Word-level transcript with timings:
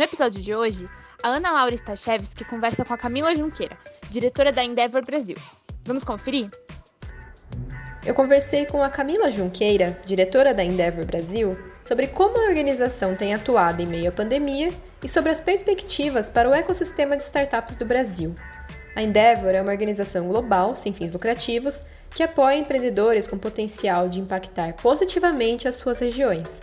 No 0.00 0.04
episódio 0.04 0.40
de 0.40 0.54
hoje, 0.54 0.88
a 1.22 1.28
Ana 1.28 1.52
Laura 1.52 1.74
Stachewski 1.76 2.42
conversa 2.42 2.86
com 2.86 2.94
a 2.94 2.96
Camila 2.96 3.36
Junqueira, 3.36 3.76
diretora 4.08 4.50
da 4.50 4.64
Endeavor 4.64 5.04
Brasil. 5.04 5.36
Vamos 5.84 6.02
conferir? 6.02 6.48
Eu 8.06 8.14
conversei 8.14 8.64
com 8.64 8.82
a 8.82 8.88
Camila 8.88 9.30
Junqueira, 9.30 10.00
diretora 10.06 10.54
da 10.54 10.64
Endeavor 10.64 11.04
Brasil, 11.04 11.54
sobre 11.84 12.06
como 12.06 12.38
a 12.38 12.48
organização 12.48 13.14
tem 13.14 13.34
atuado 13.34 13.82
em 13.82 13.86
meio 13.86 14.08
à 14.08 14.12
pandemia 14.12 14.70
e 15.04 15.06
sobre 15.06 15.32
as 15.32 15.38
perspectivas 15.38 16.30
para 16.30 16.48
o 16.48 16.54
ecossistema 16.54 17.14
de 17.14 17.22
startups 17.22 17.76
do 17.76 17.84
Brasil. 17.84 18.34
A 18.96 19.02
Endeavor 19.02 19.50
é 19.50 19.60
uma 19.60 19.70
organização 19.70 20.26
global, 20.26 20.74
sem 20.76 20.94
fins 20.94 21.12
lucrativos, 21.12 21.84
que 22.08 22.22
apoia 22.22 22.56
empreendedores 22.56 23.28
com 23.28 23.36
potencial 23.36 24.08
de 24.08 24.18
impactar 24.18 24.72
positivamente 24.76 25.68
as 25.68 25.74
suas 25.74 25.98
regiões. 25.98 26.58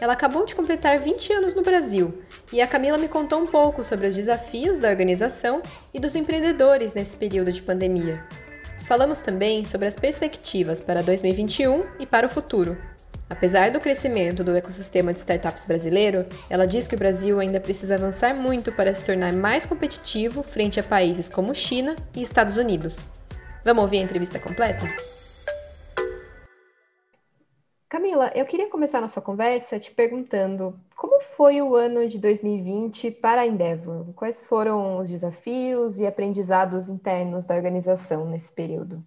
Ela 0.00 0.12
acabou 0.12 0.44
de 0.44 0.54
completar 0.54 0.98
20 0.98 1.32
anos 1.32 1.54
no 1.54 1.62
Brasil 1.62 2.22
e 2.52 2.60
a 2.60 2.66
Camila 2.66 2.98
me 2.98 3.08
contou 3.08 3.40
um 3.40 3.46
pouco 3.46 3.82
sobre 3.82 4.06
os 4.06 4.14
desafios 4.14 4.78
da 4.78 4.90
organização 4.90 5.62
e 5.92 5.98
dos 5.98 6.14
empreendedores 6.14 6.94
nesse 6.94 7.16
período 7.16 7.50
de 7.50 7.62
pandemia. 7.62 8.22
Falamos 8.86 9.18
também 9.18 9.64
sobre 9.64 9.88
as 9.88 9.96
perspectivas 9.96 10.80
para 10.80 11.02
2021 11.02 11.84
e 11.98 12.06
para 12.06 12.26
o 12.26 12.30
futuro. 12.30 12.76
Apesar 13.28 13.72
do 13.72 13.80
crescimento 13.80 14.44
do 14.44 14.54
ecossistema 14.54 15.12
de 15.12 15.18
startups 15.18 15.64
brasileiro, 15.64 16.24
ela 16.48 16.66
diz 16.66 16.86
que 16.86 16.94
o 16.94 16.98
Brasil 16.98 17.40
ainda 17.40 17.58
precisa 17.58 17.96
avançar 17.96 18.32
muito 18.34 18.70
para 18.70 18.94
se 18.94 19.04
tornar 19.04 19.32
mais 19.32 19.66
competitivo 19.66 20.44
frente 20.44 20.78
a 20.78 20.82
países 20.82 21.28
como 21.28 21.52
China 21.52 21.96
e 22.14 22.22
Estados 22.22 22.56
Unidos. 22.56 22.98
Vamos 23.64 23.82
ouvir 23.82 23.98
a 23.98 24.02
entrevista 24.02 24.38
completa? 24.38 24.86
Camila, 27.88 28.32
eu 28.34 28.44
queria 28.44 28.68
começar 28.68 29.00
nossa 29.00 29.20
conversa 29.20 29.78
te 29.78 29.92
perguntando 29.92 30.76
como 30.96 31.20
foi 31.20 31.62
o 31.62 31.76
ano 31.76 32.08
de 32.08 32.18
2020 32.18 33.12
para 33.12 33.42
a 33.42 33.46
Endeavor? 33.46 34.12
Quais 34.14 34.42
foram 34.42 34.98
os 34.98 35.08
desafios 35.08 36.00
e 36.00 36.06
aprendizados 36.06 36.88
internos 36.88 37.44
da 37.44 37.54
organização 37.54 38.28
nesse 38.28 38.52
período? 38.52 39.04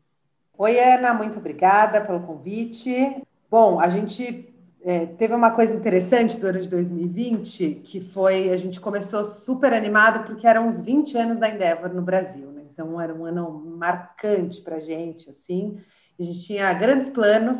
Oi, 0.58 0.80
Ana, 0.80 1.14
muito 1.14 1.40
obrigada 1.40 2.00
pelo 2.00 2.22
convite. 2.22 3.22
Bom, 3.52 3.82
a 3.82 3.90
gente 3.90 4.54
é, 4.82 5.06
teve 5.08 5.34
uma 5.36 5.52
coisa 5.52 5.76
interessante 5.76 6.38
de 6.38 6.70
2020, 6.70 7.82
que 7.84 8.00
foi 8.00 8.50
a 8.50 8.56
gente 8.56 8.80
começou 8.80 9.26
super 9.26 9.74
animado 9.74 10.26
porque 10.26 10.48
eram 10.48 10.70
os 10.70 10.82
20 10.82 11.18
anos 11.18 11.38
da 11.38 11.50
Endeavor 11.50 11.94
no 11.94 12.02
Brasil. 12.02 12.50
Né? 12.52 12.62
Então, 12.72 13.00
era 13.00 13.14
um 13.14 13.26
ano 13.26 13.52
marcante 13.78 14.62
para 14.62 14.78
a 14.78 14.80
gente, 14.80 15.30
assim. 15.30 15.78
A 16.18 16.24
gente 16.24 16.46
tinha 16.46 16.74
grandes 16.74 17.10
planos, 17.10 17.58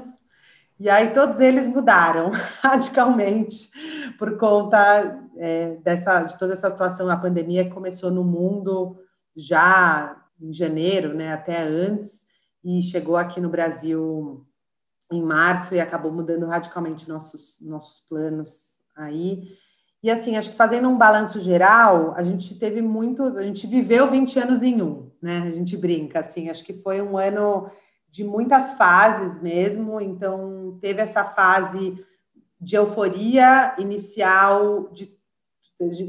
e 0.80 0.90
aí 0.90 1.14
todos 1.14 1.40
eles 1.40 1.68
mudaram 1.68 2.32
radicalmente 2.64 3.70
por 4.18 4.38
conta 4.38 5.20
é, 5.38 5.76
dessa, 5.78 6.24
de 6.24 6.38
toda 6.40 6.54
essa 6.54 6.70
situação, 6.70 7.10
a 7.10 7.18
pandemia 7.18 7.66
que 7.66 7.72
começou 7.72 8.10
no 8.10 8.24
mundo 8.24 8.98
já 9.36 10.16
em 10.40 10.54
janeiro, 10.54 11.14
né, 11.14 11.34
até 11.34 11.62
antes, 11.62 12.22
e 12.64 12.82
chegou 12.82 13.18
aqui 13.18 13.42
no 13.42 13.50
Brasil 13.50 14.46
em 15.12 15.22
março 15.22 15.76
e 15.76 15.80
acabou 15.80 16.12
mudando 16.12 16.46
radicalmente 16.46 17.10
nossos, 17.10 17.58
nossos 17.60 18.02
planos 18.08 18.82
aí. 18.96 19.44
E 20.02 20.10
assim, 20.10 20.38
acho 20.38 20.52
que 20.52 20.56
fazendo 20.56 20.88
um 20.88 20.98
balanço 20.98 21.42
geral, 21.42 22.14
a 22.16 22.24
gente 22.24 22.56
teve 22.56 22.82
muito, 22.82 23.24
a 23.24 23.42
gente 23.42 23.68
viveu 23.68 24.10
20 24.10 24.40
anos 24.40 24.64
em 24.64 24.82
um, 24.82 25.12
né? 25.22 25.40
A 25.40 25.52
gente 25.52 25.76
brinca 25.76 26.20
assim, 26.20 26.50
acho 26.50 26.64
que 26.64 26.74
foi 26.74 27.02
um 27.02 27.18
ano 27.18 27.70
de 28.12 28.24
muitas 28.24 28.74
fases 28.74 29.42
mesmo, 29.42 30.02
então 30.02 30.78
teve 30.82 31.02
essa 31.02 31.24
fase 31.24 32.04
de 32.60 32.76
euforia 32.76 33.76
inicial 33.78 34.90
de 34.92 35.18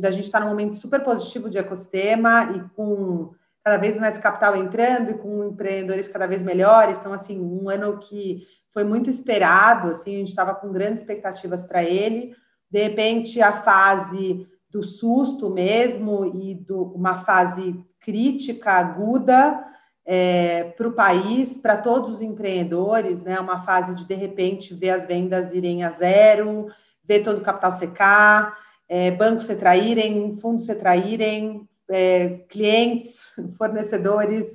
da 0.01 0.11
gente 0.11 0.25
estar 0.25 0.41
num 0.41 0.49
momento 0.49 0.75
super 0.75 1.01
positivo 1.05 1.49
de 1.49 1.57
ecossistema 1.57 2.51
e 2.57 2.69
com 2.75 3.31
cada 3.63 3.77
vez 3.77 3.97
mais 4.01 4.19
capital 4.19 4.57
entrando 4.57 5.13
e 5.13 5.15
com 5.15 5.45
empreendedores 5.45 6.09
cada 6.09 6.27
vez 6.27 6.43
melhores. 6.43 6.99
Então, 6.99 7.13
assim, 7.13 7.39
um 7.39 7.69
ano 7.69 7.99
que 7.99 8.45
foi 8.71 8.83
muito 8.83 9.09
esperado, 9.09 9.91
assim, 9.91 10.17
a 10.17 10.19
gente 10.19 10.31
estava 10.31 10.57
com 10.57 10.73
grandes 10.73 11.03
expectativas 11.03 11.63
para 11.63 11.85
ele 11.85 12.35
de 12.71 12.83
repente 12.83 13.43
a 13.43 13.53
fase 13.53 14.47
do 14.71 14.83
susto 14.83 15.51
mesmo 15.51 16.25
e 16.25 16.55
do, 16.55 16.85
uma 16.95 17.17
fase 17.17 17.85
crítica 17.99 18.73
aguda 18.73 19.67
é, 20.13 20.65
para 20.77 20.89
o 20.89 20.93
país, 20.93 21.57
para 21.57 21.77
todos 21.77 22.15
os 22.15 22.21
empreendedores, 22.21 23.23
né? 23.23 23.39
Uma 23.39 23.63
fase 23.63 23.95
de 23.95 24.05
de 24.05 24.15
repente 24.17 24.75
ver 24.75 24.91
as 24.91 25.07
vendas 25.07 25.53
irem 25.53 25.85
a 25.85 25.91
zero, 25.91 26.67
ver 27.05 27.21
todo 27.21 27.39
o 27.39 27.45
capital 27.45 27.71
secar, 27.71 28.59
é, 28.89 29.13
bancos 29.13 29.45
se 29.45 29.55
traírem, 29.55 30.37
fundos 30.39 30.67
se 30.67 30.75
traírem, 30.75 31.69
é, 31.89 32.41
clientes, 32.49 33.33
fornecedores, 33.57 34.49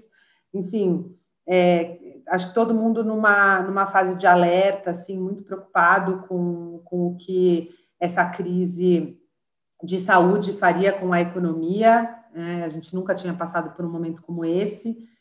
enfim, 0.53 1.15
é, 1.47 1.99
acho 2.27 2.49
que 2.49 2.53
todo 2.53 2.75
mundo 2.75 3.01
numa, 3.01 3.61
numa 3.61 3.87
fase 3.87 4.17
de 4.17 4.27
alerta, 4.27 4.91
assim, 4.91 5.17
muito 5.17 5.41
preocupado 5.45 6.25
com, 6.27 6.81
com 6.83 7.07
o 7.07 7.15
que 7.15 7.69
essa 7.97 8.25
crise 8.25 9.17
de 9.81 9.99
saúde 9.99 10.51
faria 10.51 10.91
com 10.91 11.13
a 11.13 11.21
economia. 11.21 12.13
Né? 12.33 12.65
A 12.65 12.69
gente 12.69 12.93
nunca 12.93 13.15
tinha 13.15 13.33
passado 13.33 13.73
por 13.73 13.85
um 13.85 13.89
momento 13.89 14.21
como 14.21 14.43
esse. 14.43 15.14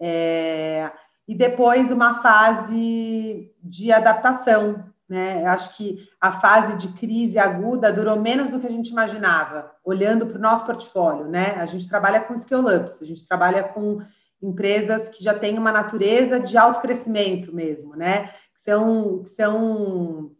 É, 0.00 0.90
e 1.28 1.34
depois 1.34 1.90
uma 1.90 2.22
fase 2.22 3.52
de 3.62 3.92
adaptação. 3.92 4.84
Né? 5.08 5.44
Acho 5.46 5.76
que 5.76 6.08
a 6.20 6.32
fase 6.32 6.76
de 6.76 6.88
crise 6.92 7.38
aguda 7.38 7.92
durou 7.92 8.18
menos 8.18 8.48
do 8.48 8.60
que 8.60 8.66
a 8.66 8.70
gente 8.70 8.90
imaginava, 8.90 9.72
olhando 9.84 10.26
para 10.26 10.38
o 10.38 10.40
nosso 10.40 10.64
portfólio. 10.64 11.26
Né? 11.26 11.56
A 11.56 11.66
gente 11.66 11.88
trabalha 11.88 12.20
com 12.20 12.36
scale-ups, 12.36 13.02
a 13.02 13.04
gente 13.04 13.26
trabalha 13.26 13.64
com 13.64 14.00
empresas 14.42 15.08
que 15.08 15.22
já 15.22 15.34
têm 15.34 15.58
uma 15.58 15.72
natureza 15.72 16.40
de 16.40 16.56
alto 16.56 16.80
crescimento 16.80 17.54
mesmo, 17.54 17.94
né? 17.94 18.28
Que 18.54 18.60
são, 18.62 19.22
que 19.22 19.28
são 19.28 20.30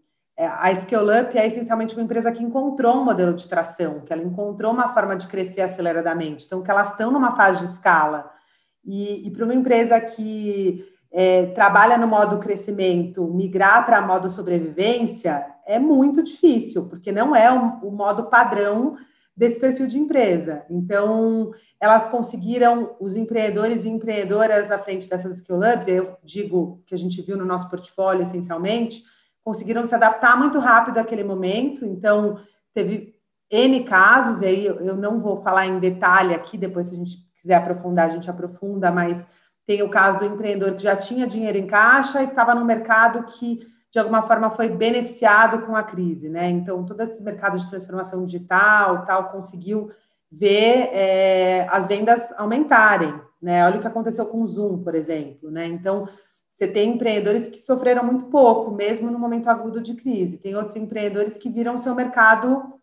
é, 0.40 0.46
a 0.46 0.74
Scale 0.74 1.20
Up 1.20 1.36
é 1.36 1.46
essencialmente 1.46 1.94
uma 1.94 2.02
empresa 2.02 2.32
que 2.32 2.42
encontrou 2.42 2.96
um 2.96 3.04
modelo 3.04 3.34
de 3.34 3.46
tração, 3.46 4.00
que 4.00 4.10
ela 4.10 4.22
encontrou 4.22 4.72
uma 4.72 4.88
forma 4.88 5.14
de 5.14 5.26
crescer 5.26 5.60
aceleradamente. 5.60 6.46
Então, 6.46 6.62
que 6.62 6.70
elas 6.70 6.92
estão 6.92 7.10
numa 7.10 7.36
fase 7.36 7.66
de 7.66 7.74
escala. 7.74 8.30
E, 8.90 9.28
e 9.28 9.30
para 9.30 9.44
uma 9.44 9.54
empresa 9.54 10.00
que 10.00 10.84
é, 11.12 11.46
trabalha 11.46 11.96
no 11.96 12.08
modo 12.08 12.40
crescimento, 12.40 13.24
migrar 13.32 13.86
para 13.86 14.02
modo 14.02 14.28
sobrevivência 14.28 15.46
é 15.64 15.78
muito 15.78 16.24
difícil, 16.24 16.88
porque 16.88 17.12
não 17.12 17.34
é 17.34 17.52
o, 17.52 17.88
o 17.88 17.92
modo 17.92 18.24
padrão 18.24 18.96
desse 19.36 19.60
perfil 19.60 19.86
de 19.86 19.96
empresa. 19.96 20.64
Então, 20.68 21.52
elas 21.78 22.08
conseguiram, 22.08 22.96
os 22.98 23.14
empreendedores 23.14 23.84
e 23.84 23.88
empreendedoras 23.88 24.72
à 24.72 24.78
frente 24.78 25.08
dessas 25.08 25.36
skill 25.36 25.58
hubs, 25.58 25.86
eu 25.86 26.16
digo 26.24 26.82
que 26.84 26.92
a 26.92 26.98
gente 26.98 27.22
viu 27.22 27.36
no 27.36 27.44
nosso 27.44 27.70
portfólio 27.70 28.24
essencialmente, 28.24 29.04
conseguiram 29.44 29.86
se 29.86 29.94
adaptar 29.94 30.36
muito 30.36 30.58
rápido 30.58 30.98
àquele 30.98 31.22
momento. 31.22 31.86
Então, 31.86 32.40
teve 32.74 33.14
N 33.48 33.84
casos, 33.84 34.42
e 34.42 34.46
aí 34.46 34.66
eu 34.66 34.96
não 34.96 35.20
vou 35.20 35.36
falar 35.36 35.66
em 35.66 35.78
detalhe 35.78 36.34
aqui, 36.34 36.58
depois, 36.58 36.88
se 36.88 36.96
a 36.96 36.98
gente 36.98 37.29
quiser 37.40 37.54
aprofundar, 37.54 38.08
a 38.08 38.12
gente 38.12 38.30
aprofunda, 38.30 38.90
mas 38.92 39.26
tem 39.66 39.82
o 39.82 39.88
caso 39.88 40.18
do 40.18 40.24
empreendedor 40.24 40.74
que 40.74 40.82
já 40.82 40.96
tinha 40.96 41.26
dinheiro 41.26 41.56
em 41.56 41.66
caixa 41.66 42.22
e 42.22 42.26
estava 42.26 42.54
no 42.54 42.64
mercado 42.64 43.24
que, 43.24 43.60
de 43.90 43.98
alguma 43.98 44.22
forma, 44.22 44.50
foi 44.50 44.68
beneficiado 44.68 45.64
com 45.64 45.74
a 45.74 45.82
crise, 45.82 46.28
né? 46.28 46.48
Então, 46.48 46.84
todo 46.84 47.00
esse 47.02 47.22
mercado 47.22 47.58
de 47.58 47.68
transformação 47.68 48.24
digital, 48.24 49.04
tal, 49.04 49.30
conseguiu 49.30 49.90
ver 50.30 50.90
é, 50.92 51.66
as 51.70 51.86
vendas 51.86 52.20
aumentarem, 52.36 53.14
né? 53.40 53.64
Olha 53.64 53.78
o 53.78 53.80
que 53.80 53.86
aconteceu 53.86 54.26
com 54.26 54.42
o 54.42 54.46
Zoom, 54.46 54.82
por 54.82 54.94
exemplo, 54.94 55.50
né? 55.50 55.66
Então, 55.66 56.08
você 56.52 56.66
tem 56.66 56.94
empreendedores 56.94 57.48
que 57.48 57.56
sofreram 57.56 58.04
muito 58.04 58.26
pouco, 58.26 58.70
mesmo 58.70 59.10
no 59.10 59.18
momento 59.18 59.48
agudo 59.48 59.80
de 59.80 59.94
crise. 59.94 60.38
Tem 60.38 60.54
outros 60.54 60.76
empreendedores 60.76 61.36
que 61.36 61.48
viram 61.48 61.78
seu 61.78 61.94
mercado 61.94 62.79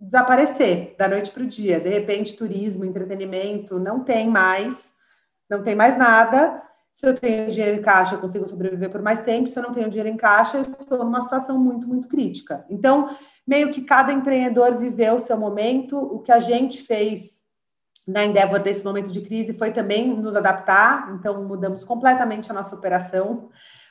desaparecer 0.00 0.94
da 0.98 1.08
noite 1.08 1.30
para 1.30 1.42
o 1.42 1.46
dia. 1.46 1.80
De 1.80 1.88
repente, 1.88 2.36
turismo, 2.36 2.84
entretenimento, 2.84 3.78
não 3.78 4.04
tem 4.04 4.28
mais, 4.28 4.92
não 5.50 5.62
tem 5.62 5.74
mais 5.74 5.98
nada. 5.98 6.62
Se 6.92 7.06
eu 7.06 7.14
tenho 7.14 7.50
dinheiro 7.50 7.78
em 7.78 7.82
caixa, 7.82 8.14
eu 8.14 8.20
consigo 8.20 8.48
sobreviver 8.48 8.90
por 8.90 9.02
mais 9.02 9.20
tempo. 9.20 9.48
Se 9.48 9.58
eu 9.58 9.62
não 9.62 9.72
tenho 9.72 9.88
dinheiro 9.88 10.08
em 10.08 10.16
caixa, 10.16 10.58
eu 10.58 10.62
estou 10.62 10.98
numa 10.98 11.20
situação 11.20 11.58
muito, 11.58 11.86
muito 11.86 12.08
crítica. 12.08 12.64
Então, 12.68 13.16
meio 13.46 13.70
que 13.70 13.82
cada 13.82 14.12
empreendedor 14.12 14.76
viveu 14.76 15.14
o 15.14 15.20
seu 15.20 15.36
momento. 15.36 15.96
O 15.96 16.20
que 16.20 16.32
a 16.32 16.40
gente 16.40 16.82
fez 16.82 17.38
na 18.06 18.24
Endeavor 18.24 18.60
nesse 18.60 18.84
momento 18.84 19.10
de 19.10 19.20
crise 19.20 19.52
foi 19.52 19.70
também 19.70 20.08
nos 20.16 20.34
adaptar, 20.34 21.14
então 21.14 21.44
mudamos 21.46 21.84
completamente 21.84 22.50
a 22.50 22.54
nossa 22.54 22.74
operação 22.74 23.50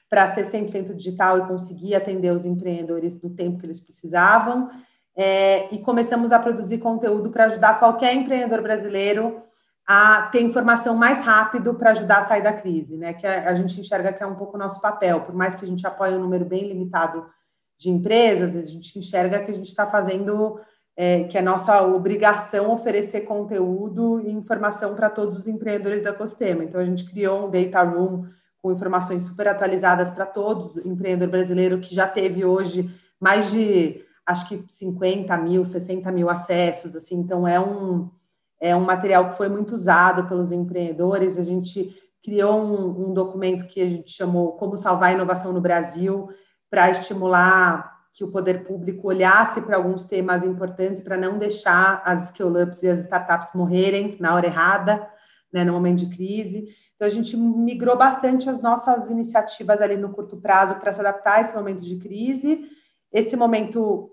para 0.09 0.33
ser 0.33 0.49
100% 0.49 0.95
digital 0.95 1.37
e 1.37 1.47
conseguir 1.47 1.93
atender 1.93 2.33
os 2.33 2.45
empreendedores 2.45 3.21
no 3.21 3.29
tempo 3.29 3.59
que 3.59 3.65
eles 3.65 3.79
precisavam. 3.79 4.69
É, 5.19 5.73
e 5.73 5.79
começamos 5.79 6.31
a 6.31 6.37
produzir 6.37 6.77
conteúdo 6.77 7.31
para 7.31 7.45
ajudar 7.45 7.79
qualquer 7.79 8.13
empreendedor 8.13 8.61
brasileiro 8.61 9.41
a 9.87 10.23
ter 10.23 10.41
informação 10.41 10.93
mais 10.95 11.25
rápido 11.25 11.73
para 11.73 11.91
ajudar 11.91 12.19
a 12.19 12.25
sair 12.25 12.43
da 12.43 12.53
crise, 12.53 12.97
né? 12.97 13.13
Que 13.13 13.25
a, 13.25 13.49
a, 13.49 13.55
gente 13.55 13.79
enxerga 13.79 14.13
que 14.13 14.21
é 14.21 14.27
um 14.27 14.35
pouco 14.35 14.55
o 14.55 14.59
nosso 14.59 14.79
papel, 14.79 15.21
por 15.21 15.33
mais 15.33 15.55
que 15.55 15.65
a 15.65 15.67
gente 15.67 15.87
apoie 15.87 16.13
um 16.13 16.19
número 16.19 16.45
bem 16.45 16.67
limitado 16.67 17.25
de 17.79 17.89
empresas, 17.89 18.55
a 18.55 18.65
gente 18.65 18.99
enxerga 18.99 19.39
que 19.39 19.49
a 19.49 19.53
gente 19.53 19.69
está 19.69 19.87
fazendo, 19.87 20.59
é, 20.95 21.23
que 21.23 21.37
é 21.37 21.41
nossa 21.41 21.81
obrigação 21.81 22.71
oferecer 22.71 23.21
conteúdo 23.21 24.19
e 24.19 24.29
informação 24.29 24.93
para 24.93 25.09
todos 25.09 25.39
os 25.39 25.47
empreendedores 25.47 26.03
do 26.03 26.09
ecossistema. 26.09 26.63
Então, 26.63 26.81
a 26.81 26.85
gente 26.85 27.09
criou 27.09 27.47
um 27.47 27.49
data 27.49 27.81
room 27.81 28.25
com 28.61 28.71
informações 28.71 29.23
super 29.23 29.47
atualizadas 29.47 30.11
para 30.11 30.25
todos, 30.25 30.77
empreendedor 30.85 31.29
brasileiro 31.29 31.79
que 31.79 31.95
já 31.95 32.07
teve 32.07 32.43
hoje 32.43 32.89
mais 33.19 33.51
de, 33.51 34.03
acho 34.27 34.47
que 34.49 34.63
50 34.67 35.35
mil, 35.37 35.63
60 35.63 36.11
mil 36.11 36.29
acessos, 36.29 36.95
assim, 36.95 37.15
então 37.15 37.47
é 37.47 37.57
um, 37.57 38.09
é 38.59 38.75
um 38.75 38.83
material 38.83 39.29
que 39.29 39.37
foi 39.37 39.47
muito 39.47 39.73
usado 39.73 40.27
pelos 40.27 40.51
empreendedores, 40.51 41.37
a 41.37 41.43
gente 41.43 41.95
criou 42.21 42.61
um, 42.61 43.09
um 43.09 43.13
documento 43.13 43.65
que 43.65 43.81
a 43.81 43.89
gente 43.89 44.11
chamou 44.11 44.51
Como 44.51 44.75
Salvar 44.75 45.11
a 45.11 45.13
Inovação 45.13 45.53
no 45.53 45.61
Brasil, 45.61 46.27
para 46.69 46.91
estimular 46.91 47.97
que 48.11 48.23
o 48.23 48.31
poder 48.31 48.65
público 48.65 49.07
olhasse 49.07 49.61
para 49.61 49.77
alguns 49.77 50.03
temas 50.03 50.43
importantes 50.43 51.01
para 51.01 51.15
não 51.15 51.37
deixar 51.37 52.01
as 52.03 52.29
scale-ups 52.29 52.83
e 52.83 52.89
as 52.89 52.99
startups 53.01 53.51
morrerem 53.53 54.17
na 54.19 54.33
hora 54.33 54.47
errada, 54.47 55.07
né, 55.53 55.63
no 55.63 55.71
momento 55.71 55.99
de 55.99 56.15
crise. 56.15 56.67
Então, 56.95 57.07
a 57.07 57.11
gente 57.11 57.37
migrou 57.37 57.95
bastante 57.95 58.49
as 58.49 58.59
nossas 58.59 59.09
iniciativas 59.09 59.79
ali 59.79 59.95
no 59.95 60.09
curto 60.09 60.35
prazo 60.35 60.75
para 60.75 60.91
se 60.91 60.99
adaptar 60.99 61.35
a 61.35 61.41
esse 61.41 61.55
momento 61.55 61.81
de 61.81 61.95
crise. 61.97 62.65
Esse 63.13 63.37
momento 63.37 64.09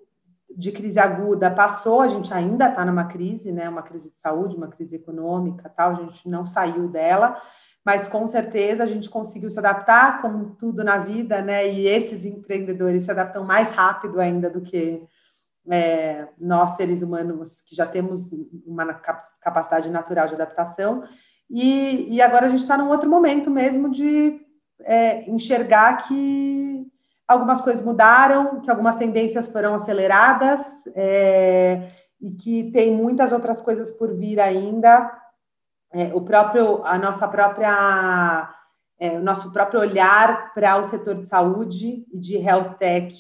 de 0.56 0.72
crise 0.72 0.98
aguda 0.98 1.50
passou, 1.50 2.00
a 2.00 2.08
gente 2.08 2.32
ainda 2.32 2.68
está 2.68 2.84
numa 2.84 3.04
crise, 3.04 3.52
né, 3.52 3.68
uma 3.68 3.82
crise 3.82 4.10
de 4.10 4.20
saúde, 4.20 4.56
uma 4.56 4.68
crise 4.68 4.96
econômica, 4.96 5.68
tal, 5.68 5.92
a 5.92 5.94
gente 5.94 6.28
não 6.28 6.46
saiu 6.46 6.88
dela, 6.88 7.40
mas 7.84 8.08
com 8.08 8.26
certeza 8.26 8.82
a 8.82 8.86
gente 8.86 9.10
conseguiu 9.10 9.50
se 9.50 9.58
adaptar, 9.58 10.22
como 10.22 10.56
tudo 10.56 10.82
na 10.82 10.96
vida, 10.96 11.42
né? 11.42 11.70
E 11.70 11.86
esses 11.86 12.24
empreendedores 12.24 13.04
se 13.04 13.10
adaptam 13.10 13.44
mais 13.44 13.72
rápido 13.72 14.18
ainda 14.18 14.48
do 14.48 14.62
que 14.62 15.06
é, 15.70 16.28
nós, 16.40 16.76
seres 16.76 17.02
humanos, 17.02 17.62
que 17.66 17.76
já 17.76 17.86
temos 17.86 18.26
uma 18.66 18.86
capacidade 19.40 19.90
natural 19.90 20.26
de 20.26 20.34
adaptação. 20.34 21.04
E, 21.50 22.14
e 22.14 22.22
agora 22.22 22.46
a 22.46 22.48
gente 22.48 22.60
está 22.60 22.78
num 22.78 22.88
outro 22.88 23.08
momento 23.08 23.50
mesmo 23.50 23.90
de 23.90 24.40
é, 24.80 25.28
enxergar 25.30 26.06
que 26.08 26.86
algumas 27.26 27.60
coisas 27.60 27.82
mudaram, 27.82 28.60
que 28.60 28.70
algumas 28.70 28.96
tendências 28.96 29.48
foram 29.48 29.74
aceleradas 29.74 30.60
é, 30.94 31.90
e 32.20 32.30
que 32.30 32.70
tem 32.70 32.92
muitas 32.92 33.32
outras 33.32 33.60
coisas 33.60 33.90
por 33.90 34.14
vir 34.14 34.40
ainda 34.40 35.10
é, 35.94 36.12
o 36.12 36.20
próprio, 36.20 36.84
a 36.84 36.98
nossa 36.98 37.28
própria, 37.28 38.52
é, 38.98 39.10
o 39.10 39.22
nosso 39.22 39.52
próprio 39.52 39.80
olhar 39.80 40.52
para 40.52 40.76
o 40.76 40.84
setor 40.84 41.14
de 41.14 41.26
saúde 41.26 42.04
e 42.12 42.18
de 42.18 42.36
health 42.36 42.74
tech 42.78 43.14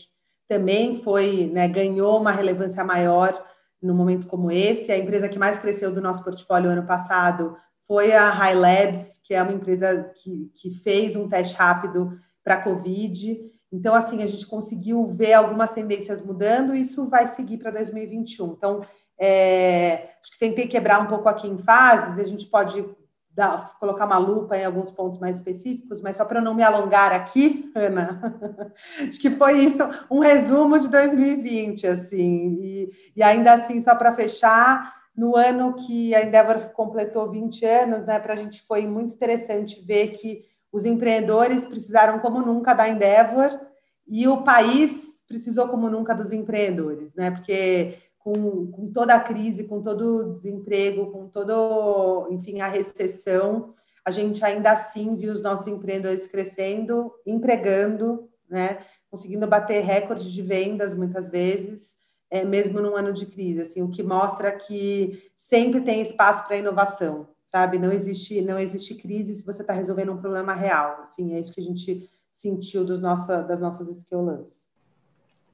também 0.48 1.00
foi, 1.00 1.50
né, 1.52 1.68
ganhou 1.68 2.20
uma 2.20 2.32
relevância 2.32 2.84
maior 2.84 3.40
no 3.80 3.94
momento 3.94 4.26
como 4.26 4.50
esse. 4.50 4.90
A 4.90 4.98
empresa 4.98 5.28
que 5.28 5.38
mais 5.38 5.58
cresceu 5.58 5.92
do 5.92 6.00
nosso 6.00 6.24
portfólio 6.24 6.70
ano 6.70 6.84
passado 6.84 7.56
foi 7.86 8.12
a 8.12 8.30
High 8.30 8.54
Labs, 8.54 9.20
que 9.22 9.34
é 9.34 9.42
uma 9.42 9.52
empresa 9.52 10.10
que, 10.16 10.50
que 10.56 10.70
fez 10.70 11.14
um 11.14 11.28
teste 11.28 11.54
rápido 11.54 12.18
para 12.42 12.54
a 12.54 12.62
Covid. 12.62 13.38
Então, 13.74 13.94
assim, 13.94 14.22
a 14.22 14.26
gente 14.26 14.46
conseguiu 14.46 15.04
ver 15.08 15.32
algumas 15.32 15.72
tendências 15.72 16.22
mudando 16.22 16.74
e 16.74 16.80
isso 16.82 17.06
vai 17.06 17.26
seguir 17.26 17.58
para 17.58 17.72
2021. 17.72 18.52
Então, 18.52 18.82
é, 19.18 20.10
acho 20.22 20.32
que 20.32 20.38
tentei 20.38 20.68
quebrar 20.68 21.00
um 21.00 21.06
pouco 21.06 21.28
aqui 21.28 21.48
em 21.48 21.58
fases, 21.58 22.18
a 22.18 22.24
gente 22.24 22.46
pode 22.46 22.84
dar, 23.30 23.76
colocar 23.80 24.06
uma 24.06 24.16
lupa 24.16 24.56
em 24.56 24.64
alguns 24.64 24.92
pontos 24.92 25.18
mais 25.18 25.36
específicos, 25.36 26.00
mas 26.00 26.16
só 26.16 26.24
para 26.24 26.40
não 26.40 26.54
me 26.54 26.62
alongar 26.62 27.12
aqui, 27.12 27.70
Ana, 27.74 28.70
acho 29.08 29.20
que 29.20 29.30
foi 29.30 29.58
isso, 29.58 29.82
um 30.08 30.20
resumo 30.20 30.78
de 30.78 30.88
2020, 30.88 31.86
assim, 31.88 32.58
e, 32.60 32.90
e 33.16 33.22
ainda 33.24 33.54
assim, 33.54 33.82
só 33.82 33.96
para 33.96 34.14
fechar, 34.14 34.94
no 35.16 35.36
ano 35.36 35.74
que 35.74 36.14
a 36.14 36.24
Endeavor 36.24 36.70
completou 36.70 37.30
20 37.30 37.64
anos, 37.64 38.06
né, 38.06 38.20
para 38.20 38.34
a 38.34 38.36
gente 38.36 38.62
foi 38.62 38.86
muito 38.86 39.14
interessante 39.14 39.84
ver 39.84 40.12
que 40.12 40.44
os 40.74 40.84
empreendedores 40.84 41.66
precisaram 41.66 42.18
como 42.18 42.40
nunca 42.40 42.74
da 42.74 42.88
Endeavor 42.88 43.60
e 44.08 44.26
o 44.26 44.42
país 44.42 45.22
precisou 45.24 45.68
como 45.68 45.88
nunca 45.88 46.12
dos 46.12 46.32
empreendedores, 46.32 47.14
né, 47.14 47.30
porque 47.30 47.98
com, 48.18 48.66
com 48.72 48.92
toda 48.92 49.14
a 49.14 49.20
crise, 49.20 49.68
com 49.68 49.80
todo 49.80 50.16
o 50.16 50.34
desemprego, 50.34 51.12
com 51.12 51.28
todo, 51.28 52.26
enfim, 52.32 52.60
a 52.60 52.66
recessão, 52.66 53.72
a 54.04 54.10
gente 54.10 54.44
ainda 54.44 54.72
assim 54.72 55.14
viu 55.14 55.32
os 55.32 55.40
nossos 55.40 55.68
empreendedores 55.68 56.26
crescendo, 56.26 57.12
empregando, 57.24 58.28
né, 58.50 58.78
conseguindo 59.08 59.46
bater 59.46 59.80
recordes 59.84 60.26
de 60.26 60.42
vendas 60.42 60.92
muitas 60.92 61.30
vezes, 61.30 61.94
é, 62.28 62.44
mesmo 62.44 62.80
num 62.80 62.96
ano 62.96 63.12
de 63.12 63.26
crise, 63.26 63.62
assim, 63.62 63.80
o 63.80 63.90
que 63.90 64.02
mostra 64.02 64.50
que 64.50 65.22
sempre 65.36 65.82
tem 65.82 66.02
espaço 66.02 66.44
para 66.48 66.56
inovação, 66.56 67.28
sabe? 67.54 67.78
Não 67.78 67.92
existe, 67.92 68.42
não 68.42 68.58
existe 68.58 68.96
crise 68.96 69.32
se 69.32 69.46
você 69.46 69.62
está 69.62 69.72
resolvendo 69.72 70.10
um 70.10 70.16
problema 70.16 70.54
real, 70.54 71.02
assim, 71.04 71.34
é 71.34 71.38
isso 71.38 71.54
que 71.54 71.60
a 71.60 71.62
gente 71.62 72.10
sentiu 72.32 72.84
dos 72.84 73.00
nossa, 73.00 73.42
das 73.42 73.60
nossas 73.60 73.88
skill 73.88 74.44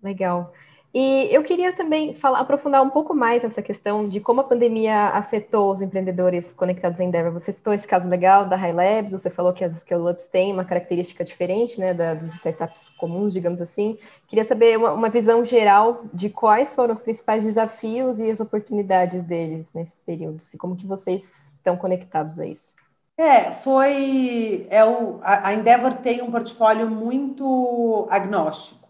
Legal. 0.03 0.51
E 0.95 1.29
eu 1.31 1.43
queria 1.43 1.75
também 1.75 2.15
falar, 2.15 2.41
aprofundar 2.41 2.83
um 2.83 2.89
pouco 2.89 3.15
mais 3.15 3.43
nessa 3.43 3.61
questão 3.61 4.09
de 4.09 4.19
como 4.19 4.41
a 4.41 4.45
pandemia 4.45 5.09
afetou 5.11 5.71
os 5.71 5.83
empreendedores 5.83 6.55
conectados 6.55 7.01
em 7.01 7.09
Endeavor. 7.09 7.33
Você 7.35 7.53
citou 7.53 7.75
esse 7.75 7.87
caso 7.87 8.09
legal 8.09 8.49
da 8.49 8.57
High 8.57 8.73
Labs, 8.73 9.13
você 9.13 9.29
falou 9.29 9.53
que 9.53 9.63
as 9.63 9.75
Scale-Ups 9.81 10.25
têm 10.25 10.55
uma 10.55 10.65
característica 10.65 11.23
diferente 11.23 11.79
né, 11.79 11.93
das 11.93 12.23
startups 12.35 12.89
comuns, 12.99 13.35
digamos 13.35 13.61
assim. 13.61 13.99
Queria 14.27 14.45
saber 14.45 14.79
uma, 14.79 14.93
uma, 14.93 15.11
visão 15.11 15.45
geral 15.45 16.07
de 16.15 16.31
quais 16.31 16.75
foram 16.75 16.95
os 16.95 17.03
principais 17.03 17.45
desafios 17.45 18.19
e 18.19 18.31
as 18.31 18.41
oportunidades 18.41 19.23
deles 19.23 19.71
nesse 19.75 20.01
período, 20.01 20.43
e 20.53 20.57
como 20.57 20.75
que 20.75 20.87
vocês 20.87 21.50
estão 21.61 21.77
conectados 21.77 22.39
a 22.41 22.47
isso. 22.47 22.75
É, 23.17 23.53
foi. 23.53 24.67
É 24.71 24.85
o, 24.85 25.21
a 25.23 25.53
Endeavor 25.53 25.95
tem 25.95 26.23
um 26.23 26.31
portfólio 26.31 26.89
muito 26.89 28.09
agnóstico 28.11 28.81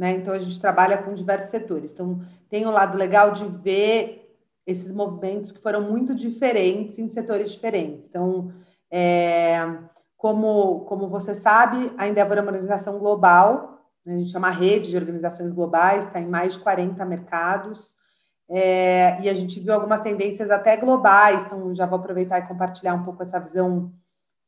né? 0.00 0.12
Então 0.12 0.32
a 0.32 0.38
gente 0.38 0.58
trabalha 0.58 0.96
com 0.96 1.12
diversos 1.14 1.50
setores. 1.50 1.92
Então 1.92 2.22
tem 2.48 2.66
um 2.66 2.70
lado 2.70 2.96
legal 2.96 3.32
de 3.32 3.44
ver 3.46 4.34
esses 4.66 4.90
movimentos 4.90 5.52
que 5.52 5.60
foram 5.60 5.82
muito 5.82 6.14
diferentes 6.14 6.98
em 6.98 7.06
setores 7.06 7.52
diferentes. 7.52 8.06
Então, 8.08 8.50
é, 8.90 9.58
como, 10.16 10.86
como 10.86 11.06
você 11.06 11.34
sabe, 11.34 11.92
a 11.98 12.08
Endeavor 12.08 12.38
é 12.38 12.40
uma 12.40 12.52
organização 12.52 12.98
global, 12.98 13.82
né? 14.04 14.14
a 14.14 14.18
gente 14.18 14.30
chama 14.30 14.48
rede 14.48 14.88
de 14.88 14.96
organizações 14.96 15.52
globais, 15.52 16.06
está 16.06 16.18
em 16.18 16.28
mais 16.28 16.54
de 16.54 16.60
40 16.60 17.04
mercados, 17.04 17.94
é, 18.50 19.20
e 19.22 19.28
a 19.28 19.34
gente 19.34 19.60
viu 19.60 19.72
algumas 19.72 20.00
tendências 20.00 20.50
até 20.50 20.76
globais, 20.76 21.44
então 21.44 21.72
já 21.72 21.86
vou 21.86 22.00
aproveitar 22.00 22.40
e 22.40 22.48
compartilhar 22.48 22.94
um 22.94 23.04
pouco 23.04 23.22
essa 23.22 23.38
visão 23.38 23.92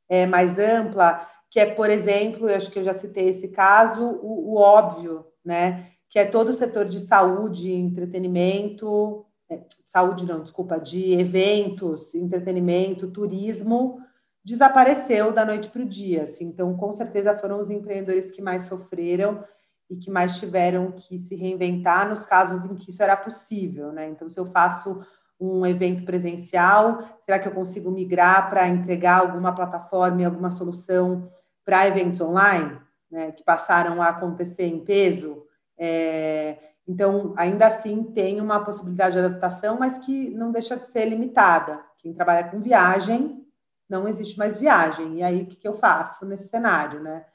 é, 0.09 0.27
mais 0.27 0.59
ampla, 0.59 1.27
que 1.49 1.61
é, 1.61 1.67
por 1.67 1.89
exemplo, 1.89 2.49
eu 2.49 2.57
acho 2.57 2.71
que 2.71 2.81
eu 2.81 2.85
já 2.85 2.95
citei 2.95 3.29
esse 3.29 3.49
caso, 3.49 4.03
o, 4.23 4.55
o 4.55 4.57
óbvio, 4.57 5.27
né? 5.45 5.87
Que 6.11 6.19
é 6.19 6.25
todo 6.25 6.49
o 6.49 6.53
setor 6.53 6.87
de 6.87 6.99
saúde, 6.99 7.73
entretenimento, 7.73 9.25
é, 9.49 9.61
saúde 9.87 10.27
não, 10.27 10.43
desculpa, 10.43 10.81
de 10.81 11.13
eventos, 11.13 12.15
entretenimento, 12.15 13.11
turismo, 13.11 14.01
desapareceu 14.45 15.31
da 15.31 15.45
noite 15.45 15.69
para 15.69 15.83
o 15.83 15.89
dia. 15.89 16.25
Assim. 16.25 16.47
Então, 16.47 16.77
com 16.77 16.93
certeza 16.93 17.37
foram 17.37 17.61
os 17.61 17.71
empreendedores 17.71 18.31
que 18.31 18.43
mais 18.43 18.65
sofreram 18.65 19.45
e 19.93 19.97
que 19.97 20.11
mais 20.11 20.39
tiveram 20.39 20.93
que 20.93 21.19
se 21.19 21.35
reinventar 21.35 22.09
nos 22.09 22.25
casos 22.25 22.65
em 22.65 22.75
que 22.75 22.91
isso 22.91 23.03
era 23.03 23.17
possível, 23.17 23.93
né? 23.93 24.09
Então, 24.09 24.29
se 24.29 24.39
eu 24.39 24.47
faço 24.47 25.01
um 25.39 25.67
evento 25.67 26.05
presencial, 26.05 27.19
será 27.21 27.39
que 27.39 27.49
eu 27.49 27.53
consigo 27.53 27.91
migrar 27.91 28.49
para 28.49 28.69
entregar 28.69 29.21
alguma 29.21 29.55
plataforma 29.55 30.23
e 30.23 30.25
alguma 30.25 30.51
solução 30.51 31.31
para 31.65 31.87
eventos 31.87 32.21
online? 32.21 32.81
né, 33.13 33.31
que 33.31 33.45
passaram 33.45 34.01
a 34.01 34.09
acontecer 34.09 34.65
em 34.65 34.83
peso. 34.83 35.45
É, 35.77 36.57
então, 36.89 37.35
ainda 37.37 37.67
assim, 37.67 38.03
tem 38.05 38.41
uma 38.41 38.65
possibilidade 38.65 39.13
de 39.13 39.19
adaptação, 39.19 39.79
mas 39.79 39.99
que 39.99 40.31
não 40.31 40.51
deixa 40.51 40.77
de 40.77 40.87
ser 40.87 41.05
limitada. 41.05 41.85
Quem 41.99 42.15
trabalha 42.15 42.49
com 42.49 42.59
viagem, 42.59 43.47
não 43.89 44.09
existe 44.09 44.39
mais 44.39 44.57
viagem. 44.57 45.19
E 45.19 45.23
aí, 45.23 45.43
o 45.43 45.47
que, 45.47 45.69
eu 45.69 45.75
faço 45.75 46.25
nesse 46.25 46.49
cenário, 46.49 47.01
né? 47.03 47.27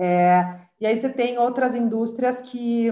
É, 0.00 0.60
e 0.80 0.86
aí 0.86 0.98
você 0.98 1.10
tem 1.10 1.38
outras 1.38 1.74
indústrias 1.74 2.40
que 2.40 2.90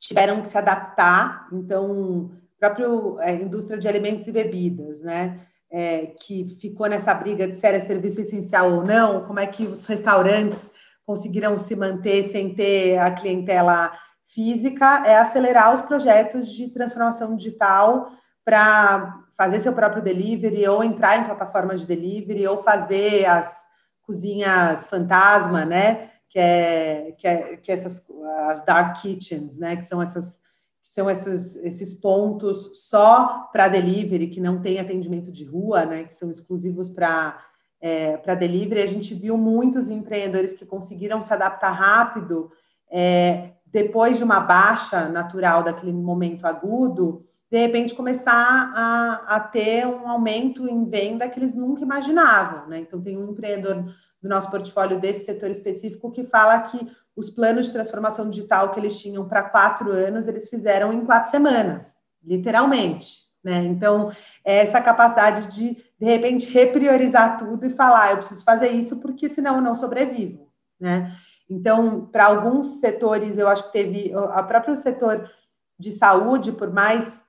tiveram 0.00 0.40
que 0.40 0.48
se 0.48 0.56
adaptar. 0.56 1.46
Então, 1.52 2.30
próprio 2.58 3.20
é, 3.20 3.34
indústria 3.34 3.78
de 3.78 3.86
alimentos 3.86 4.26
e 4.26 4.32
bebidas, 4.32 5.02
né? 5.02 5.40
É, 5.70 6.06
que 6.06 6.48
ficou 6.60 6.88
nessa 6.88 7.12
briga 7.12 7.46
de 7.46 7.56
se 7.56 7.66
era 7.66 7.80
serviço 7.80 8.20
essencial 8.20 8.72
ou 8.72 8.84
não, 8.84 9.26
como 9.26 9.40
é 9.40 9.46
que 9.46 9.66
os 9.66 9.84
restaurantes 9.84 10.70
conseguiram 11.04 11.58
se 11.58 11.76
manter 11.76 12.24
sem 12.30 12.54
ter 12.54 12.98
a 12.98 13.10
clientela 13.10 13.92
física, 14.26 15.02
é 15.04 15.18
acelerar 15.18 15.74
os 15.74 15.82
projetos 15.82 16.48
de 16.48 16.68
transformação 16.68 17.36
digital 17.36 18.10
para 18.44 19.22
fazer 19.36 19.60
seu 19.60 19.72
próprio 19.72 20.02
delivery 20.02 20.66
ou 20.68 20.82
entrar 20.82 21.18
em 21.18 21.24
plataformas 21.24 21.80
de 21.80 21.86
delivery 21.86 22.46
ou 22.46 22.62
fazer 22.62 23.26
as 23.26 23.65
cozinhas 24.06 24.86
fantasma, 24.86 25.64
né? 25.64 26.10
Que 26.28 26.38
é 26.38 27.14
que, 27.18 27.26
é, 27.26 27.56
que 27.56 27.72
é 27.72 27.74
essas 27.74 28.04
as 28.48 28.64
dark 28.64 29.00
kitchens, 29.00 29.58
né? 29.58 29.76
Que 29.76 29.84
são 29.84 30.00
essas 30.00 30.40
são 30.82 31.10
esses, 31.10 31.56
esses 31.56 31.94
pontos 31.94 32.88
só 32.88 33.50
para 33.52 33.68
delivery 33.68 34.28
que 34.28 34.40
não 34.40 34.62
tem 34.62 34.78
atendimento 34.78 35.30
de 35.30 35.44
rua, 35.44 35.84
né? 35.84 36.04
Que 36.04 36.14
são 36.14 36.30
exclusivos 36.30 36.88
para 36.88 37.38
é, 37.80 38.16
para 38.16 38.34
delivery. 38.34 38.82
A 38.82 38.86
gente 38.86 39.14
viu 39.14 39.36
muitos 39.36 39.90
empreendedores 39.90 40.54
que 40.54 40.64
conseguiram 40.64 41.20
se 41.20 41.32
adaptar 41.32 41.72
rápido 41.72 42.50
é, 42.90 43.50
depois 43.66 44.16
de 44.16 44.24
uma 44.24 44.40
baixa 44.40 45.08
natural 45.08 45.62
daquele 45.62 45.92
momento 45.92 46.46
agudo 46.46 47.26
de 47.50 47.58
repente 47.58 47.94
começar 47.94 48.72
a, 48.74 49.36
a 49.36 49.40
ter 49.40 49.86
um 49.86 50.08
aumento 50.08 50.68
em 50.68 50.84
venda 50.84 51.28
que 51.28 51.38
eles 51.38 51.54
nunca 51.54 51.82
imaginavam, 51.82 52.68
né? 52.68 52.80
Então 52.80 53.00
tem 53.00 53.16
um 53.16 53.30
empreendedor 53.30 53.84
do 54.20 54.28
nosso 54.28 54.50
portfólio 54.50 54.98
desse 54.98 55.24
setor 55.24 55.50
específico 55.50 56.10
que 56.10 56.24
fala 56.24 56.60
que 56.62 56.90
os 57.14 57.30
planos 57.30 57.66
de 57.66 57.72
transformação 57.72 58.28
digital 58.28 58.72
que 58.72 58.80
eles 58.80 59.00
tinham 59.00 59.26
para 59.26 59.42
quatro 59.42 59.90
anos, 59.90 60.28
eles 60.28 60.48
fizeram 60.48 60.92
em 60.92 61.04
quatro 61.04 61.30
semanas, 61.30 61.94
literalmente. 62.22 63.26
Né? 63.42 63.64
Então, 63.64 64.10
é 64.44 64.56
essa 64.58 64.80
capacidade 64.80 65.54
de, 65.54 65.76
de 65.98 66.04
repente, 66.04 66.50
repriorizar 66.50 67.38
tudo 67.38 67.64
e 67.64 67.70
falar, 67.70 68.02
ah, 68.02 68.10
eu 68.10 68.16
preciso 68.16 68.44
fazer 68.44 68.68
isso 68.70 68.96
porque 68.96 69.28
senão 69.28 69.56
eu 69.56 69.62
não 69.62 69.74
sobrevivo. 69.74 70.50
Né? 70.78 71.16
Então, 71.48 72.06
para 72.06 72.26
alguns 72.26 72.80
setores, 72.80 73.38
eu 73.38 73.48
acho 73.48 73.66
que 73.66 73.72
teve, 73.72 74.12
o 74.14 74.44
próprio 74.44 74.74
setor 74.74 75.30
de 75.78 75.92
saúde, 75.92 76.52
por 76.52 76.72
mais 76.72 77.24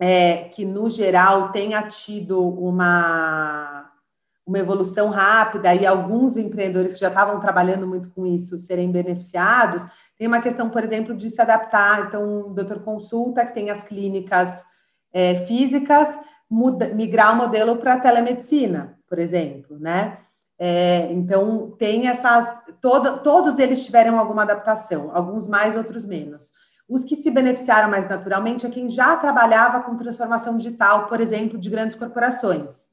é, 0.00 0.44
que, 0.44 0.64
no 0.64 0.88
geral, 0.88 1.52
tenha 1.52 1.82
tido 1.82 2.42
uma, 2.42 3.92
uma 4.46 4.58
evolução 4.58 5.10
rápida 5.10 5.74
e 5.74 5.86
alguns 5.86 6.38
empreendedores 6.38 6.94
que 6.94 7.00
já 7.00 7.08
estavam 7.08 7.38
trabalhando 7.38 7.86
muito 7.86 8.10
com 8.10 8.24
isso 8.24 8.56
serem 8.56 8.90
beneficiados, 8.90 9.82
tem 10.16 10.26
uma 10.26 10.40
questão, 10.40 10.70
por 10.70 10.82
exemplo, 10.82 11.14
de 11.14 11.28
se 11.28 11.40
adaptar. 11.40 12.06
Então, 12.06 12.46
o 12.46 12.54
doutor 12.54 12.80
consulta, 12.80 13.44
que 13.44 13.52
tem 13.52 13.70
as 13.70 13.82
clínicas 13.82 14.48
é, 15.12 15.34
físicas, 15.46 16.08
muda, 16.48 16.88
migrar 16.88 17.34
o 17.34 17.36
modelo 17.36 17.76
para 17.76 17.98
telemedicina, 17.98 18.98
por 19.06 19.18
exemplo, 19.18 19.78
né? 19.78 20.16
É, 20.58 21.10
então, 21.12 21.74
tem 21.78 22.08
essas. 22.08 22.46
Todo, 22.80 23.22
todos 23.22 23.58
eles 23.58 23.84
tiveram 23.84 24.18
alguma 24.18 24.42
adaptação, 24.42 25.10
alguns 25.14 25.46
mais, 25.48 25.76
outros 25.76 26.04
menos. 26.04 26.52
Os 26.90 27.04
que 27.04 27.14
se 27.14 27.30
beneficiaram 27.30 27.88
mais 27.88 28.08
naturalmente 28.08 28.66
é 28.66 28.68
quem 28.68 28.90
já 28.90 29.16
trabalhava 29.16 29.80
com 29.80 29.96
transformação 29.96 30.56
digital, 30.56 31.06
por 31.06 31.20
exemplo, 31.20 31.56
de 31.56 31.70
grandes 31.70 31.94
corporações. 31.94 32.88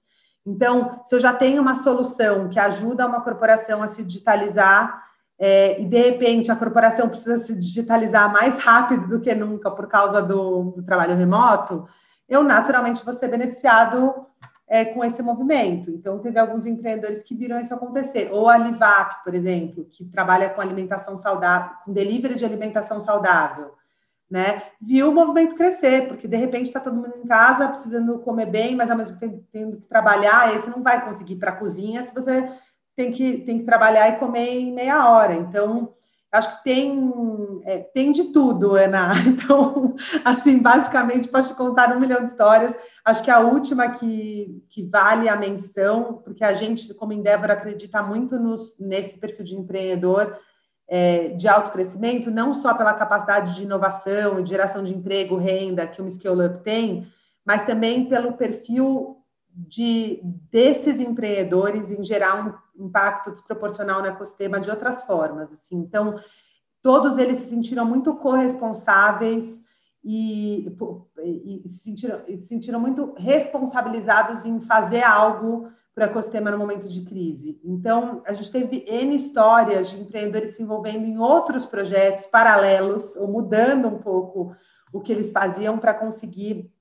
Então, 0.46 1.02
se 1.04 1.16
eu 1.16 1.20
já 1.20 1.34
tenho 1.34 1.60
uma 1.60 1.74
solução 1.74 2.48
que 2.48 2.60
ajuda 2.60 3.08
uma 3.08 3.22
corporação 3.22 3.82
a 3.82 3.88
se 3.88 4.04
digitalizar, 4.04 5.04
é, 5.40 5.82
e 5.82 5.86
de 5.86 5.98
repente 5.98 6.52
a 6.52 6.56
corporação 6.56 7.10
precisa 7.10 7.40
se 7.40 7.56
digitalizar 7.56 8.32
mais 8.32 8.60
rápido 8.60 9.08
do 9.08 9.20
que 9.20 9.34
nunca 9.34 9.72
por 9.72 9.88
causa 9.88 10.22
do, 10.22 10.74
do 10.76 10.84
trabalho 10.84 11.16
remoto, 11.16 11.88
eu 12.30 12.44
naturalmente 12.44 13.04
vou 13.04 13.16
ser 13.16 13.30
beneficiado 13.30 14.14
é, 14.68 14.86
com 14.86 15.04
esse 15.04 15.24
movimento. 15.24 15.90
Então, 15.90 16.20
teve 16.20 16.38
alguns 16.38 16.68
empreendedores 16.68 17.24
que 17.24 17.34
viram 17.34 17.60
isso 17.60 17.74
acontecer. 17.74 18.30
Ou 18.32 18.48
a 18.48 18.60
Livap, 18.60 19.24
por 19.24 19.34
exemplo, 19.34 19.88
que 19.90 20.06
trabalha 20.06 20.52
com 20.52 20.62
alimentação 20.62 21.18
saudável, 21.18 21.72
com 21.84 21.92
delivery 21.92 22.36
de 22.36 22.46
alimentação 22.46 23.02
saudável 23.02 23.76
né? 24.30 24.62
Viu 24.82 25.10
o 25.10 25.14
movimento 25.14 25.56
crescer, 25.56 26.08
porque 26.08 26.28
de 26.28 26.36
repente 26.36 26.68
está 26.68 26.80
todo 26.80 26.96
mundo 26.96 27.14
em 27.24 27.28
casa 27.28 27.70
precisando 27.70 28.20
comer 28.20 28.48
bem, 28.48 28.76
mas 28.76 28.92
ao 28.92 28.98
mesmo 28.98 29.18
tempo 29.18 29.44
tendo 29.52 29.78
que 29.78 29.88
trabalhar, 29.88 30.48
aí 30.48 30.60
você 30.60 30.70
não 30.70 30.84
vai 30.84 31.04
conseguir 31.06 31.34
ir 31.34 31.38
para 31.38 31.52
a 31.52 31.56
cozinha 31.56 32.04
se 32.04 32.14
você 32.14 32.50
tem 32.96 33.12
que, 33.12 33.38
tem 33.40 33.60
que 33.60 33.66
trabalhar 33.66 34.10
e 34.10 34.18
comer 34.18 34.50
em 34.50 34.74
meia 34.74 35.10
hora. 35.10 35.34
Então, 35.34 35.94
acho 36.32 36.58
que 36.58 36.64
tem, 36.64 37.14
é, 37.64 37.80
tem 37.80 38.12
de 38.12 38.26
tudo, 38.26 38.76
Ana. 38.76 39.14
Então, 39.26 39.96
assim, 40.26 40.58
basicamente, 40.58 41.30
posso 41.30 41.54
te 41.54 41.58
contar 41.58 41.96
um 41.96 42.00
milhão 42.00 42.20
de 42.20 42.32
histórias. 42.32 42.76
Acho 43.06 43.24
que 43.24 43.32
a 43.32 43.40
última 43.40 43.90
que, 43.90 44.64
que 44.68 44.84
vale 44.84 45.30
a 45.30 45.36
menção, 45.36 46.22
porque 46.24 46.44
a 46.44 46.54
gente, 46.54 46.94
como 46.96 47.14
Endeavor, 47.14 47.52
acredita 47.52 48.02
muito 48.02 48.38
nos, 48.38 48.76
nesse 48.80 49.18
perfil 49.18 49.46
de 49.46 49.56
empreendedor, 49.56 50.38
é, 50.88 51.30
de 51.30 51.48
alto 51.48 51.72
crescimento, 51.72 52.32
não 52.32 52.54
só 52.54 52.74
pela 52.74 52.94
capacidade 52.94 53.56
de 53.56 53.64
inovação 53.64 54.40
e 54.40 54.46
geração 54.46 54.84
de 54.84 54.94
emprego, 54.94 55.36
renda 55.36 55.86
que 55.86 56.02
uma 56.02 56.10
Scale 56.10 56.46
Up 56.46 56.64
tem, 56.64 57.08
mas 57.46 57.64
também 57.64 58.06
pelo 58.06 58.34
perfil 58.34 59.18
de 59.50 60.22
desses 60.52 61.00
empreendedores 61.00 61.92
em 61.92 62.04
gerar 62.04 62.62
um 62.78 62.86
impacto 62.86 63.32
desproporcional 63.32 64.02
no 64.02 64.08
ecossistema 64.08 64.60
de 64.60 64.70
outras 64.70 65.04
formas. 65.04 65.52
Assim. 65.52 65.76
Então, 65.78 66.20
todos 66.82 67.18
eles 67.18 67.40
se 67.40 67.50
sentiram 67.50 67.86
muito 67.86 68.16
corresponsáveis 68.16 69.62
e, 70.04 70.68
e, 71.24 71.66
e 71.66 71.68
se, 71.68 71.80
sentiram, 71.80 72.22
se 72.26 72.42
sentiram 72.42 72.80
muito 72.80 73.14
responsabilizados 73.18 74.46
em 74.46 74.62
fazer 74.62 75.04
algo 75.04 75.70
para 75.98 76.06
ecossistema 76.06 76.52
no 76.52 76.60
momento 76.60 76.88
de 76.88 77.02
crise. 77.02 77.60
Então, 77.64 78.22
a 78.28 78.32
gente 78.32 78.52
teve 78.52 78.86
N 78.88 79.16
histórias 79.16 79.90
de 79.90 80.00
empreendedores 80.00 80.52
se 80.52 80.62
envolvendo 80.62 81.08
em 81.08 81.18
outros 81.18 81.66
projetos 81.66 82.28
paralelos, 82.28 83.16
ou 83.16 83.28
mudando 83.28 83.88
um 83.88 83.98
pouco 83.98 84.56
o 84.94 85.02
que 85.02 85.12
eles 85.12 85.32
faziam 85.32 85.80
para 85.80 85.96
conseguir 85.96 86.72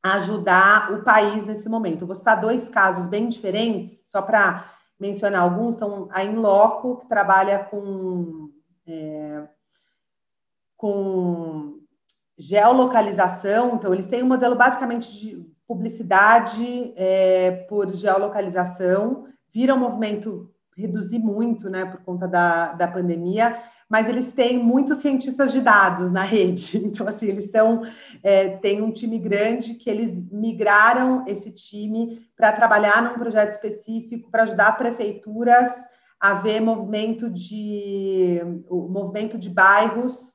ajudar 0.00 0.92
o 0.92 1.02
país 1.02 1.44
nesse 1.44 1.68
momento. 1.68 2.02
Eu 2.02 2.06
vou 2.06 2.14
citar 2.14 2.40
dois 2.40 2.68
casos 2.68 3.08
bem 3.08 3.26
diferentes, 3.26 4.08
só 4.08 4.22
para 4.22 4.72
mencionar 5.00 5.42
alguns. 5.42 5.74
Então, 5.74 6.08
a 6.12 6.22
Inloco, 6.22 6.98
que 6.98 7.08
trabalha 7.08 7.64
com, 7.64 8.52
é, 8.86 9.48
com 10.76 11.80
geolocalização, 12.38 13.74
então, 13.74 13.92
eles 13.92 14.06
têm 14.06 14.22
um 14.22 14.28
modelo 14.28 14.54
basicamente 14.54 15.12
de 15.18 15.44
publicidade 15.70 16.92
é, 16.96 17.64
por 17.68 17.94
geolocalização, 17.94 19.26
vira 19.54 19.72
um 19.72 19.78
movimento 19.78 20.52
reduzir 20.76 21.20
muito, 21.20 21.70
né, 21.70 21.84
por 21.84 22.00
conta 22.02 22.26
da, 22.26 22.72
da 22.72 22.88
pandemia, 22.88 23.56
mas 23.88 24.08
eles 24.08 24.32
têm 24.32 24.58
muitos 24.58 24.98
cientistas 24.98 25.52
de 25.52 25.60
dados 25.60 26.10
na 26.10 26.24
rede. 26.24 26.78
Então, 26.84 27.06
assim, 27.06 27.28
eles 27.28 27.52
são, 27.52 27.82
é, 28.20 28.56
tem 28.56 28.82
um 28.82 28.90
time 28.90 29.16
grande 29.16 29.74
que 29.74 29.88
eles 29.88 30.10
migraram 30.32 31.24
esse 31.28 31.52
time 31.52 32.20
para 32.36 32.50
trabalhar 32.50 33.00
num 33.04 33.14
projeto 33.14 33.52
específico 33.52 34.28
para 34.28 34.42
ajudar 34.42 34.76
prefeituras 34.76 35.68
a 36.18 36.34
ver 36.34 36.58
movimento 36.60 37.30
de 37.30 38.40
o 38.68 38.88
movimento 38.88 39.38
de 39.38 39.48
bairros 39.48 40.34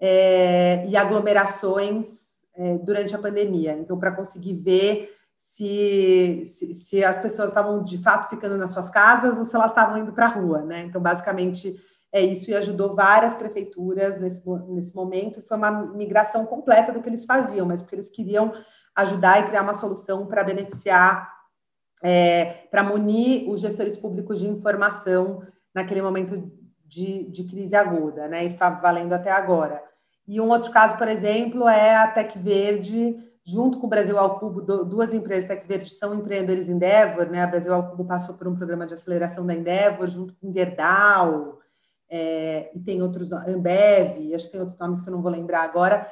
é, 0.00 0.86
e 0.88 0.96
aglomerações 0.96 2.35
é, 2.56 2.78
durante 2.78 3.14
a 3.14 3.18
pandemia. 3.18 3.72
Então, 3.72 3.98
para 3.98 4.12
conseguir 4.12 4.54
ver 4.54 5.14
se, 5.36 6.42
se, 6.44 6.74
se, 6.74 7.04
as 7.04 7.20
pessoas 7.20 7.48
estavam 7.48 7.82
de 7.84 7.98
fato 7.98 8.28
ficando 8.28 8.56
nas 8.56 8.72
suas 8.72 8.90
casas 8.90 9.38
ou 9.38 9.44
se 9.44 9.54
elas 9.54 9.70
estavam 9.70 9.98
indo 9.98 10.12
para 10.12 10.26
a 10.26 10.30
rua, 10.30 10.62
né? 10.62 10.80
Então, 10.80 11.00
basicamente, 11.00 11.78
é 12.12 12.20
isso 12.20 12.50
e 12.50 12.54
ajudou 12.54 12.94
várias 12.94 13.34
prefeituras 13.34 14.18
nesse, 14.18 14.42
nesse 14.68 14.94
momento. 14.94 15.42
Foi 15.42 15.56
uma 15.56 15.70
migração 15.70 16.46
completa 16.46 16.92
do 16.92 17.02
que 17.02 17.08
eles 17.08 17.24
faziam, 17.24 17.66
mas 17.66 17.82
porque 17.82 17.94
eles 17.94 18.10
queriam 18.10 18.52
ajudar 18.94 19.40
e 19.40 19.46
criar 19.46 19.62
uma 19.62 19.74
solução 19.74 20.26
para 20.26 20.42
beneficiar, 20.42 21.30
é, 22.02 22.66
para 22.70 22.82
munir 22.82 23.48
os 23.48 23.60
gestores 23.60 23.96
públicos 23.96 24.40
de 24.40 24.46
informação 24.46 25.42
naquele 25.74 26.00
momento 26.00 26.50
de, 26.84 27.24
de 27.24 27.44
crise 27.44 27.76
aguda, 27.76 28.28
né? 28.28 28.44
Isso 28.44 28.54
estava 28.54 28.80
valendo 28.80 29.12
até 29.12 29.30
agora. 29.30 29.82
E 30.26 30.40
um 30.40 30.48
outro 30.48 30.70
caso, 30.70 30.96
por 30.96 31.08
exemplo, 31.08 31.68
é 31.68 31.96
a 31.96 32.08
Tec 32.08 32.36
Verde, 32.36 33.16
junto 33.44 33.78
com 33.78 33.86
o 33.86 33.90
Brasil 33.90 34.18
ao 34.18 34.38
Cubo, 34.38 34.60
duas 34.60 35.14
empresas 35.14 35.46
Tec 35.46 35.66
Verde 35.66 35.90
são 35.90 36.14
empreendedores 36.14 36.68
Endeavor, 36.68 37.26
né? 37.30 37.42
A 37.42 37.46
Brasil 37.46 37.72
ao 37.72 37.88
Cubo 37.88 38.04
passou 38.04 38.34
por 38.34 38.48
um 38.48 38.56
programa 38.56 38.86
de 38.86 38.94
aceleração 38.94 39.46
da 39.46 39.54
Endeavor, 39.54 40.08
junto 40.10 40.34
com 40.34 40.52
Gerdau, 40.52 41.60
é, 42.08 42.70
e 42.74 42.80
tem 42.80 43.02
outros, 43.02 43.30
Ambev, 43.30 44.34
acho 44.34 44.46
que 44.46 44.52
tem 44.52 44.60
outros 44.60 44.78
nomes 44.78 45.00
que 45.00 45.08
eu 45.08 45.12
não 45.12 45.22
vou 45.22 45.30
lembrar 45.30 45.62
agora, 45.62 46.10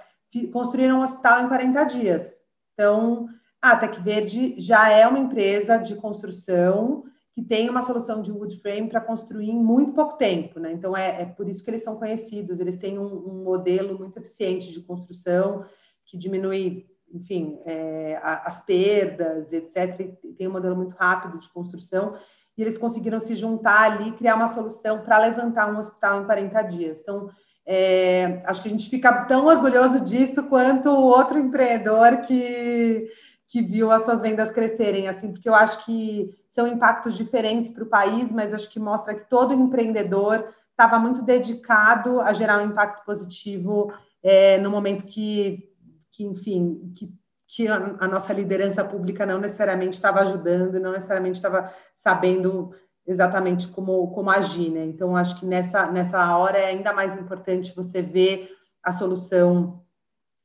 construíram 0.53 0.99
um 0.99 1.03
hospital 1.03 1.43
em 1.43 1.49
40 1.49 1.85
dias. 1.85 2.27
Então, 2.73 3.29
a 3.61 3.77
Tec 3.77 4.01
Verde 4.01 4.55
já 4.59 4.91
é 4.91 5.07
uma 5.07 5.19
empresa 5.19 5.77
de 5.77 5.95
construção 5.97 7.05
que 7.35 7.43
tem 7.43 7.69
uma 7.69 7.83
solução 7.83 8.23
de 8.23 8.31
wood 8.31 8.57
frame 8.61 8.89
para 8.89 9.01
construir 9.01 9.51
em 9.51 9.59
muito 9.59 9.93
pouco 9.93 10.17
tempo, 10.17 10.61
né? 10.61 10.73
Então 10.73 10.97
é, 10.97 11.23
é, 11.23 11.25
por 11.25 11.49
isso 11.49 11.65
que 11.65 11.71
eles 11.71 11.83
são 11.83 11.97
conhecidos. 11.97 12.61
Eles 12.61 12.77
têm 12.77 12.97
um, 12.97 13.07
um 13.07 13.43
modelo 13.43 13.99
muito 13.99 14.17
eficiente 14.19 14.73
de 14.73 14.81
construção 14.81 15.65
que 16.07 16.17
diminui, 16.17 16.87
enfim, 17.13 17.59
é, 17.65 18.21
as 18.23 18.65
perdas, 18.65 19.53
etc. 19.53 20.17
tem 20.39 20.47
um 20.47 20.53
modelo 20.53 20.77
muito 20.77 20.95
rápido 20.95 21.39
de 21.41 21.51
construção 21.51 22.17
e 22.57 22.63
eles 22.63 22.79
conseguiram 22.79 23.19
se 23.19 23.35
juntar 23.35 23.91
ali, 23.91 24.13
criar 24.13 24.37
uma 24.37 24.47
solução 24.47 25.01
para 25.01 25.19
levantar 25.19 25.75
um 25.75 25.79
hospital 25.79 26.23
em 26.23 26.27
40 26.27 26.63
dias. 26.63 27.01
Então 27.01 27.29
é, 27.67 28.43
acho 28.47 28.63
que 28.63 28.69
a 28.69 28.71
gente 28.71 28.89
fica 28.89 29.25
tão 29.25 29.47
orgulhoso 29.47 30.01
disso 30.01 30.45
quanto 30.45 30.89
o 30.89 31.03
outro 31.03 31.37
empreendedor 31.37 32.19
que 32.19 33.09
que 33.55 33.63
viu 33.63 33.93
as 33.93 34.05
suas 34.05 34.21
vendas 34.21 34.51
crescerem, 34.51 35.07
assim, 35.07 35.31
porque 35.31 35.49
eu 35.49 35.55
acho 35.55 35.85
que 35.85 36.35
são 36.51 36.67
impactos 36.67 37.15
diferentes 37.15 37.71
para 37.71 37.85
o 37.85 37.89
país, 37.89 38.33
mas 38.33 38.53
acho 38.53 38.69
que 38.69 38.81
mostra 38.81 39.15
que 39.15 39.31
todo 39.31 39.55
empreendedor 39.55 40.53
estava 40.73 40.99
muito 40.99 41.23
dedicado 41.23 42.21
a 42.21 42.33
gerar 42.33 42.59
um 42.59 42.67
impacto 42.67 43.05
positivo 43.05 43.95
é, 44.25 44.59
no 44.59 44.73
momento 44.73 45.05
que, 45.05 45.73
que 46.11 46.25
enfim, 46.25 46.93
que, 46.97 47.15
que 47.47 47.69
a, 47.69 47.95
a 48.01 48.09
nossa 48.09 48.33
liderança 48.33 48.85
pública 48.85 49.25
não 49.25 49.39
necessariamente 49.39 49.95
estava 49.95 50.23
ajudando, 50.23 50.81
não 50.81 50.91
necessariamente 50.91 51.37
estava 51.37 51.73
sabendo 51.95 52.75
exatamente 53.07 53.69
como, 53.69 54.11
como 54.11 54.31
agir, 54.31 54.71
né? 54.71 54.85
Então, 54.85 55.15
acho 55.15 55.39
que 55.39 55.47
nessa, 55.47 55.87
nessa 55.93 56.37
hora 56.37 56.59
é 56.59 56.71
ainda 56.71 56.93
mais 56.93 57.17
importante 57.17 57.73
você 57.73 58.03
ver 58.03 58.51
a 58.83 58.91
solução 58.91 59.81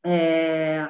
é, 0.05 0.87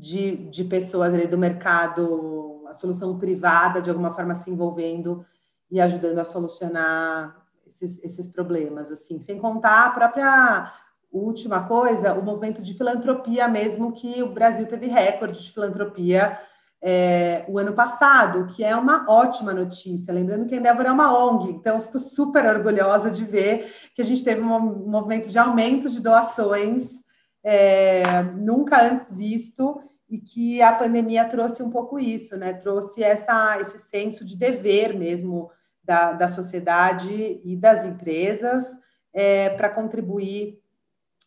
de, 0.00 0.34
de 0.48 0.64
pessoas 0.64 1.12
ali 1.12 1.26
do 1.26 1.36
mercado, 1.36 2.64
a 2.68 2.74
solução 2.74 3.18
privada, 3.18 3.82
de 3.82 3.90
alguma 3.90 4.14
forma 4.14 4.34
se 4.34 4.50
envolvendo 4.50 5.24
e 5.70 5.78
ajudando 5.78 6.18
a 6.18 6.24
solucionar 6.24 7.36
esses, 7.66 8.02
esses 8.02 8.26
problemas, 8.26 8.90
assim, 8.90 9.20
sem 9.20 9.38
contar 9.38 9.86
a 9.86 9.90
própria 9.90 10.72
última 11.12 11.66
coisa, 11.66 12.14
o 12.14 12.24
movimento 12.24 12.62
de 12.62 12.72
filantropia 12.72 13.46
mesmo, 13.46 13.92
que 13.92 14.22
o 14.22 14.32
Brasil 14.32 14.66
teve 14.66 14.86
recorde 14.86 15.42
de 15.42 15.52
filantropia 15.52 16.38
é, 16.82 17.44
o 17.46 17.58
ano 17.58 17.74
passado, 17.74 18.46
que 18.46 18.64
é 18.64 18.74
uma 18.74 19.04
ótima 19.06 19.52
notícia. 19.52 20.14
Lembrando 20.14 20.46
que 20.46 20.54
a 20.54 20.58
Endeavor 20.58 20.86
é 20.86 20.92
uma 20.92 21.12
ONG, 21.12 21.50
então 21.50 21.76
eu 21.76 21.82
fico 21.82 21.98
super 21.98 22.46
orgulhosa 22.46 23.10
de 23.10 23.22
ver 23.22 23.70
que 23.94 24.00
a 24.00 24.04
gente 24.04 24.24
teve 24.24 24.40
um 24.40 24.88
movimento 24.88 25.28
de 25.28 25.38
aumento 25.38 25.90
de 25.90 26.00
doações 26.00 27.00
é, 27.44 28.22
nunca 28.22 28.82
antes 28.82 29.10
visto 29.10 29.89
e 30.10 30.18
que 30.18 30.60
a 30.60 30.74
pandemia 30.74 31.24
trouxe 31.28 31.62
um 31.62 31.70
pouco 31.70 31.98
isso, 31.98 32.36
né? 32.36 32.52
Trouxe 32.52 33.02
essa, 33.02 33.60
esse 33.60 33.78
senso 33.78 34.24
de 34.24 34.36
dever 34.36 34.92
mesmo 34.92 35.50
da, 35.84 36.12
da 36.12 36.26
sociedade 36.26 37.40
e 37.44 37.56
das 37.56 37.84
empresas 37.84 38.64
é, 39.12 39.50
para 39.50 39.68
contribuir 39.68 40.60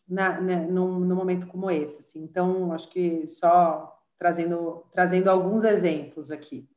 na, 0.06 0.38
né, 0.38 0.56
num, 0.56 1.00
num, 1.00 1.16
momento 1.16 1.46
como 1.46 1.70
esse. 1.70 2.00
Assim. 2.00 2.22
Então, 2.22 2.72
acho 2.72 2.90
que 2.90 3.26
só 3.26 3.98
trazendo, 4.18 4.84
trazendo 4.92 5.30
alguns 5.30 5.64
exemplos 5.64 6.30
aqui. 6.30 6.68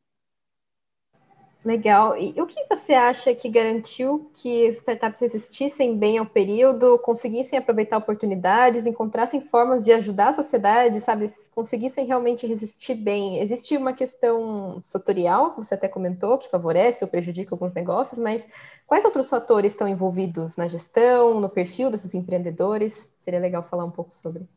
Legal. 1.68 2.18
E 2.18 2.34
o 2.42 2.48
que 2.48 2.66
você 2.70 2.94
acha 2.94 3.36
que 3.36 3.50
garantiu 3.50 4.32
que 4.36 4.68
startups 4.70 5.20
resistissem 5.20 5.98
bem 5.98 6.18
ao 6.18 6.26
período, 6.26 6.98
conseguissem 7.00 7.60
aproveitar 7.60 7.98
oportunidades, 7.98 8.88
encontrassem 8.88 9.42
formas 9.42 9.84
de 9.84 9.92
ajudar 9.92 10.30
a 10.30 10.34
sociedade, 10.34 10.98
sabe? 11.02 11.30
Conseguissem 11.54 12.06
realmente 12.06 12.48
resistir 12.48 12.96
bem? 12.96 13.42
Existe 13.42 13.76
uma 13.76 13.92
questão 13.92 14.80
setorial, 14.82 15.52
que 15.52 15.58
você 15.58 15.74
até 15.74 15.90
comentou, 15.90 16.38
que 16.38 16.50
favorece 16.50 17.04
ou 17.04 17.12
prejudica 17.12 17.54
alguns 17.54 17.74
negócios, 17.74 18.18
mas 18.18 18.48
quais 18.86 19.04
outros 19.04 19.30
fatores 19.30 19.74
estão 19.74 19.90
envolvidos 19.90 20.56
na 20.56 20.70
gestão, 20.70 21.42
no 21.42 21.50
perfil 21.50 21.92
desses 21.92 22.16
empreendedores? 22.16 23.12
Seria 23.20 23.42
legal 23.42 23.62
falar 23.62 23.84
um 23.84 23.92
pouco 23.92 24.16
sobre. 24.16 24.48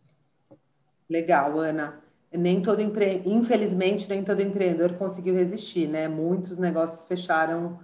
Legal, 1.08 1.58
Ana 1.58 2.08
nem 2.32 2.62
todo 2.62 2.80
empre... 2.80 3.22
infelizmente 3.24 4.08
nem 4.08 4.22
todo 4.22 4.40
empreendedor 4.40 4.94
conseguiu 4.94 5.34
resistir, 5.34 5.88
né? 5.88 6.08
Muitos 6.08 6.58
negócios 6.58 7.04
fecharam 7.04 7.78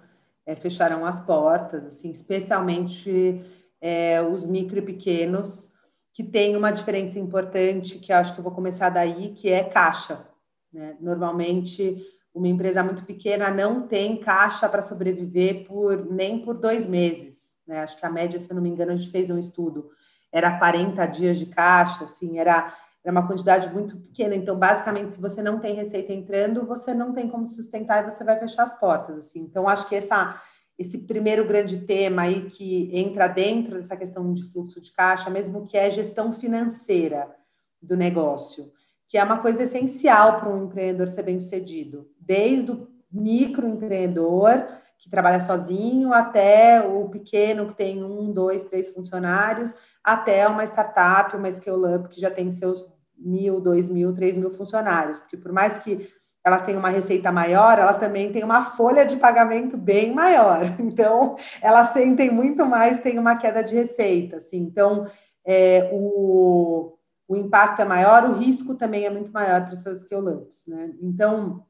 é, 0.46 0.54
fecharam 0.54 1.04
as 1.04 1.20
portas, 1.20 1.85
assim, 1.85 2.11
especialmente 2.11 3.44
é, 3.80 4.22
os 4.22 4.46
micro 4.46 4.78
e 4.78 4.82
pequenos, 4.82 5.72
que 6.14 6.22
tem 6.22 6.56
uma 6.56 6.70
diferença 6.70 7.18
importante, 7.18 7.98
que 7.98 8.12
acho 8.12 8.32
que 8.32 8.38
eu 8.38 8.44
vou 8.44 8.52
começar 8.52 8.88
daí, 8.88 9.32
que 9.35 9.50
é 9.50 9.64
caixa. 9.64 10.24
Né? 10.72 10.96
Normalmente, 11.00 12.00
uma 12.32 12.48
empresa 12.48 12.82
muito 12.82 13.04
pequena 13.04 13.50
não 13.50 13.87
tem 13.87 14.16
caixa 14.18 14.68
para 14.68 14.80
sobreviver 14.80 15.66
por 15.66 16.11
nem 16.11 16.38
por 16.38 16.54
dois 16.54 16.88
meses. 16.88 17.54
Né? 17.66 17.80
Acho 17.80 17.98
que 17.98 18.06
a 18.06 18.11
média, 18.11 18.38
se 18.38 18.54
não 18.54 18.62
me 18.62 18.68
engano, 18.70 18.92
a 18.92 18.96
gente 18.96 19.11
fez 19.11 19.28
um 19.28 19.38
estudo, 19.38 19.90
era 20.32 20.59
40 20.59 21.04
dias 21.06 21.38
de 21.38 21.46
caixa, 21.46 22.04
assim, 22.04 22.38
era 22.38 22.74
é 23.08 23.12
uma 23.12 23.26
quantidade 23.26 23.72
muito 23.72 23.96
pequena. 23.96 24.34
Então, 24.34 24.58
basicamente, 24.58 25.14
se 25.14 25.20
você 25.20 25.42
não 25.42 25.58
tem 25.58 25.74
receita 25.74 26.12
entrando, 26.12 26.66
você 26.66 26.92
não 26.92 27.12
tem 27.12 27.28
como 27.28 27.46
sustentar 27.46 28.02
e 28.02 28.10
você 28.10 28.24
vai 28.24 28.38
fechar 28.38 28.64
as 28.64 28.78
portas. 28.78 29.18
Assim. 29.18 29.40
Então, 29.40 29.68
acho 29.68 29.88
que 29.88 29.94
essa, 29.94 30.40
esse 30.78 30.98
primeiro 30.98 31.46
grande 31.46 31.78
tema 31.78 32.22
aí 32.22 32.50
que 32.50 32.90
entra 32.92 33.28
dentro 33.28 33.80
dessa 33.80 33.96
questão 33.96 34.34
de 34.34 34.42
fluxo 34.44 34.80
de 34.80 34.92
caixa, 34.92 35.30
mesmo 35.30 35.66
que 35.66 35.76
é 35.76 35.88
gestão 35.88 36.32
financeira 36.32 37.32
do 37.80 37.96
negócio, 37.96 38.72
que 39.06 39.16
é 39.16 39.22
uma 39.22 39.38
coisa 39.38 39.62
essencial 39.62 40.40
para 40.40 40.48
um 40.48 40.64
empreendedor 40.64 41.08
ser 41.08 41.22
bem 41.22 41.38
sucedido, 41.38 42.08
desde 42.18 42.72
o 42.72 42.88
microempreendedor 43.12 44.66
que 44.98 45.10
trabalha 45.10 45.40
sozinho 45.40 46.12
até 46.12 46.80
o 46.80 47.08
pequeno 47.08 47.68
que 47.68 47.74
tem 47.74 48.02
um, 48.02 48.32
dois, 48.32 48.64
três 48.64 48.90
funcionários, 48.90 49.74
até 50.02 50.48
uma 50.48 50.64
startup, 50.64 51.36
uma 51.36 51.50
scale-up 51.52 52.08
que 52.08 52.20
já 52.20 52.30
tem 52.30 52.50
seus 52.50 52.95
mil, 53.18 53.61
dois 53.61 53.88
mil, 53.88 54.14
três 54.14 54.37
mil 54.37 54.50
funcionários, 54.50 55.18
porque 55.18 55.37
por 55.37 55.52
mais 55.52 55.79
que 55.79 56.09
elas 56.44 56.62
tenham 56.62 56.79
uma 56.79 56.90
receita 56.90 57.33
maior, 57.33 57.76
elas 57.76 57.98
também 57.98 58.31
têm 58.31 58.44
uma 58.44 58.64
folha 58.64 59.05
de 59.05 59.16
pagamento 59.16 59.76
bem 59.76 60.14
maior. 60.14 60.61
Então, 60.79 61.35
elas 61.61 61.88
sentem 61.88 62.31
muito 62.31 62.64
mais, 62.64 63.00
tem 63.00 63.18
uma 63.18 63.35
queda 63.37 63.64
de 63.64 63.74
receita. 63.74 64.37
Assim. 64.37 64.59
Então, 64.59 65.11
é, 65.44 65.90
o, 65.92 66.96
o 67.26 67.37
impacto 67.37 67.83
é 67.83 67.85
maior, 67.85 68.24
o 68.24 68.35
risco 68.35 68.76
também 68.76 69.05
é 69.05 69.11
muito 69.11 69.33
maior 69.33 69.64
para 69.64 69.72
essas 69.72 70.02
scale-ups. 70.02 70.62
Né? 70.68 70.92
Então, 71.02 71.64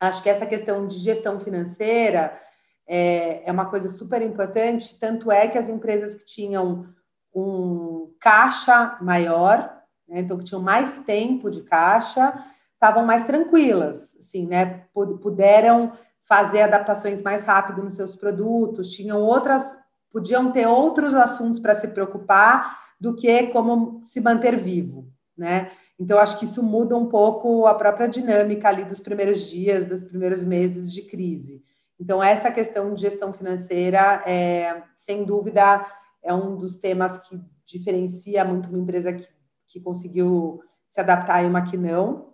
acho 0.00 0.22
que 0.22 0.30
essa 0.30 0.46
questão 0.46 0.88
de 0.88 0.96
gestão 0.96 1.38
financeira 1.38 2.40
é, 2.88 3.46
é 3.46 3.52
uma 3.52 3.66
coisa 3.66 3.88
super 3.90 4.22
importante, 4.22 4.98
tanto 4.98 5.30
é 5.30 5.46
que 5.46 5.58
as 5.58 5.68
empresas 5.68 6.14
que 6.14 6.24
tinham 6.24 6.86
um 7.34 8.14
caixa 8.18 8.96
maior, 9.00 9.81
né, 10.12 10.20
então 10.20 10.36
que 10.36 10.44
tinham 10.44 10.60
mais 10.60 10.98
tempo 11.04 11.50
de 11.50 11.62
caixa, 11.62 12.44
estavam 12.74 13.04
mais 13.06 13.26
tranquilas, 13.26 14.14
assim, 14.18 14.46
né, 14.46 14.84
puderam 14.92 15.92
fazer 16.22 16.62
adaptações 16.62 17.22
mais 17.22 17.46
rápido 17.46 17.82
nos 17.82 17.96
seus 17.96 18.14
produtos, 18.14 18.90
tinham 18.90 19.20
outras, 19.22 19.64
podiam 20.10 20.52
ter 20.52 20.66
outros 20.66 21.14
assuntos 21.14 21.58
para 21.58 21.74
se 21.74 21.88
preocupar 21.88 22.78
do 23.00 23.14
que 23.14 23.46
como 23.48 24.00
se 24.02 24.20
manter 24.20 24.56
vivo, 24.56 25.08
né? 25.36 25.72
Então 25.98 26.18
acho 26.18 26.38
que 26.38 26.44
isso 26.44 26.62
muda 26.62 26.96
um 26.96 27.06
pouco 27.06 27.66
a 27.66 27.74
própria 27.74 28.08
dinâmica 28.08 28.68
ali 28.68 28.84
dos 28.84 29.00
primeiros 29.00 29.40
dias, 29.48 29.86
dos 29.86 30.04
primeiros 30.04 30.44
meses 30.44 30.92
de 30.92 31.02
crise. 31.02 31.62
Então 31.98 32.22
essa 32.22 32.50
questão 32.50 32.94
de 32.94 33.02
gestão 33.02 33.32
financeira 33.32 34.22
é, 34.26 34.82
sem 34.94 35.24
dúvida, 35.24 35.84
é 36.22 36.32
um 36.32 36.56
dos 36.56 36.76
temas 36.76 37.18
que 37.18 37.40
diferencia 37.64 38.44
muito 38.44 38.68
uma 38.68 38.78
empresa 38.78 39.12
que 39.12 39.26
que 39.72 39.80
conseguiu 39.80 40.62
se 40.90 41.00
adaptar 41.00 41.42
e 41.42 41.46
uma 41.46 41.62
que 41.62 41.76
não. 41.76 42.32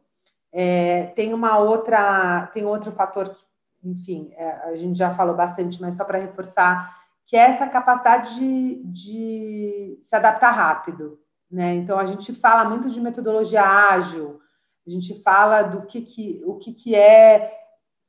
É, 0.53 1.05
tem 1.14 1.33
uma 1.33 1.59
outra, 1.59 2.48
tem 2.53 2.64
outro 2.64 2.90
fator 2.90 3.31
que, 3.31 3.44
enfim, 3.85 4.33
é, 4.37 4.51
a 4.70 4.77
gente 4.77 4.98
já 4.98 5.14
falou 5.14 5.37
bastante, 5.37 5.81
mas 5.81 5.94
só 5.94 6.05
para 6.05 6.18
reforçar, 6.18 6.96
que 7.27 7.37
é 7.37 7.40
essa 7.40 7.68
capacidade 7.68 8.35
de, 8.35 8.83
de 8.85 9.98
se 10.01 10.16
adaptar 10.16 10.51
rápido. 10.51 11.20
Né? 11.51 11.74
Então, 11.77 11.98
a 11.98 12.05
gente 12.05 12.33
fala 12.33 12.68
muito 12.68 12.90
de 12.90 13.01
metodologia 13.01 13.62
ágil, 13.62 14.40
a 14.87 14.90
gente 14.90 15.22
fala 15.22 15.62
do 15.62 15.83
que, 15.83 16.01
que 16.01 16.42
o 16.46 16.57
que, 16.57 16.72
que 16.72 16.94
é 16.94 17.55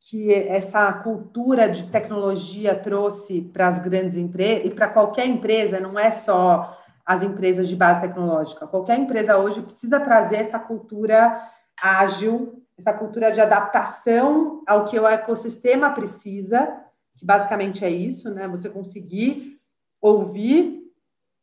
que 0.02 0.34
essa 0.34 0.94
cultura 0.94 1.68
de 1.68 1.86
tecnologia 1.88 2.74
trouxe 2.74 3.42
para 3.42 3.68
as 3.68 3.80
grandes 3.80 4.18
empresas 4.18 4.66
e 4.66 4.70
para 4.70 4.88
qualquer 4.88 5.28
empresa, 5.28 5.80
não 5.80 6.00
é 6.00 6.10
só 6.10 6.79
as 7.10 7.24
empresas 7.24 7.68
de 7.68 7.76
base 7.76 8.02
tecnológica. 8.02 8.68
Qualquer 8.68 9.00
empresa 9.00 9.36
hoje 9.36 9.64
precisa 9.64 10.00
trazer 10.00 10.36
essa 10.36 10.60
cultura 10.60 11.42
ágil, 11.82 12.64
essa 12.78 12.94
cultura 12.94 13.32
de 13.32 13.42
adaptação 13.42 14.64
ao 14.68 14.86
que 14.86 15.00
o 15.00 15.08
ecossistema 15.08 15.90
precisa, 15.90 16.72
que 17.18 17.26
basicamente 17.26 17.84
é 17.84 17.90
isso, 17.90 18.32
né? 18.32 18.48
Você 18.48 18.70
conseguir 18.70 19.58
ouvir 20.00 20.84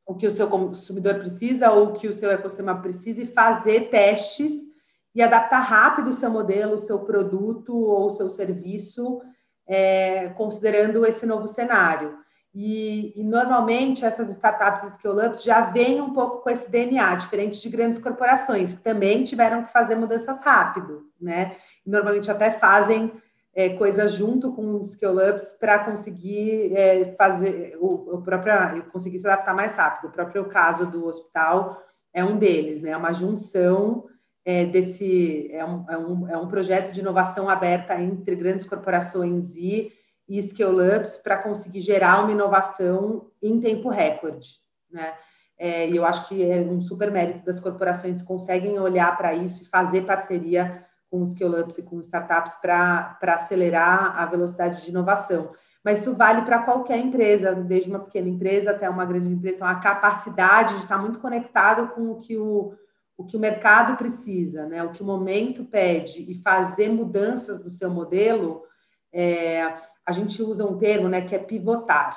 o 0.07 0.15
que 0.15 0.29
o 0.29 0.31
seu 0.31 0.47
consumidor 0.47 1.17
precisa 1.17 1.73
ou 1.73 1.87
o 1.87 1.93
que 1.95 2.07
o 2.07 2.13
seu 2.13 2.31
ecossistema 2.31 2.81
precisa 2.81 3.23
e 3.23 3.27
fazer 3.27 3.91
testes 3.91 4.53
e 5.17 5.21
adaptar 5.21 5.59
rápido 5.59 6.11
o 6.11 6.15
seu 6.15 6.31
modelo, 6.31 6.77
o 6.77 6.79
seu 6.79 7.01
produto 7.01 7.77
ou 7.77 8.07
o 8.07 8.11
seu 8.11 8.31
serviço 8.31 9.21
é, 9.67 10.29
considerando 10.29 11.05
esse 11.05 11.27
novo 11.27 11.49
cenário. 11.49 12.25
E, 12.59 13.13
e, 13.15 13.23
normalmente 13.23 14.03
essas 14.03 14.31
startups 14.31 14.95
scale-ups 14.95 15.43
já 15.43 15.61
vêm 15.61 16.01
um 16.01 16.15
pouco 16.15 16.39
com 16.39 16.49
esse 16.49 16.71
DNA, 16.71 17.15
diferente 17.17 17.61
de 17.61 17.69
grandes 17.69 18.01
corporações, 18.01 18.73
que 18.73 18.81
também 18.81 19.23
tiveram 19.25 19.63
que 19.63 19.71
fazer 19.71 19.95
mudanças 19.95 20.41
rápido, 20.41 21.03
né? 21.21 21.55
E 21.85 21.91
normalmente 21.91 22.31
até 22.31 22.51
fazem 22.51 23.13
é, 23.55 23.69
coisas 23.69 24.13
junto 24.13 24.55
com 24.55 24.83
scale-ups 24.83 25.53
para 25.61 25.81
conseguir 25.81 26.75
é, 26.75 27.15
fazer 27.19 27.77
o, 27.79 28.17
o 28.17 28.23
próprio, 28.23 28.85
conseguir 28.91 29.19
se 29.19 29.27
adaptar 29.27 29.55
mais 29.55 29.77
rápido. 29.77 30.09
O 30.09 30.13
próprio 30.13 30.47
caso 30.47 30.87
do 30.87 31.05
hospital 31.05 31.83
é 32.11 32.25
um 32.25 32.39
deles, 32.39 32.81
né? 32.81 32.93
É 32.93 32.97
uma 32.97 33.13
junção 33.13 34.07
é, 34.47 34.65
desse 34.65 35.51
é 35.53 35.63
um, 35.63 35.85
é, 35.91 35.99
um, 35.99 36.29
é 36.29 36.39
um 36.39 36.49
projeto 36.49 36.91
de 36.91 37.01
inovação 37.01 37.51
aberta 37.51 38.01
entre 38.01 38.35
grandes 38.35 38.65
corporações 38.65 39.57
e 39.59 39.93
e 40.29 40.43
scale-ups 40.43 41.19
para 41.19 41.37
conseguir 41.37 41.81
gerar 41.81 42.23
uma 42.23 42.33
inovação 42.33 43.31
em 43.43 43.61
tempo 43.61 43.89
recorde, 43.89 44.61
né? 44.91 45.15
É, 45.59 45.89
e 45.89 45.97
eu 45.97 46.05
acho 46.05 46.29
que 46.29 46.45
é 46.45 46.61
um 46.61 46.81
super 46.83 47.11
mérito 47.11 47.43
das 47.45 47.61
corporações 47.61 48.21
que 48.21 48.29
conseguem 48.29 48.79
olhar 48.79 49.17
para 49.17 49.33
isso 49.33 49.63
e 49.63 49.67
fazer 49.67 50.03
parceria 50.03 50.85
com 51.11 51.25
scale-ups 51.25 51.79
e 51.79 51.83
com 51.83 51.99
startups 52.01 52.57
para 52.57 53.17
acelerar 53.23 54.21
a 54.21 54.27
velocidade 54.27 54.83
de 54.83 54.91
inovação. 54.91 55.53
Mas 55.83 56.01
isso 56.01 56.15
vale 56.15 56.43
para 56.43 56.63
qualquer 56.63 56.99
empresa, 56.99 57.55
desde 57.55 57.89
uma 57.89 58.01
pequena 58.01 58.29
empresa 58.29 58.73
até 58.73 58.91
uma 58.91 59.05
grande 59.05 59.33
empresa. 59.33 59.57
Então, 59.57 59.69
a 59.69 59.77
capacidade 59.77 60.75
de 60.75 60.81
estar 60.81 60.99
muito 60.99 61.21
conectado 61.21 61.89
com 61.95 62.11
o 62.11 62.19
que 62.19 62.37
o, 62.37 62.75
o 63.17 63.25
que 63.25 63.37
o 63.37 63.41
mercado 63.41 63.97
precisa, 63.97 64.67
né? 64.67 64.83
o 64.83 64.91
que 64.91 65.03
o 65.03 65.07
momento 65.07 65.65
pede, 65.65 66.29
e 66.29 66.35
fazer 66.35 66.89
mudanças 66.91 67.63
no 67.63 67.71
seu 67.71 67.89
modelo, 67.89 68.65
é, 69.13 69.73
a 70.07 70.13
gente 70.13 70.41
usa 70.43 70.65
um 70.65 70.79
termo, 70.79 71.09
né, 71.09 71.21
que 71.23 71.35
é 71.35 71.39
pivotar, 71.39 72.17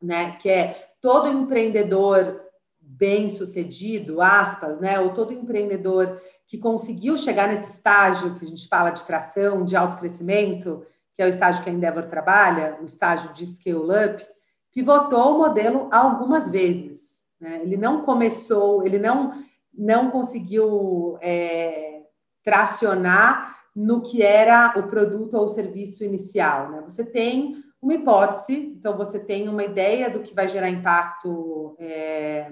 né, 0.00 0.36
que 0.36 0.48
é 0.48 0.92
todo 1.00 1.28
empreendedor 1.28 2.40
bem-sucedido, 2.80 4.22
aspas, 4.22 4.78
né, 4.80 4.98
ou 5.00 5.12
todo 5.12 5.32
empreendedor 5.32 6.20
que 6.46 6.56
conseguiu 6.56 7.18
chegar 7.18 7.48
nesse 7.48 7.70
estágio 7.70 8.36
que 8.36 8.44
a 8.44 8.48
gente 8.48 8.68
fala 8.68 8.90
de 8.90 9.04
tração, 9.04 9.64
de 9.64 9.76
autocrescimento, 9.76 10.86
que 11.14 11.22
é 11.22 11.26
o 11.26 11.28
estágio 11.28 11.62
que 11.62 11.68
a 11.68 11.72
Endeavor 11.72 12.06
trabalha, 12.06 12.78
o 12.80 12.86
estágio 12.86 13.34
de 13.34 13.44
scale-up, 13.44 14.24
pivotou 14.72 15.34
o 15.34 15.38
modelo 15.38 15.88
algumas 15.90 16.48
vezes. 16.48 17.24
Né? 17.40 17.60
Ele 17.62 17.76
não 17.76 18.02
começou, 18.02 18.86
ele 18.86 18.98
não, 18.98 19.44
não 19.76 20.10
conseguiu 20.10 21.18
é, 21.20 22.02
tracionar 22.42 23.57
no 23.78 24.02
que 24.02 24.24
era 24.24 24.74
o 24.76 24.88
produto 24.88 25.34
ou 25.34 25.44
o 25.44 25.48
serviço 25.48 26.02
inicial. 26.02 26.68
Né? 26.68 26.80
Você 26.82 27.04
tem 27.04 27.62
uma 27.80 27.94
hipótese, 27.94 28.74
então 28.76 28.96
você 28.96 29.20
tem 29.20 29.48
uma 29.48 29.62
ideia 29.62 30.10
do 30.10 30.18
que 30.18 30.34
vai 30.34 30.48
gerar 30.48 30.68
impacto 30.68 31.76
é, 31.78 32.50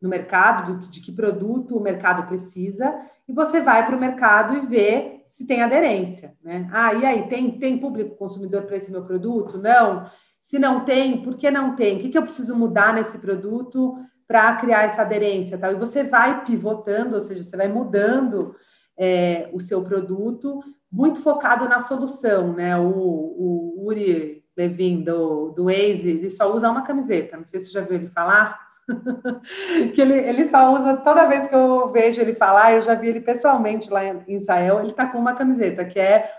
no 0.00 0.08
mercado, 0.08 0.78
do, 0.78 0.88
de 0.88 1.02
que 1.02 1.12
produto 1.12 1.76
o 1.76 1.82
mercado 1.82 2.26
precisa, 2.26 2.98
e 3.28 3.32
você 3.34 3.60
vai 3.60 3.84
para 3.84 3.94
o 3.94 4.00
mercado 4.00 4.56
e 4.56 4.60
vê 4.64 5.22
se 5.26 5.46
tem 5.46 5.60
aderência. 5.60 6.34
Né? 6.42 6.66
Ah, 6.72 6.94
e 6.94 7.04
aí, 7.04 7.28
tem, 7.28 7.58
tem 7.58 7.76
público 7.76 8.16
consumidor 8.16 8.62
para 8.62 8.78
esse 8.78 8.90
meu 8.90 9.04
produto? 9.04 9.58
Não. 9.58 10.08
Se 10.40 10.58
não 10.58 10.82
tem, 10.82 11.22
por 11.22 11.36
que 11.36 11.50
não 11.50 11.76
tem? 11.76 11.98
O 11.98 12.00
que, 12.00 12.08
que 12.08 12.16
eu 12.16 12.22
preciso 12.22 12.56
mudar 12.56 12.94
nesse 12.94 13.18
produto 13.18 13.98
para 14.26 14.56
criar 14.56 14.84
essa 14.84 15.02
aderência? 15.02 15.58
Tal? 15.58 15.72
E 15.72 15.78
você 15.78 16.04
vai 16.04 16.42
pivotando, 16.42 17.16
ou 17.16 17.20
seja, 17.20 17.42
você 17.42 17.54
vai 17.54 17.68
mudando 17.68 18.56
é, 18.96 19.48
o 19.52 19.60
seu 19.60 19.82
produto, 19.82 20.60
muito 20.90 21.20
focado 21.20 21.68
na 21.68 21.80
solução, 21.80 22.52
né? 22.52 22.76
O, 22.78 22.86
o 22.88 23.84
Uri 23.86 24.44
Levin, 24.56 25.02
do, 25.02 25.50
do 25.50 25.64
Waze, 25.64 26.08
ele 26.08 26.30
só 26.30 26.54
usa 26.54 26.70
uma 26.70 26.82
camiseta, 26.82 27.36
não 27.36 27.46
sei 27.46 27.60
se 27.60 27.66
você 27.66 27.72
já 27.72 27.80
viu 27.80 27.96
ele 27.96 28.08
falar, 28.08 28.58
que 29.94 30.00
ele, 30.00 30.14
ele 30.14 30.48
só 30.48 30.72
usa, 30.72 30.96
toda 30.98 31.28
vez 31.28 31.48
que 31.48 31.54
eu 31.54 31.88
vejo 31.88 32.20
ele 32.20 32.34
falar, 32.34 32.74
eu 32.74 32.82
já 32.82 32.94
vi 32.94 33.08
ele 33.08 33.20
pessoalmente 33.20 33.90
lá 33.90 34.04
em 34.04 34.22
Israel, 34.28 34.80
ele 34.80 34.92
tá 34.92 35.06
com 35.06 35.18
uma 35.18 35.34
camiseta, 35.34 35.84
que 35.84 35.98
é 35.98 36.30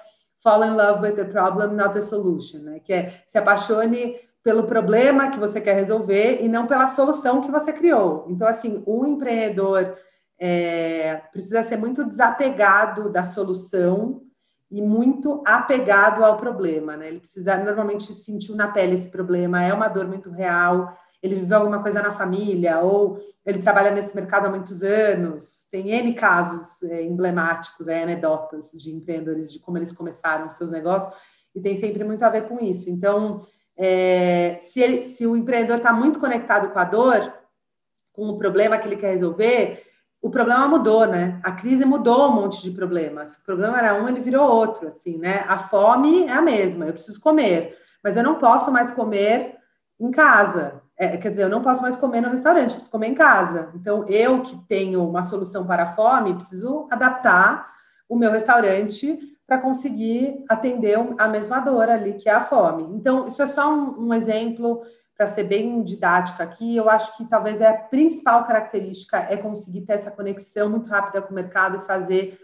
Fall 0.46 0.64
in 0.64 0.76
love 0.76 1.02
with 1.02 1.16
the 1.16 1.24
problem, 1.24 1.76
not 1.76 1.96
the 1.96 2.02
solution, 2.02 2.60
né? 2.60 2.80
Que 2.80 2.94
é 2.94 3.24
se 3.26 3.36
apaixone 3.36 4.16
pelo 4.44 4.66
problema 4.66 5.32
que 5.32 5.40
você 5.40 5.60
quer 5.60 5.74
resolver 5.74 6.38
e 6.40 6.48
não 6.48 6.68
pela 6.68 6.86
solução 6.86 7.42
que 7.42 7.50
você 7.50 7.74
criou. 7.74 8.28
Então, 8.30 8.48
assim, 8.48 8.84
um 8.86 9.08
empreendedor 9.08 9.96
é, 10.40 11.22
precisa 11.32 11.64
ser 11.64 11.78
muito 11.78 12.04
desapegado 12.04 13.10
da 13.10 13.24
solução 13.24 14.22
e 14.70 14.82
muito 14.82 15.42
apegado 15.46 16.24
ao 16.24 16.38
problema, 16.38 16.98
né? 16.98 17.08
Ele 17.08 17.20
precisa 17.20 17.56
normalmente 17.58 18.14
sentir 18.14 18.56
na 18.56 18.68
pele 18.68 18.96
esse 18.96 19.10
problema, 19.10 19.64
é 19.64 19.74
uma 19.74 19.88
dor 19.88 20.08
muito 20.08 20.30
real, 20.30 20.98
ele 21.22 21.36
viveu 21.36 21.58
alguma 21.58 21.82
coisa 21.82 22.02
na 22.02 22.12
família, 22.12 22.80
ou 22.80 23.20
ele 23.46 23.62
trabalha 23.62 23.92
nesse 23.92 24.16
mercado 24.16 24.46
há 24.46 24.50
muitos 24.50 24.84
anos. 24.84 25.68
Tem 25.72 25.90
N 25.90 26.14
casos 26.14 26.84
é, 26.84 27.04
emblemáticos, 27.04 27.88
é, 27.88 28.04
anedotas 28.04 28.72
de 28.72 28.92
empreendedores, 28.92 29.52
de 29.52 29.60
como 29.60 29.78
eles 29.78 29.92
começaram 29.92 30.50
seus 30.50 30.70
negócios, 30.70 31.16
e 31.56 31.62
tem 31.62 31.76
sempre 31.78 32.04
muito 32.04 32.24
a 32.24 32.30
ver 32.30 32.48
com 32.48 32.60
isso. 32.60 32.90
Então, 32.90 33.42
é, 33.78 34.58
se, 34.60 34.80
ele, 34.82 35.04
se 35.04 35.26
o 35.26 35.36
empreendedor 35.36 35.78
está 35.78 35.94
muito 35.94 36.20
conectado 36.20 36.70
com 36.70 36.80
a 36.80 36.84
dor, 36.84 37.34
com 38.12 38.28
o 38.30 38.38
problema 38.38 38.78
que 38.78 38.88
ele 38.88 38.98
quer 38.98 39.12
resolver, 39.12 39.84
o 40.26 40.30
problema 40.32 40.68
mudou, 40.68 41.06
né? 41.06 41.40
A 41.44 41.52
crise 41.52 41.86
mudou 41.86 42.32
um 42.32 42.34
monte 42.34 42.60
de 42.64 42.72
problemas. 42.72 43.36
O 43.36 43.44
problema 43.44 43.78
era 43.78 43.94
um, 43.94 44.10
ele 44.10 44.20
virou 44.20 44.50
outro, 44.50 44.88
assim, 44.88 45.20
né? 45.20 45.46
A 45.48 45.60
fome 45.60 46.26
é 46.26 46.32
a 46.32 46.42
mesma, 46.42 46.88
eu 46.88 46.94
preciso 46.94 47.22
comer, 47.22 47.78
mas 48.04 48.18
eu 48.18 48.24
não 48.24 48.34
posso 48.34 48.72
mais 48.72 48.92
comer 48.92 49.56
em 50.00 50.10
casa. 50.10 50.82
É, 50.98 51.16
quer 51.18 51.30
dizer, 51.30 51.44
eu 51.44 51.50
não 51.50 51.62
posso 51.62 51.80
mais 51.80 51.96
comer 51.96 52.22
no 52.22 52.32
restaurante, 52.32 52.72
preciso 52.72 52.90
comer 52.90 53.10
em 53.10 53.14
casa. 53.14 53.70
Então, 53.76 54.04
eu 54.08 54.42
que 54.42 54.58
tenho 54.68 55.08
uma 55.08 55.22
solução 55.22 55.64
para 55.64 55.84
a 55.84 55.88
fome, 55.90 56.34
preciso 56.34 56.88
adaptar 56.90 57.72
o 58.10 58.16
meu 58.16 58.32
restaurante 58.32 59.20
para 59.46 59.60
conseguir 59.60 60.44
atender 60.50 60.98
a 61.20 61.28
mesma 61.28 61.60
dor 61.60 61.88
ali, 61.88 62.14
que 62.14 62.28
é 62.28 62.34
a 62.34 62.42
fome. 62.42 62.96
Então, 62.96 63.26
isso 63.26 63.44
é 63.44 63.46
só 63.46 63.72
um, 63.72 64.08
um 64.08 64.12
exemplo 64.12 64.82
para 65.18 65.28
ser 65.28 65.46
bem 65.46 65.82
didática 65.84 66.44
aqui, 66.44 66.76
eu 66.76 66.90
acho 66.90 67.16
que 67.18 67.26
talvez 67.26 67.62
é 67.62 67.68
a 67.68 67.78
principal 67.78 68.46
característica 68.46 69.18
é 69.18 69.38
conseguir 69.38 69.82
ter 69.82 69.94
essa 69.94 70.12
conexão 70.12 70.70
muito 70.70 70.90
rápida 70.90 71.22
com 71.22 71.32
o 71.32 71.36
mercado 71.36 71.78
e 71.78 71.86
fazer 71.86 72.38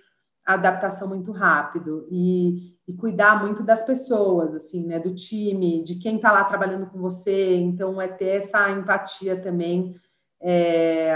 a 0.46 0.54
adaptação 0.54 1.08
muito 1.08 1.32
rápido 1.32 2.08
e, 2.10 2.76
e 2.88 2.94
cuidar 2.94 3.42
muito 3.42 3.62
das 3.62 3.84
pessoas, 3.84 4.56
assim, 4.56 4.86
né, 4.88 5.00
do 5.00 5.14
time, 5.14 5.84
de 5.84 5.96
quem 5.96 6.16
está 6.16 6.32
lá 6.32 6.44
trabalhando 6.44 6.88
com 6.88 7.00
você. 7.00 7.56
Então, 7.58 8.02
é 8.02 8.08
ter 8.08 8.38
essa 8.38 8.72
empatia 8.72 9.36
também, 9.36 9.96
é, 10.42 11.14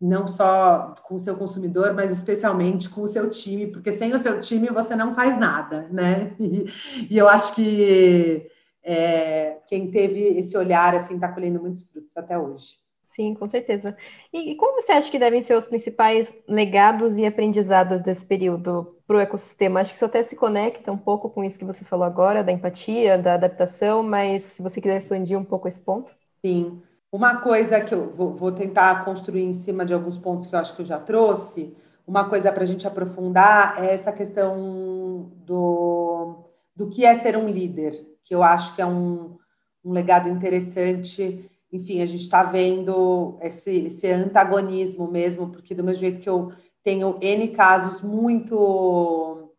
não 0.00 0.26
só 0.26 0.94
com 1.04 1.14
o 1.14 1.20
seu 1.20 1.36
consumidor, 1.36 1.94
mas 1.94 2.10
especialmente 2.10 2.90
com 2.90 3.02
o 3.02 3.08
seu 3.08 3.30
time, 3.30 3.68
porque 3.68 3.92
sem 3.92 4.12
o 4.12 4.18
seu 4.18 4.40
time 4.40 4.68
você 4.68 4.94
não 4.96 5.14
faz 5.14 5.38
nada, 5.38 5.88
né? 5.90 6.34
E, 6.40 6.66
e 7.08 7.16
eu 7.16 7.28
acho 7.28 7.54
que 7.54 8.50
é, 8.82 9.58
quem 9.66 9.90
teve 9.90 10.20
esse 10.38 10.56
olhar 10.56 10.94
assim 10.94 11.14
está 11.14 11.28
colhendo 11.28 11.60
muitos 11.60 11.82
frutos 11.82 12.16
até 12.16 12.38
hoje. 12.38 12.82
Sim, 13.14 13.34
com 13.34 13.48
certeza. 13.48 13.94
E, 14.32 14.52
e, 14.52 14.56
como 14.56 14.80
você 14.80 14.92
acha 14.92 15.10
que 15.10 15.18
devem 15.18 15.42
ser 15.42 15.54
os 15.56 15.66
principais 15.66 16.32
legados 16.48 17.18
e 17.18 17.26
aprendizados 17.26 18.00
desse 18.00 18.24
período 18.24 18.96
para 19.06 19.16
o 19.18 19.20
ecossistema? 19.20 19.80
Acho 19.80 19.90
que 19.90 19.96
isso 19.96 20.04
até 20.04 20.22
se 20.22 20.34
conecta 20.34 20.90
um 20.90 20.96
pouco 20.96 21.28
com 21.28 21.44
isso 21.44 21.58
que 21.58 21.64
você 21.64 21.84
falou 21.84 22.06
agora, 22.06 22.42
da 22.42 22.52
empatia, 22.52 23.18
da 23.18 23.34
adaptação, 23.34 24.02
mas 24.02 24.42
se 24.44 24.62
você 24.62 24.80
quiser 24.80 24.96
expandir 24.96 25.38
um 25.38 25.44
pouco 25.44 25.68
esse 25.68 25.80
ponto. 25.80 26.14
Sim. 26.44 26.80
Uma 27.10 27.36
coisa 27.36 27.82
que 27.82 27.92
eu 27.92 28.10
vou, 28.10 28.32
vou 28.32 28.50
tentar 28.50 29.04
construir 29.04 29.42
em 29.42 29.52
cima 29.52 29.84
de 29.84 29.92
alguns 29.92 30.16
pontos 30.16 30.46
que 30.46 30.54
eu 30.54 30.58
acho 30.58 30.74
que 30.74 30.80
eu 30.80 30.86
já 30.86 30.98
trouxe, 30.98 31.76
uma 32.06 32.28
coisa 32.28 32.50
para 32.50 32.62
a 32.62 32.66
gente 32.66 32.86
aprofundar 32.86 33.84
é 33.84 33.92
essa 33.92 34.10
questão 34.10 35.30
do, 35.44 36.51
do 36.74 36.88
que 36.88 37.04
é 37.04 37.14
ser 37.14 37.36
um 37.36 37.48
líder 37.48 38.12
que 38.24 38.34
eu 38.34 38.42
acho 38.42 38.74
que 38.74 38.82
é 38.82 38.86
um, 38.86 39.36
um 39.84 39.92
legado 39.92 40.28
interessante. 40.28 41.48
Enfim, 41.72 42.02
a 42.02 42.06
gente 42.06 42.22
está 42.22 42.42
vendo 42.42 43.38
esse, 43.40 43.86
esse 43.86 44.10
antagonismo 44.10 45.10
mesmo, 45.10 45.50
porque 45.50 45.74
do 45.74 45.84
mesmo 45.84 46.00
jeito 46.00 46.20
que 46.20 46.28
eu 46.28 46.52
tenho 46.82 47.18
N 47.20 47.48
casos 47.48 48.00
muito, 48.00 49.50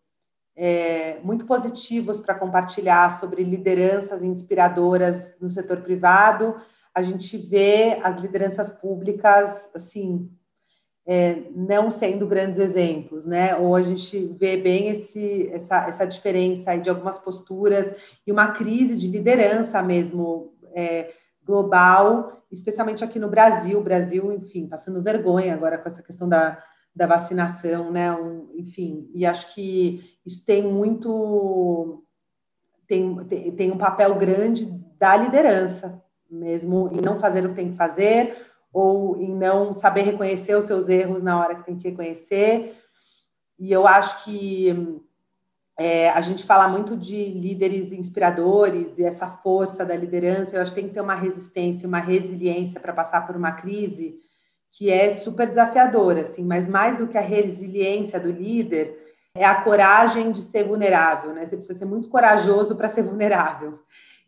é, 0.56 1.19
muito 1.23 1.45
positivos 1.45 2.19
para 2.19 2.36
compartilhar 2.36 3.19
sobre 3.19 3.43
lideranças 3.43 4.23
inspiradoras 4.23 5.36
no 5.39 5.49
setor 5.49 5.82
privado, 5.82 6.56
a 6.93 7.02
gente 7.02 7.38
vê 7.38 7.99
as 8.04 8.21
lideranças 8.21 8.69
públicas, 8.69 9.71
assim, 9.73 10.30
é, 11.05 11.43
não 11.53 11.91
sendo 11.91 12.25
grandes 12.25 12.59
exemplos, 12.59 13.25
né? 13.25 13.55
Ou 13.55 13.75
a 13.75 13.81
gente 13.81 14.17
vê 14.39 14.55
bem 14.55 14.89
esse, 14.89 15.49
essa, 15.51 15.87
essa 15.87 16.05
diferença 16.05 16.75
de 16.77 16.89
algumas 16.89 17.19
posturas 17.19 17.93
e 18.25 18.31
uma 18.31 18.51
crise 18.53 18.95
de 18.95 19.07
liderança 19.07 19.81
mesmo 19.81 20.53
é, 20.73 21.11
global, 21.45 22.43
especialmente 22.51 23.03
aqui 23.03 23.19
no 23.19 23.29
Brasil. 23.29 23.79
O 23.79 23.83
Brasil, 23.83 24.31
enfim, 24.31 24.67
passando 24.67 25.03
vergonha 25.03 25.53
agora 25.53 25.77
com 25.77 25.89
essa 25.89 26.01
questão 26.01 26.27
da, 26.29 26.63
da 26.95 27.05
vacinação, 27.05 27.91
né? 27.91 28.11
Um, 28.13 28.49
enfim, 28.55 29.09
e 29.13 29.25
acho 29.25 29.53
que 29.53 30.17
isso 30.25 30.45
tem 30.45 30.63
muito 30.63 32.03
tem, 32.87 33.15
tem, 33.25 33.51
tem 33.51 33.71
um 33.71 33.77
papel 33.77 34.15
grande 34.15 34.65
da 34.97 35.15
liderança, 35.17 36.01
mesmo 36.29 36.89
em 36.93 37.01
não 37.01 37.19
fazer 37.19 37.45
o 37.45 37.49
que 37.49 37.55
tem 37.55 37.71
que 37.71 37.77
fazer, 37.77 38.37
ou 38.73 39.21
em 39.21 39.33
não 39.33 39.75
saber 39.75 40.01
reconhecer 40.01 40.55
os 40.55 40.65
seus 40.65 40.89
erros 40.89 41.21
na 41.21 41.39
hora 41.39 41.55
que 41.55 41.65
tem 41.65 41.77
que 41.77 41.88
reconhecer. 41.89 42.75
E 43.59 43.71
eu 43.71 43.88
acho 43.88 44.25
que 44.25 44.99
é, 45.77 46.09
a 46.09 46.19
gente 46.21 46.43
fala 46.43 46.67
muito 46.67 46.97
de 46.97 47.25
líderes 47.25 47.93
inspiradores 47.93 48.97
e 48.97 49.03
essa 49.03 49.27
força 49.27 49.86
da 49.86 49.95
liderança. 49.95 50.55
Eu 50.55 50.62
acho 50.62 50.71
que 50.71 50.81
tem 50.81 50.88
que 50.88 50.95
ter 50.95 51.01
uma 51.01 51.13
resistência, 51.13 51.88
uma 51.88 51.99
resiliência 51.99 52.79
para 52.79 52.91
passar 52.91 53.27
por 53.27 53.36
uma 53.36 53.51
crise 53.51 54.19
que 54.71 54.89
é 54.89 55.12
super 55.12 55.47
desafiadora, 55.47 56.21
assim. 56.21 56.43
Mas 56.43 56.67
mais 56.67 56.97
do 56.97 57.07
que 57.07 57.17
a 57.17 57.21
resiliência 57.21 58.19
do 58.19 58.31
líder 58.31 58.97
é 59.36 59.45
a 59.45 59.62
coragem 59.62 60.31
de 60.31 60.41
ser 60.41 60.63
vulnerável, 60.63 61.31
né? 61.31 61.45
Você 61.45 61.55
precisa 61.55 61.77
ser 61.77 61.86
muito 61.86 62.09
corajoso 62.09 62.75
para 62.75 62.88
ser 62.88 63.03
vulnerável 63.03 63.79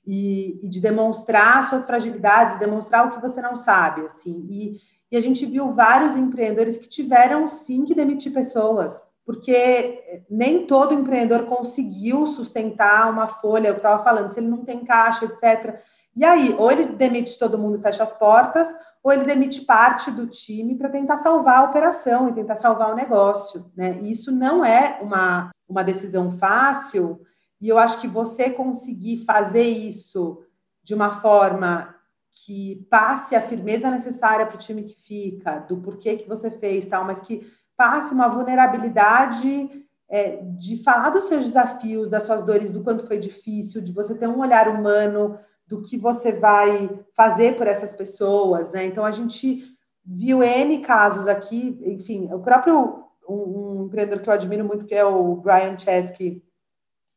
e, 0.05 0.59
e, 0.63 0.69
de 0.69 0.79
demonstrar 0.79 1.69
suas 1.69 1.85
fragilidades, 1.85 2.59
demonstrar 2.59 3.07
o 3.07 3.11
que 3.11 3.21
você 3.21 3.41
não 3.41 3.55
sabe, 3.55 4.01
assim. 4.05 4.45
E, 4.49 4.79
e 5.11 5.17
a 5.17 5.21
gente 5.21 5.45
viu 5.45 5.71
vários 5.71 6.15
empreendedores 6.15 6.77
que 6.77 6.89
tiveram 6.89 7.47
sim 7.47 7.85
que 7.85 7.95
demitir 7.95 8.33
pessoas 8.33 9.13
porque 9.25 10.23
nem 10.29 10.67
todo 10.67 10.93
empreendedor 10.93 11.47
conseguiu 11.47 12.27
sustentar 12.27 13.09
uma 13.09 13.27
folha, 13.27 13.69
eu 13.69 13.77
estava 13.77 14.03
falando, 14.03 14.29
se 14.29 14.39
ele 14.39 14.47
não 14.47 14.63
tem 14.63 14.85
caixa, 14.85 15.25
etc. 15.25 15.81
E 16.15 16.23
aí, 16.23 16.55
ou 16.57 16.71
ele 16.71 16.85
demite 16.85 17.37
todo 17.39 17.57
mundo 17.57 17.77
e 17.77 17.81
fecha 17.81 18.03
as 18.03 18.13
portas, 18.13 18.67
ou 19.03 19.11
ele 19.11 19.25
demite 19.25 19.61
parte 19.61 20.11
do 20.11 20.27
time 20.27 20.75
para 20.75 20.89
tentar 20.89 21.17
salvar 21.17 21.57
a 21.57 21.63
operação 21.63 22.29
e 22.29 22.33
tentar 22.33 22.55
salvar 22.55 22.91
o 22.91 22.95
negócio. 22.95 23.71
Né? 23.75 23.99
E 24.01 24.11
isso 24.11 24.31
não 24.31 24.63
é 24.63 24.99
uma, 25.01 25.49
uma 25.67 25.83
decisão 25.83 26.31
fácil, 26.31 27.19
e 27.61 27.69
eu 27.69 27.77
acho 27.77 27.99
que 27.99 28.07
você 28.07 28.49
conseguir 28.49 29.17
fazer 29.25 29.63
isso 29.63 30.43
de 30.83 30.93
uma 30.93 31.21
forma 31.21 31.95
que 32.31 32.85
passe 32.89 33.35
a 33.35 33.41
firmeza 33.41 33.89
necessária 33.89 34.45
para 34.45 34.55
o 34.55 34.59
time 34.59 34.83
que 34.83 34.95
fica, 34.95 35.59
do 35.59 35.77
porquê 35.77 36.17
que 36.17 36.27
você 36.27 36.51
fez, 36.51 36.85
tal, 36.85 37.05
mas 37.05 37.21
que 37.21 37.47
passe 37.77 38.13
uma 38.13 38.27
vulnerabilidade 38.27 39.85
é, 40.09 40.41
de 40.57 40.83
falar 40.83 41.09
dos 41.09 41.25
seus 41.25 41.45
desafios, 41.45 42.09
das 42.09 42.23
suas 42.23 42.43
dores, 42.43 42.71
do 42.71 42.83
quanto 42.83 43.07
foi 43.07 43.17
difícil, 43.17 43.81
de 43.81 43.91
você 43.91 44.13
ter 44.13 44.27
um 44.27 44.39
olhar 44.39 44.67
humano 44.67 45.39
do 45.65 45.81
que 45.81 45.97
você 45.97 46.31
vai 46.31 46.89
fazer 47.15 47.55
por 47.55 47.67
essas 47.67 47.93
pessoas, 47.93 48.71
né? 48.71 48.85
Então 48.85 49.03
a 49.03 49.11
gente 49.11 49.63
viu 50.05 50.43
N 50.43 50.81
casos 50.81 51.27
aqui, 51.27 51.79
enfim, 51.83 52.29
o 52.31 52.39
próprio 52.39 53.05
um, 53.27 53.79
um 53.81 53.85
empreendedor 53.85 54.21
que 54.21 54.29
eu 54.29 54.33
admiro 54.33 54.63
muito, 54.63 54.85
que 54.85 54.93
é 54.93 55.03
o 55.03 55.37
Brian 55.37 55.77
Chesky, 55.77 56.43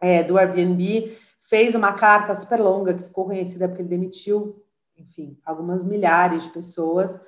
é, 0.01 0.23
do 0.23 0.39
Airbnb, 0.39 1.17
fez 1.41 1.75
uma 1.75 1.93
carta 1.93 2.35
super 2.35 2.61
longa 2.61 2.95
que 2.95 3.03
ficou 3.03 3.25
conhecida 3.25 3.69
porque 3.69 3.83
ele 3.83 3.89
demitiu, 3.89 4.63
enfim, 4.97 5.39
algumas 5.45 5.85
milhares 5.85 6.45
de 6.45 6.51
pessoas 6.51 7.19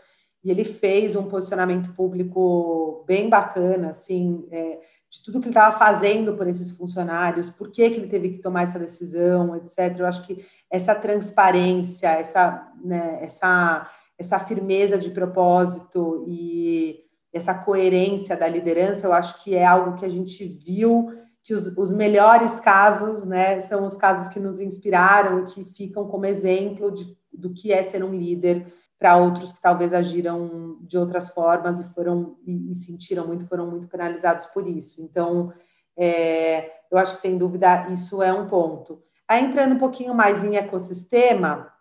e 0.43 0.51
ele 0.51 0.65
fez 0.65 1.17
um 1.17 1.29
posicionamento 1.29 1.93
público 1.95 3.05
bem 3.07 3.29
bacana, 3.29 3.91
assim, 3.91 4.47
é, 4.51 4.81
de 5.11 5.23
tudo 5.25 5.41
que 5.41 5.47
ele 5.47 5.51
estava 5.51 5.77
fazendo 5.79 6.35
por 6.35 6.47
esses 6.47 6.71
funcionários, 6.71 7.51
por 7.51 7.71
que, 7.71 7.91
que 7.91 7.97
ele 7.97 8.07
teve 8.07 8.31
que 8.31 8.39
tomar 8.39 8.63
essa 8.63 8.79
decisão, 8.79 9.57
etc. 9.57 9.99
Eu 9.99 10.07
acho 10.07 10.27
que 10.27 10.45
essa 10.71 10.95
transparência, 10.95 12.09
essa, 12.09 12.73
né, 12.83 13.19
essa, 13.21 13.91
essa 14.19 14.39
firmeza 14.39 14.97
de 14.97 15.11
propósito 15.11 16.25
e 16.29 17.01
essa 17.33 17.55
coerência 17.55 18.37
da 18.37 18.49
liderança, 18.49 19.07
eu 19.07 19.13
acho 19.13 19.43
que 19.43 19.55
é 19.55 19.65
algo 19.65 19.97
que 19.97 20.05
a 20.05 20.09
gente 20.09 20.45
viu 20.45 21.13
que 21.43 21.55
os, 21.55 21.67
os 21.77 21.93
melhores 21.93 22.61
casos, 22.61 23.25
né, 23.25 23.61
são 23.63 23.87
os 23.87 23.97
casos 23.97 24.29
que 24.29 24.39
nos 24.39 24.61
inspiraram 24.61 25.41
e 25.41 25.47
que 25.47 25.65
ficam 25.65 26.07
como 26.07 26.27
exemplo 26.27 26.91
de, 26.91 27.17
do 27.33 27.53
que 27.53 27.73
é 27.73 27.83
ser 27.83 28.05
um 28.05 28.15
líder 28.15 28.73
para 28.99 29.17
outros 29.17 29.53
que 29.53 29.63
talvez 29.63 29.95
agiram 29.95 30.79
de 30.83 30.99
outras 30.99 31.31
formas 31.31 31.81
e 31.81 31.95
foram 31.95 32.37
e, 32.47 32.71
e 32.71 32.75
sentiram 32.75 33.27
muito, 33.27 33.47
foram 33.47 33.67
muito 33.67 33.89
penalizados 33.89 34.47
por 34.49 34.69
isso. 34.69 35.01
Então, 35.01 35.53
é, 35.97 36.71
eu 36.91 36.99
acho 36.99 37.15
que 37.15 37.23
sem 37.23 37.39
dúvida 37.39 37.89
isso 37.89 38.23
é 38.23 38.33
um 38.33 38.47
ponto. 38.47 39.03
Aí 39.27 39.43
entrando 39.43 39.75
um 39.75 39.79
pouquinho 39.79 40.15
mais 40.15 40.45
em 40.45 40.57
ecossistema, 40.57 41.73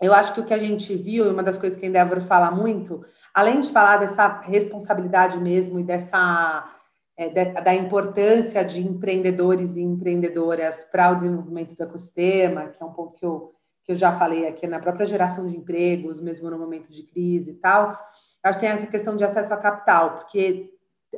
eu 0.00 0.14
acho 0.14 0.32
que 0.32 0.40
o 0.40 0.44
que 0.44 0.54
a 0.54 0.58
gente 0.58 0.94
viu, 0.94 1.26
e 1.26 1.30
uma 1.30 1.42
das 1.42 1.58
coisas 1.58 1.78
que 1.78 1.84
a 1.84 1.88
Endeavor 1.88 2.22
fala 2.22 2.50
muito, 2.50 3.04
além 3.34 3.60
de 3.60 3.70
falar 3.70 3.98
dessa 3.98 4.40
responsabilidade 4.40 5.38
mesmo 5.38 5.78
e 5.78 5.82
dessa 5.82 6.75
é, 7.16 7.30
da 7.60 7.74
importância 7.74 8.64
de 8.64 8.86
empreendedores 8.86 9.76
e 9.76 9.80
empreendedoras 9.80 10.84
para 10.84 11.10
o 11.10 11.14
desenvolvimento 11.14 11.74
do 11.74 11.82
ecossistema, 11.82 12.68
que 12.68 12.82
é 12.82 12.86
um 12.86 12.92
ponto 12.92 13.14
que 13.14 13.24
eu 13.24 13.52
que 13.86 13.92
eu 13.92 13.96
já 13.96 14.10
falei 14.18 14.48
aqui 14.48 14.66
na 14.66 14.80
própria 14.80 15.06
geração 15.06 15.46
de 15.46 15.56
empregos, 15.56 16.20
mesmo 16.20 16.50
no 16.50 16.58
momento 16.58 16.90
de 16.90 17.04
crise 17.04 17.52
e 17.52 17.54
tal, 17.54 17.96
acho 18.42 18.58
que 18.58 18.66
tem 18.66 18.74
essa 18.74 18.88
questão 18.88 19.16
de 19.16 19.22
acesso 19.22 19.54
a 19.54 19.56
capital, 19.56 20.18
porque 20.18 20.72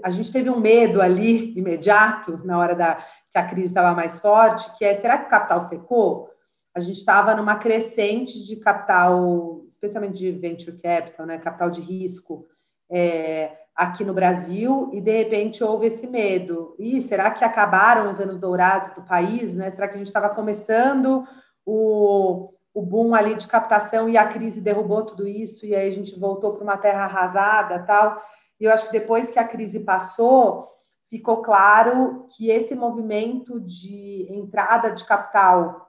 a 0.05 0.11
gente 0.11 0.31
teve 0.31 0.51
um 0.51 0.61
medo 0.61 1.01
ali 1.01 1.57
imediato 1.59 2.39
na 2.45 2.59
hora 2.59 2.75
da 2.75 3.03
que 3.31 3.39
a 3.39 3.47
crise 3.47 3.69
estava 3.69 3.95
mais 3.95 4.19
forte, 4.19 4.71
que 4.77 4.85
é 4.85 4.95
será 4.97 5.17
que 5.17 5.27
o 5.27 5.31
capital 5.31 5.63
secou? 5.63 6.31
A 6.75 6.81
gente 6.81 6.99
estava 6.99 7.35
numa 7.35 7.57
crescente 7.57 8.45
de 8.45 8.57
capital, 8.57 9.65
especialmente 9.69 10.19
de 10.19 10.31
venture 10.31 10.77
capital, 10.77 11.27
né, 11.27 11.39
capital 11.39 11.71
de 11.71 11.81
risco, 11.81 12.47
é, 12.91 13.57
aqui 13.79 14.05
no 14.05 14.13
Brasil, 14.13 14.91
e 14.93 15.01
de 15.01 15.17
repente 15.17 15.63
houve 15.63 15.87
esse 15.87 16.05
medo. 16.05 16.75
E 16.81 17.01
será 17.01 17.31
que 17.31 17.45
acabaram 17.45 18.11
os 18.11 18.19
anos 18.19 18.37
dourados 18.37 18.93
do 18.97 19.03
país? 19.03 19.55
Né? 19.55 19.71
Será 19.71 19.87
que 19.87 19.95
a 19.95 19.99
gente 19.99 20.09
estava 20.09 20.29
começando 20.31 21.25
o, 21.65 22.53
o 22.75 22.83
boom 22.83 23.15
ali 23.15 23.37
de 23.37 23.47
captação 23.47 24.09
e 24.09 24.17
a 24.17 24.27
crise 24.27 24.61
derrubou 24.61 25.07
tudo 25.07 25.29
isso, 25.29 25.65
e 25.65 25.77
aí 25.77 25.87
a 25.87 25.93
gente 25.93 26.19
voltou 26.19 26.55
para 26.55 26.65
uma 26.65 26.77
terra 26.77 27.05
arrasada 27.05 27.85
tal. 27.87 28.21
E 28.59 28.65
eu 28.65 28.73
acho 28.73 28.87
que 28.87 28.93
depois 28.93 29.31
que 29.31 29.39
a 29.39 29.47
crise 29.47 29.79
passou, 29.79 30.69
ficou 31.09 31.41
claro 31.41 32.27
que 32.37 32.51
esse 32.51 32.75
movimento 32.75 33.61
de 33.61 34.27
entrada 34.29 34.91
de 34.91 35.05
capital 35.05 35.89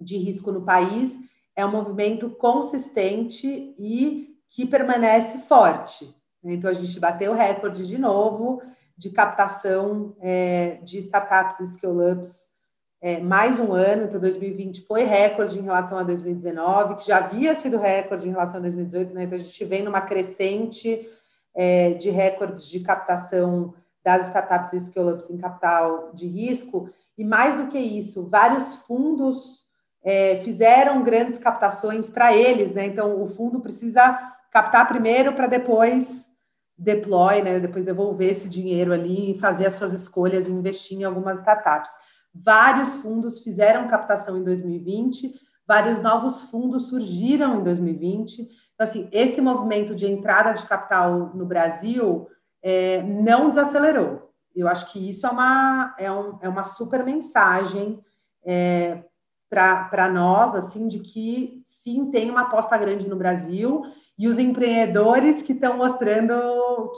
de 0.00 0.16
risco 0.18 0.52
no 0.52 0.64
país 0.64 1.18
é 1.56 1.66
um 1.66 1.72
movimento 1.72 2.30
consistente 2.30 3.74
e 3.76 4.38
que 4.48 4.64
permanece 4.64 5.38
forte. 5.38 6.14
Então, 6.44 6.70
a 6.70 6.74
gente 6.74 6.98
bateu 7.00 7.32
o 7.32 7.34
recorde 7.34 7.86
de 7.86 7.98
novo 7.98 8.62
de 8.96 9.10
captação 9.10 10.14
é, 10.20 10.78
de 10.82 10.98
startups 11.00 11.60
e 11.60 11.72
scale-ups 11.72 12.54
é, 13.00 13.20
mais 13.20 13.60
um 13.60 13.72
ano, 13.72 14.04
então 14.04 14.18
2020 14.18 14.86
foi 14.86 15.04
recorde 15.04 15.58
em 15.58 15.62
relação 15.62 15.98
a 15.98 16.02
2019, 16.02 16.96
que 16.96 17.08
já 17.08 17.18
havia 17.18 17.54
sido 17.54 17.76
recorde 17.76 18.26
em 18.26 18.30
relação 18.30 18.56
a 18.56 18.60
2018, 18.60 19.12
né? 19.12 19.24
então 19.24 19.38
a 19.38 19.42
gente 19.42 19.64
vem 19.66 19.82
numa 19.82 20.00
crescente 20.00 21.06
é, 21.54 21.90
de 21.90 22.08
recordes 22.08 22.66
de 22.66 22.80
captação 22.80 23.74
das 24.02 24.28
startups 24.28 24.72
e 24.72 24.80
scale-ups 24.86 25.28
em 25.28 25.36
capital 25.36 26.12
de 26.14 26.26
risco, 26.26 26.88
e 27.18 27.24
mais 27.24 27.54
do 27.56 27.66
que 27.66 27.78
isso, 27.78 28.26
vários 28.26 28.74
fundos 28.86 29.66
é, 30.02 30.36
fizeram 30.36 31.02
grandes 31.02 31.38
captações 31.38 32.08
para 32.08 32.34
eles, 32.34 32.72
né? 32.72 32.86
Então 32.86 33.22
o 33.22 33.26
fundo 33.26 33.60
precisa 33.60 34.32
captar 34.50 34.88
primeiro 34.88 35.34
para 35.34 35.46
depois 35.46 36.30
deploy, 36.76 37.42
né? 37.42 37.60
Depois 37.60 37.84
devolver 37.84 38.30
esse 38.30 38.48
dinheiro 38.48 38.92
ali 38.92 39.32
e 39.32 39.38
fazer 39.38 39.66
as 39.66 39.74
suas 39.74 39.92
escolhas 39.92 40.46
e 40.46 40.52
investir 40.52 40.98
em 40.98 41.04
algumas 41.04 41.38
startups. 41.38 41.90
Vários 42.34 42.94
fundos 42.96 43.40
fizeram 43.40 43.86
captação 43.86 44.36
em 44.36 44.42
2020, 44.42 45.34
vários 45.66 46.00
novos 46.00 46.42
fundos 46.42 46.88
surgiram 46.88 47.60
em 47.60 47.62
2020. 47.62 48.42
Então, 48.74 48.86
assim, 48.86 49.08
esse 49.12 49.40
movimento 49.40 49.94
de 49.94 50.06
entrada 50.06 50.52
de 50.52 50.66
capital 50.66 51.30
no 51.34 51.46
Brasil 51.46 52.26
é, 52.62 53.02
não 53.02 53.50
desacelerou. 53.50 54.32
Eu 54.54 54.68
acho 54.68 54.92
que 54.92 55.08
isso 55.08 55.26
é 55.26 55.30
uma, 55.30 55.94
é, 55.98 56.10
um, 56.10 56.38
é 56.40 56.48
uma 56.48 56.64
super 56.64 57.04
mensagem 57.04 58.00
é, 58.44 59.04
para 59.48 60.10
nós, 60.12 60.54
assim, 60.54 60.88
de 60.88 60.98
que 60.98 61.62
sim, 61.64 62.10
tem 62.10 62.30
uma 62.30 62.42
aposta 62.42 62.76
grande 62.76 63.08
no 63.08 63.16
Brasil 63.16 63.82
e 64.18 64.28
os 64.28 64.38
empreendedores 64.38 65.42
que 65.42 65.52
estão 65.52 65.76
mostrando 65.76 66.32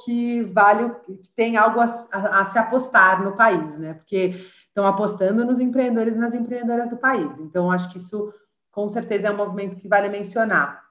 que 0.04 0.42
vale, 0.42 0.90
que 1.04 1.28
tem 1.34 1.56
algo 1.56 1.80
a, 1.80 2.06
a, 2.12 2.40
a 2.40 2.44
se 2.44 2.58
apostar 2.58 3.22
no 3.22 3.36
país, 3.36 3.78
né? 3.78 3.94
Porque 3.94 4.34
estão 4.68 4.86
apostando 4.86 5.44
nos 5.44 5.58
empreendedores 5.60 6.14
e 6.14 6.18
nas 6.18 6.34
empreendedoras 6.34 6.90
do 6.90 6.96
país. 6.96 7.38
Então, 7.40 7.70
acho 7.70 7.90
que 7.90 7.96
isso, 7.96 8.32
com 8.70 8.88
certeza, 8.88 9.28
é 9.28 9.30
um 9.30 9.36
movimento 9.36 9.76
que 9.76 9.88
vale 9.88 10.08
mencionar. 10.08 10.84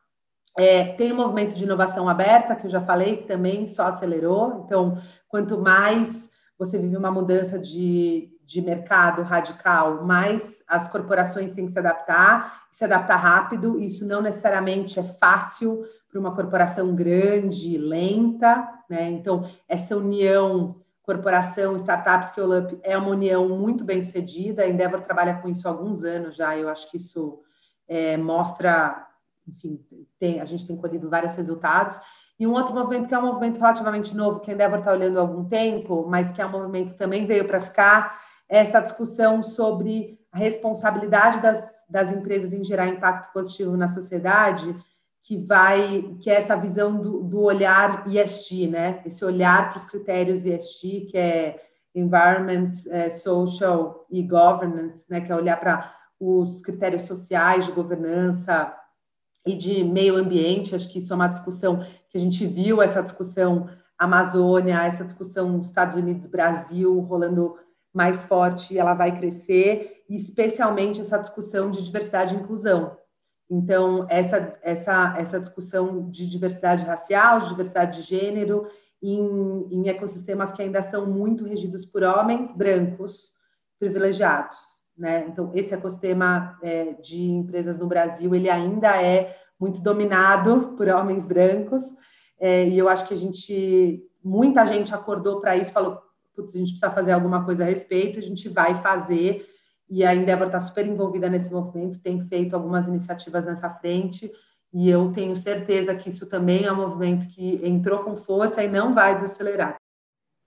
É, 0.57 0.93
tem 0.93 1.11
o 1.11 1.15
movimento 1.15 1.53
de 1.53 1.63
inovação 1.63 2.07
aberta, 2.07 2.55
que 2.55 2.65
eu 2.65 2.71
já 2.71 2.81
falei, 2.81 3.17
que 3.17 3.27
também 3.27 3.67
só 3.67 3.87
acelerou. 3.87 4.63
Então, 4.65 4.97
quanto 5.27 5.61
mais 5.61 6.29
você 6.57 6.79
vive 6.79 6.95
uma 6.95 7.11
mudança 7.11 7.59
de, 7.59 8.29
de 8.45 8.61
mercado 8.61 9.23
radical, 9.23 10.03
mais 10.05 10.63
as 10.67 10.87
corporações 10.87 11.51
têm 11.53 11.65
que 11.65 11.71
se 11.71 11.79
adaptar, 11.79 12.67
se 12.71 12.85
adaptar 12.85 13.17
rápido. 13.17 13.79
Isso 13.79 14.05
não 14.05 14.21
necessariamente 14.21 14.99
é 14.99 15.03
fácil 15.03 15.83
para 16.09 16.19
uma 16.19 16.33
corporação 16.33 16.95
grande, 16.95 17.77
lenta, 17.77 18.67
né? 18.89 19.09
Então, 19.09 19.49
essa 19.67 19.97
união 19.97 20.81
corporação, 21.05 21.75
startup, 21.75 22.25
scale-up 22.25 22.79
é 22.81 22.97
uma 22.97 23.09
união 23.09 23.47
muito 23.47 23.83
bem 23.83 24.01
sucedida. 24.01 24.63
A 24.63 24.67
Endeavor 24.67 25.01
trabalha 25.01 25.35
com 25.35 25.47
isso 25.47 25.67
há 25.67 25.71
alguns 25.71 26.03
anos 26.03 26.35
já. 26.35 26.57
Eu 26.57 26.67
acho 26.67 26.89
que 26.89 26.97
isso 26.97 27.41
é, 27.87 28.17
mostra, 28.17 29.07
enfim, 29.47 29.79
tem, 30.19 30.41
a 30.41 30.45
gente 30.45 30.65
tem 30.65 30.75
colhido 30.75 31.09
vários 31.09 31.35
resultados. 31.35 31.99
E 32.39 32.45
um 32.45 32.51
outro 32.51 32.73
movimento 32.73 33.07
que 33.07 33.13
é 33.13 33.19
um 33.19 33.27
movimento 33.27 33.59
relativamente 33.59 34.15
novo, 34.15 34.39
que 34.39 34.51
a 34.51 34.53
Endeavor 34.53 34.79
está 34.79 34.91
olhando 34.91 35.17
há 35.17 35.21
algum 35.21 35.45
tempo, 35.45 36.05
mas 36.09 36.31
que 36.31 36.41
é 36.41 36.45
um 36.45 36.51
movimento 36.51 36.91
que 36.91 36.97
também 36.97 37.25
veio 37.25 37.45
para 37.45 37.61
ficar, 37.61 38.19
essa 38.47 38.79
discussão 38.79 39.41
sobre 39.41 40.19
a 40.31 40.37
responsabilidade 40.37 41.41
das, 41.41 41.63
das 41.89 42.11
empresas 42.11 42.53
em 42.53 42.63
gerar 42.63 42.87
impacto 42.87 43.31
positivo 43.33 43.77
na 43.77 43.87
sociedade 43.87 44.75
que 45.23 45.37
vai, 45.37 46.13
que 46.21 46.29
é 46.29 46.35
essa 46.35 46.55
visão 46.55 46.95
do, 46.95 47.23
do 47.23 47.41
olhar 47.41 48.05
ESG, 48.07 48.67
né? 48.67 49.01
Esse 49.05 49.25
olhar 49.25 49.69
para 49.69 49.77
os 49.77 49.85
critérios 49.85 50.45
ESG, 50.45 51.07
que 51.09 51.17
é 51.17 51.59
Environment, 51.95 52.69
é, 52.89 53.09
Social 53.09 54.05
e 54.11 54.21
Governance, 54.21 55.03
né? 55.09 55.21
Que 55.21 55.31
é 55.31 55.35
olhar 55.35 55.59
para 55.59 55.91
os 56.19 56.61
critérios 56.61 57.03
sociais 57.03 57.65
de 57.65 57.71
governança 57.71 58.71
e 59.47 59.55
de 59.55 59.83
meio 59.83 60.15
ambiente. 60.15 60.75
Acho 60.75 60.87
que 60.89 60.99
isso 60.99 61.11
é 61.11 61.15
uma 61.15 61.27
discussão 61.27 61.83
que 62.09 62.17
a 62.17 62.21
gente 62.21 62.45
viu 62.45 62.79
essa 62.79 63.01
discussão 63.01 63.67
Amazônia, 63.97 64.83
essa 64.85 65.03
discussão 65.03 65.59
Estados 65.61 65.95
Unidos, 65.95 66.27
Brasil 66.27 66.99
rolando 66.99 67.57
mais 67.95 68.25
forte, 68.25 68.77
ela 68.77 68.93
vai 68.93 69.17
crescer, 69.17 70.03
especialmente 70.09 71.01
essa 71.01 71.17
discussão 71.17 71.71
de 71.71 71.83
diversidade 71.83 72.35
e 72.35 72.37
inclusão, 72.37 72.97
então, 73.49 74.07
essa, 74.09 74.57
essa, 74.61 75.15
essa 75.17 75.39
discussão 75.39 76.09
de 76.09 76.27
diversidade 76.27 76.83
racial, 76.83 77.41
de 77.41 77.49
diversidade 77.49 77.97
de 77.97 78.03
gênero, 78.03 78.67
em, 79.01 79.67
em 79.71 79.87
ecossistemas 79.87 80.51
que 80.51 80.61
ainda 80.61 80.81
são 80.81 81.05
muito 81.05 81.45
regidos 81.45 81.85
por 81.85 82.01
homens 82.01 82.51
brancos 82.53 83.31
privilegiados. 83.77 84.57
Né? 84.97 85.25
Então, 85.27 85.51
esse 85.53 85.73
ecossistema 85.73 86.57
é, 86.63 86.93
de 86.93 87.21
empresas 87.21 87.77
no 87.77 87.85
Brasil, 87.85 88.33
ele 88.33 88.49
ainda 88.49 88.99
é 89.01 89.37
muito 89.59 89.81
dominado 89.81 90.73
por 90.75 90.87
homens 90.87 91.25
brancos, 91.25 91.83
é, 92.39 92.67
e 92.67 92.77
eu 92.77 92.89
acho 92.89 93.07
que 93.07 93.13
a 93.13 93.17
gente, 93.17 94.03
muita 94.23 94.65
gente 94.65 94.93
acordou 94.93 95.39
para 95.39 95.55
isso, 95.55 95.71
falou, 95.71 96.01
putz, 96.35 96.55
a 96.55 96.59
gente 96.59 96.71
precisa 96.71 96.91
fazer 96.91 97.11
alguma 97.13 97.45
coisa 97.45 97.63
a 97.63 97.67
respeito, 97.67 98.19
a 98.19 98.21
gente 98.21 98.49
vai 98.49 98.75
fazer, 98.75 99.47
e 99.89 100.03
a 100.03 100.13
Endeavor 100.13 100.47
está 100.47 100.59
super 100.59 100.85
envolvida 100.85 101.29
nesse 101.29 101.51
movimento, 101.51 102.01
tem 102.01 102.21
feito 102.21 102.55
algumas 102.55 102.87
iniciativas 102.87 103.45
nessa 103.45 103.69
frente, 103.69 104.31
e 104.73 104.89
eu 104.89 105.13
tenho 105.13 105.35
certeza 105.35 105.95
que 105.95 106.09
isso 106.09 106.27
também 106.27 106.65
é 106.65 106.71
um 106.71 106.75
movimento 106.75 107.27
que 107.27 107.65
entrou 107.65 108.03
com 108.03 108.15
força 108.15 108.63
e 108.63 108.67
não 108.67 108.93
vai 108.93 109.15
desacelerar. 109.15 109.77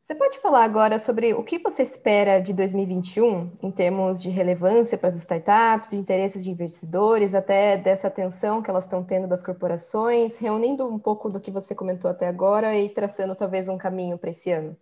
Você 0.08 0.14
pode 0.14 0.38
falar 0.38 0.64
agora 0.64 0.98
sobre 0.98 1.34
o 1.34 1.44
que 1.44 1.58
você 1.58 1.82
espera 1.82 2.40
de 2.40 2.54
2021 2.54 3.58
em 3.62 3.70
termos 3.70 4.22
de 4.22 4.30
relevância 4.30 4.96
para 4.96 5.08
as 5.08 5.16
startups, 5.16 5.90
de 5.90 5.98
interesses 5.98 6.42
de 6.42 6.50
investidores, 6.50 7.34
até 7.34 7.76
dessa 7.76 8.08
atenção 8.08 8.62
que 8.62 8.70
elas 8.70 8.84
estão 8.84 9.04
tendo 9.04 9.28
das 9.28 9.42
corporações, 9.42 10.38
reunindo 10.38 10.86
um 10.86 10.98
pouco 10.98 11.28
do 11.28 11.38
que 11.38 11.50
você 11.50 11.74
comentou 11.74 12.10
até 12.10 12.26
agora 12.26 12.74
e 12.74 12.88
traçando 12.88 13.34
talvez 13.34 13.68
um 13.68 13.76
caminho 13.76 14.16
para 14.16 14.30
esse 14.30 14.50
ano? 14.50 14.74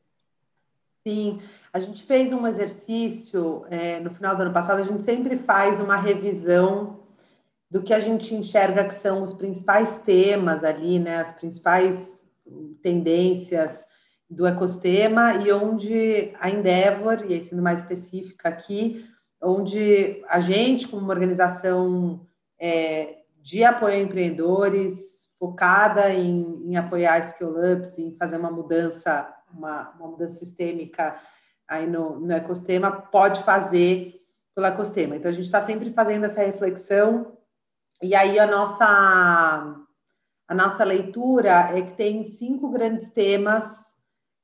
Sim, 1.06 1.38
a 1.72 1.78
gente 1.78 2.02
fez 2.02 2.32
um 2.32 2.44
exercício 2.48 3.64
é, 3.70 4.00
no 4.00 4.10
final 4.10 4.34
do 4.34 4.42
ano 4.42 4.52
passado, 4.52 4.80
a 4.80 4.84
gente 4.84 5.04
sempre 5.04 5.38
faz 5.38 5.78
uma 5.78 5.94
revisão 5.94 6.98
do 7.70 7.80
que 7.80 7.94
a 7.94 8.00
gente 8.00 8.34
enxerga 8.34 8.82
que 8.82 8.94
são 8.94 9.22
os 9.22 9.32
principais 9.32 9.98
temas 9.98 10.64
ali, 10.64 10.98
né, 10.98 11.18
as 11.18 11.30
principais 11.30 12.26
tendências 12.82 13.84
do 14.28 14.48
ecossistema 14.48 15.34
e 15.34 15.52
onde 15.52 16.34
a 16.40 16.50
Endeavor, 16.50 17.24
e 17.24 17.34
aí 17.34 17.40
sendo 17.40 17.62
mais 17.62 17.82
específica 17.82 18.48
aqui, 18.48 19.06
onde 19.40 20.24
a 20.28 20.40
gente, 20.40 20.88
como 20.88 21.02
uma 21.02 21.14
organização 21.14 22.26
é, 22.58 23.18
de 23.40 23.62
apoio 23.62 23.94
a 23.94 24.00
empreendedores, 24.00 25.30
focada 25.38 26.12
em, 26.12 26.64
em 26.64 26.76
apoiar 26.76 27.22
scale-ups, 27.22 27.96
em 27.96 28.12
fazer 28.16 28.38
uma 28.38 28.50
mudança 28.50 29.35
uma, 29.52 29.90
uma 29.98 30.08
mudança 30.08 30.36
sistêmica 30.36 31.18
aí 31.68 31.86
no, 31.86 32.20
no 32.20 32.32
ecossistema, 32.32 32.90
pode 32.90 33.42
fazer 33.42 34.14
pelo 34.54 34.66
ecossistema. 34.66 35.16
Então, 35.16 35.30
a 35.30 35.34
gente 35.34 35.44
está 35.44 35.60
sempre 35.60 35.92
fazendo 35.92 36.24
essa 36.24 36.42
reflexão, 36.42 37.36
e 38.02 38.14
aí 38.14 38.38
a 38.38 38.46
nossa, 38.46 39.76
a 40.46 40.54
nossa 40.54 40.84
leitura 40.84 41.70
é 41.76 41.82
que 41.82 41.94
tem 41.94 42.24
cinco 42.24 42.68
grandes 42.68 43.10
temas 43.10 43.64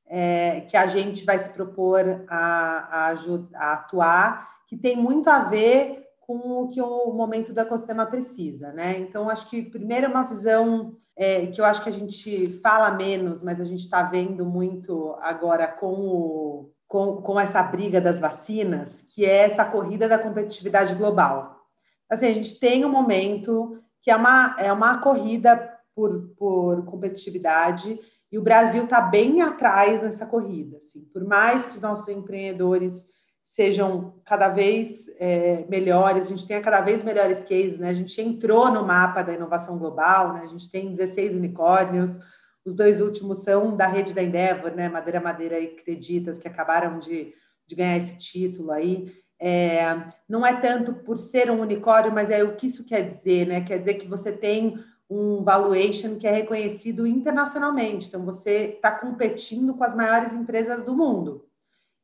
é, 0.07 0.63
que 0.63 0.77
a 0.77 0.87
gente 0.87 1.25
vai 1.25 1.39
se 1.39 1.53
propor 1.53 2.25
a, 2.29 3.11
a, 3.11 3.15
a 3.55 3.73
atuar, 3.73 4.51
que 4.67 4.77
tem 4.77 4.97
muito 4.97 5.29
a 5.29 5.41
ver 5.41 6.03
com 6.39 6.63
o 6.63 6.69
que 6.69 6.81
o 6.81 7.13
momento 7.13 7.53
do 7.53 7.61
ecossistema 7.61 8.07
precisa, 8.07 8.73
né? 8.73 8.99
Então, 8.99 9.29
acho 9.29 9.49
que 9.49 9.63
primeiro 9.63 10.07
é 10.07 10.09
uma 10.09 10.23
visão 10.23 10.97
é, 11.17 11.47
que 11.47 11.61
eu 11.61 11.65
acho 11.65 11.83
que 11.83 11.89
a 11.89 11.93
gente 11.93 12.49
fala 12.63 12.91
menos, 12.91 13.43
mas 13.43 13.61
a 13.61 13.65
gente 13.65 13.81
está 13.81 14.03
vendo 14.03 14.47
muito 14.47 15.15
agora 15.21 15.67
com, 15.67 15.93
o, 15.93 16.71
com, 16.89 17.17
com 17.17 17.39
essa 17.39 17.63
briga 17.63 18.01
das 18.01 18.19
vacinas, 18.19 19.03
que 19.03 19.25
é 19.25 19.43
essa 19.43 19.65
corrida 19.65 20.09
da 20.09 20.19
competitividade 20.19 20.95
global. 20.95 21.61
Assim, 22.09 22.27
a 22.27 22.33
gente 22.33 22.59
tem 22.59 22.85
um 22.85 22.91
momento 22.91 23.79
que 24.01 24.11
é 24.11 24.17
uma, 24.17 24.57
é 24.59 24.73
uma 24.73 24.99
corrida 24.99 25.79
por, 25.95 26.29
por 26.37 26.85
competitividade 26.87 28.01
e 28.31 28.39
o 28.39 28.43
Brasil 28.43 28.85
está 28.85 29.01
bem 29.01 29.43
atrás 29.43 30.03
nessa 30.03 30.25
corrida. 30.25 30.79
Assim. 30.79 31.03
Por 31.13 31.25
mais 31.25 31.67
que 31.67 31.75
os 31.75 31.81
nossos 31.81 32.09
empreendedores 32.09 33.07
sejam 33.53 34.15
cada 34.25 34.49
vez 34.49 35.11
é, 35.19 35.67
melhores, 35.69 36.25
a 36.25 36.29
gente 36.31 36.47
tenha 36.47 36.63
cada 36.63 36.81
vez 36.81 37.05
melhores 37.05 37.45
cases, 37.45 37.79
né? 37.79 37.91
A 37.91 37.95
gente 37.95 38.19
entrou 38.19 38.71
no 38.71 38.83
mapa 38.83 39.21
da 39.21 39.35
inovação 39.35 39.77
global, 39.77 40.33
né? 40.33 40.41
A 40.45 40.47
gente 40.47 40.71
tem 40.71 40.95
16 40.95 41.37
unicórnios, 41.37 42.19
os 42.65 42.75
dois 42.75 42.99
últimos 43.03 43.39
são 43.39 43.77
da 43.77 43.87
rede 43.87 44.15
da 44.15 44.23
Endeavor, 44.23 44.71
né? 44.75 44.89
Madeira 44.89 45.21
Madeira 45.21 45.61
e 45.61 45.69
Creditas, 45.69 46.39
que 46.39 46.49
acabaram 46.49 46.99
de, 46.99 47.35
de 47.67 47.75
ganhar 47.75 47.99
esse 47.99 48.17
título 48.17 48.73
aí. 48.73 49.13
É, 49.39 50.03
não 50.27 50.47
é 50.47 50.59
tanto 50.59 50.95
por 50.95 51.19
ser 51.19 51.51
um 51.51 51.61
unicórnio, 51.61 52.11
mas 52.11 52.31
é 52.31 52.43
o 52.43 52.57
que 52.57 52.69
isso 52.69 52.87
quer 52.87 53.07
dizer, 53.07 53.47
né? 53.47 53.61
Quer 53.61 53.81
dizer 53.81 53.95
que 53.95 54.09
você 54.09 54.33
tem 54.33 54.83
um 55.11 55.45
valuation 55.45 56.17
que 56.17 56.27
é 56.27 56.33
reconhecido 56.33 57.07
internacionalmente. 57.07 58.09
Então, 58.09 58.25
você 58.25 58.77
está 58.77 58.91
competindo 58.91 59.75
com 59.75 59.85
as 59.85 59.95
maiores 59.95 60.33
empresas 60.33 60.85
do 60.85 60.97
mundo. 60.97 61.52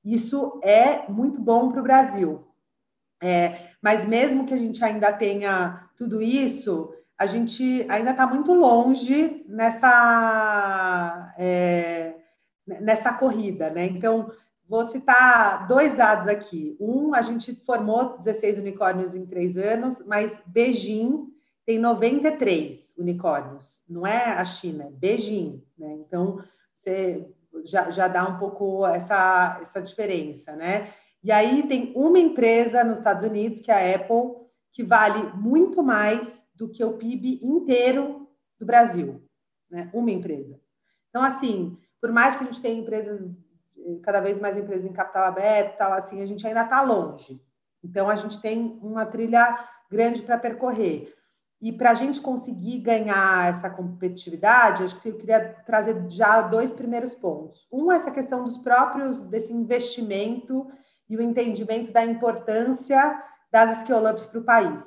Isso 0.09 0.59
é 0.65 1.07
muito 1.07 1.39
bom 1.39 1.71
para 1.71 1.81
o 1.81 1.83
Brasil. 1.83 2.47
É, 3.23 3.69
mas 3.83 4.09
mesmo 4.09 4.47
que 4.47 4.55
a 4.55 4.57
gente 4.57 4.83
ainda 4.83 5.13
tenha 5.13 5.87
tudo 5.97 6.23
isso, 6.23 6.95
a 7.19 7.27
gente 7.27 7.85
ainda 7.91 8.13
está 8.13 8.27
muito 8.27 8.55
longe 8.55 9.45
nessa, 9.47 11.35
é, 11.37 12.15
nessa 12.67 13.13
corrida, 13.13 13.69
né? 13.69 13.85
Então, 13.85 14.33
vou 14.67 14.85
citar 14.85 15.67
dois 15.67 15.95
dados 15.95 16.27
aqui. 16.27 16.75
Um, 16.81 17.15
a 17.15 17.21
gente 17.21 17.55
formou 17.67 18.17
16 18.17 18.57
unicórnios 18.57 19.15
em 19.15 19.27
três 19.27 19.59
anos, 19.59 20.03
mas 20.07 20.41
Beijing 20.47 21.27
tem 21.67 21.79
93 21.79 22.95
unicórnios, 22.97 23.83
não 23.87 24.07
é 24.07 24.25
a 24.25 24.45
China, 24.47 24.85
é 24.85 24.91
Beijing, 24.91 25.63
né? 25.77 25.99
Então, 26.01 26.43
você 26.75 27.29
já, 27.65 27.91
já 27.91 28.09
dá 28.09 28.25
um 28.25 28.39
pouco 28.39 28.87
essa, 28.87 29.59
essa 29.61 29.81
diferença, 29.81 30.55
né? 30.57 30.93
E 31.23 31.33
aí 31.33 31.67
tem 31.67 31.93
uma 31.97 32.19
empresa 32.19 32.85
nos 32.85 32.99
Estados 32.99 33.25
Unidos, 33.25 33.61
que 33.61 33.71
é 33.71 33.75
a 33.75 33.97
Apple, 33.97 34.47
que 34.73 34.85
vale 34.85 35.33
muito 35.35 35.83
mais 35.83 36.47
do 36.55 36.69
que 36.69 36.85
o 36.85 36.97
PIB 36.97 37.41
inteiro 37.43 38.29
do 38.59 38.65
Brasil, 38.65 39.23
né? 39.71 39.91
Uma 39.93 40.11
empresa. 40.11 40.61
Então, 41.09 41.23
assim, 41.23 41.77
por 42.01 42.13
mais 42.13 42.37
que 42.37 42.45
a 42.45 42.47
gente 42.47 42.63
tenha 42.63 42.81
empresas, 42.81 43.35
cada 44.03 44.21
vez 44.21 44.39
mais 44.39 44.57
empresas 44.57 44.85
em 44.85 44.93
capital 44.93 45.25
aberto, 45.25 45.77
tal, 45.79 45.93
assim, 45.93 46.23
a 46.23 46.27
gente 46.27 46.47
ainda 46.47 46.63
está 46.63 46.81
longe. 46.83 47.43
Então, 47.83 48.09
a 48.09 48.15
gente 48.15 48.41
tem 48.41 48.79
uma 48.83 49.07
trilha 49.07 49.69
grande 49.91 50.23
para 50.23 50.39
percorrer. 50.39 51.15
E 51.61 51.73
para 51.73 51.91
a 51.91 51.95
gente 51.95 52.21
conseguir 52.21 52.79
ganhar 52.79 53.51
essa 53.51 53.69
competitividade, 53.69 54.85
acho 54.85 55.01
que 55.01 55.09
eu 55.09 55.17
queria 55.17 55.57
trazer 55.67 56.09
já 56.09 56.41
dois 56.41 56.73
primeiros 56.73 57.15
pontos. 57.15 57.67
Um, 57.73 57.91
essa 57.91 58.13
questão 58.13 58.45
dos 58.45 58.59
próprios, 58.59 59.23
desse 59.23 59.53
investimento 59.53 60.71
e 61.09 61.17
o 61.17 61.23
entendimento 61.23 61.91
da 61.91 62.05
importância 62.05 63.23
das 63.51 63.79
skill-ups 63.79 64.27
para 64.27 64.41
o 64.41 64.45
país, 64.45 64.85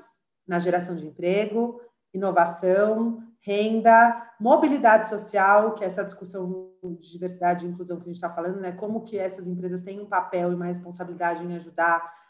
na 0.48 0.60
geração 0.60 0.96
de 0.96 1.06
emprego, 1.06 1.82
inovação, 2.14 3.22
renda, 3.42 4.32
mobilidade 4.40 5.10
social, 5.10 5.74
que 5.74 5.84
é 5.84 5.88
essa 5.88 6.06
discussão 6.06 6.70
de 6.84 7.12
diversidade 7.12 7.66
e 7.66 7.70
inclusão 7.70 7.98
que 7.98 8.04
a 8.04 8.08
gente 8.08 8.16
está 8.16 8.30
falando, 8.30 8.60
né? 8.60 8.72
Como 8.72 9.02
que 9.02 9.18
essas 9.18 9.48
empresas 9.48 9.82
têm 9.82 10.00
um 10.00 10.06
papel 10.06 10.52
e 10.52 10.56
uma 10.56 10.66
responsabilidade 10.66 11.44
em 11.44 11.56
ajudar 11.56 12.21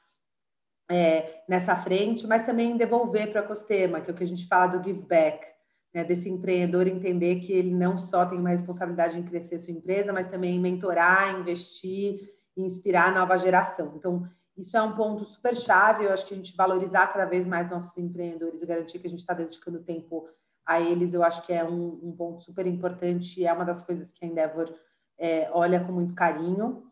é, 0.90 1.44
nessa 1.48 1.76
frente, 1.76 2.28
mas 2.28 2.46
também 2.46 2.78
devolver 2.78 3.32
para 3.32 3.42
o 3.42 3.46
ecossistema, 3.46 4.02
que 4.02 4.10
é 4.10 4.14
o 4.14 4.18
que 4.18 4.24
a 4.24 4.28
gente 4.28 4.48
fala 4.48 4.68
do 4.68 4.84
give 4.84 5.04
back. 5.04 5.46
né, 5.94 6.04
desse 6.04 6.30
empreendedor 6.30 6.88
entender 6.88 7.42
que 7.42 7.52
ele 7.52 7.74
não 7.74 7.98
só 7.98 8.26
tem 8.26 8.40
uma 8.40 8.50
responsabilidade 8.50 9.18
em 9.20 9.24
crescer 9.24 9.60
sua 9.60 9.74
empresa, 9.74 10.14
mas 10.14 10.28
também 10.28 10.60
mentorar, 10.60 11.38
investir 11.40 12.32
inspirar 12.56 13.10
a 13.10 13.12
nova 13.12 13.38
geração. 13.38 13.94
Então, 13.96 14.28
isso 14.58 14.76
é 14.76 14.82
um 14.82 14.96
ponto 14.96 15.26
super 15.26 15.56
chave. 15.56 16.06
Eu 16.06 16.14
acho 16.14 16.26
que 16.26 16.34
a 16.34 16.38
gente 16.38 16.56
valorizar 16.56 17.08
cada 17.08 17.26
vez 17.26 17.46
mais 17.46 17.70
nossos 17.70 17.98
empreendedores 17.98 18.62
e 18.62 18.66
garantir 18.66 19.00
que 19.00 19.08
a 19.08 19.10
gente 19.10 19.20
está 19.20 19.34
dedicando 19.34 19.84
tempo 19.84 20.28
a 20.66 20.80
eles, 20.80 21.14
eu 21.14 21.24
acho 21.24 21.44
que 21.46 21.52
é 21.52 21.64
um, 21.64 22.00
um 22.04 22.16
ponto 22.16 22.42
super 22.42 22.68
importante 22.68 23.42
e 23.42 23.48
é 23.48 23.52
uma 23.52 23.66
das 23.66 23.82
coisas 23.82 24.12
que 24.12 24.24
a 24.24 24.28
Endeavor 24.28 24.72
é, 25.18 25.50
olha 25.52 25.84
com 25.84 25.92
muito 25.92 26.14
carinho. 26.14 26.84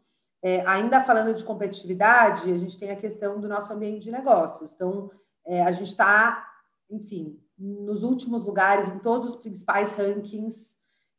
É, 0.42 0.66
ainda 0.66 1.02
falando 1.02 1.36
de 1.36 1.44
competitividade, 1.44 2.52
a 2.52 2.58
gente 2.58 2.78
tem 2.78 2.92
a 2.92 2.96
questão 2.96 3.40
do 3.40 3.48
nosso 3.48 3.72
ambiente 3.74 4.04
de 4.04 4.12
negócios. 4.12 4.74
Então, 4.74 5.12
é, 5.46 5.62
a 5.64 5.72
gente 5.72 5.90
está, 5.90 6.48
enfim, 6.90 7.38
nos 7.58 8.04
últimos 8.04 8.44
lugares 8.44 8.88
em 8.88 9.00
todos 9.00 9.32
os 9.32 9.36
principais 9.36 9.92
rankings 9.92 10.76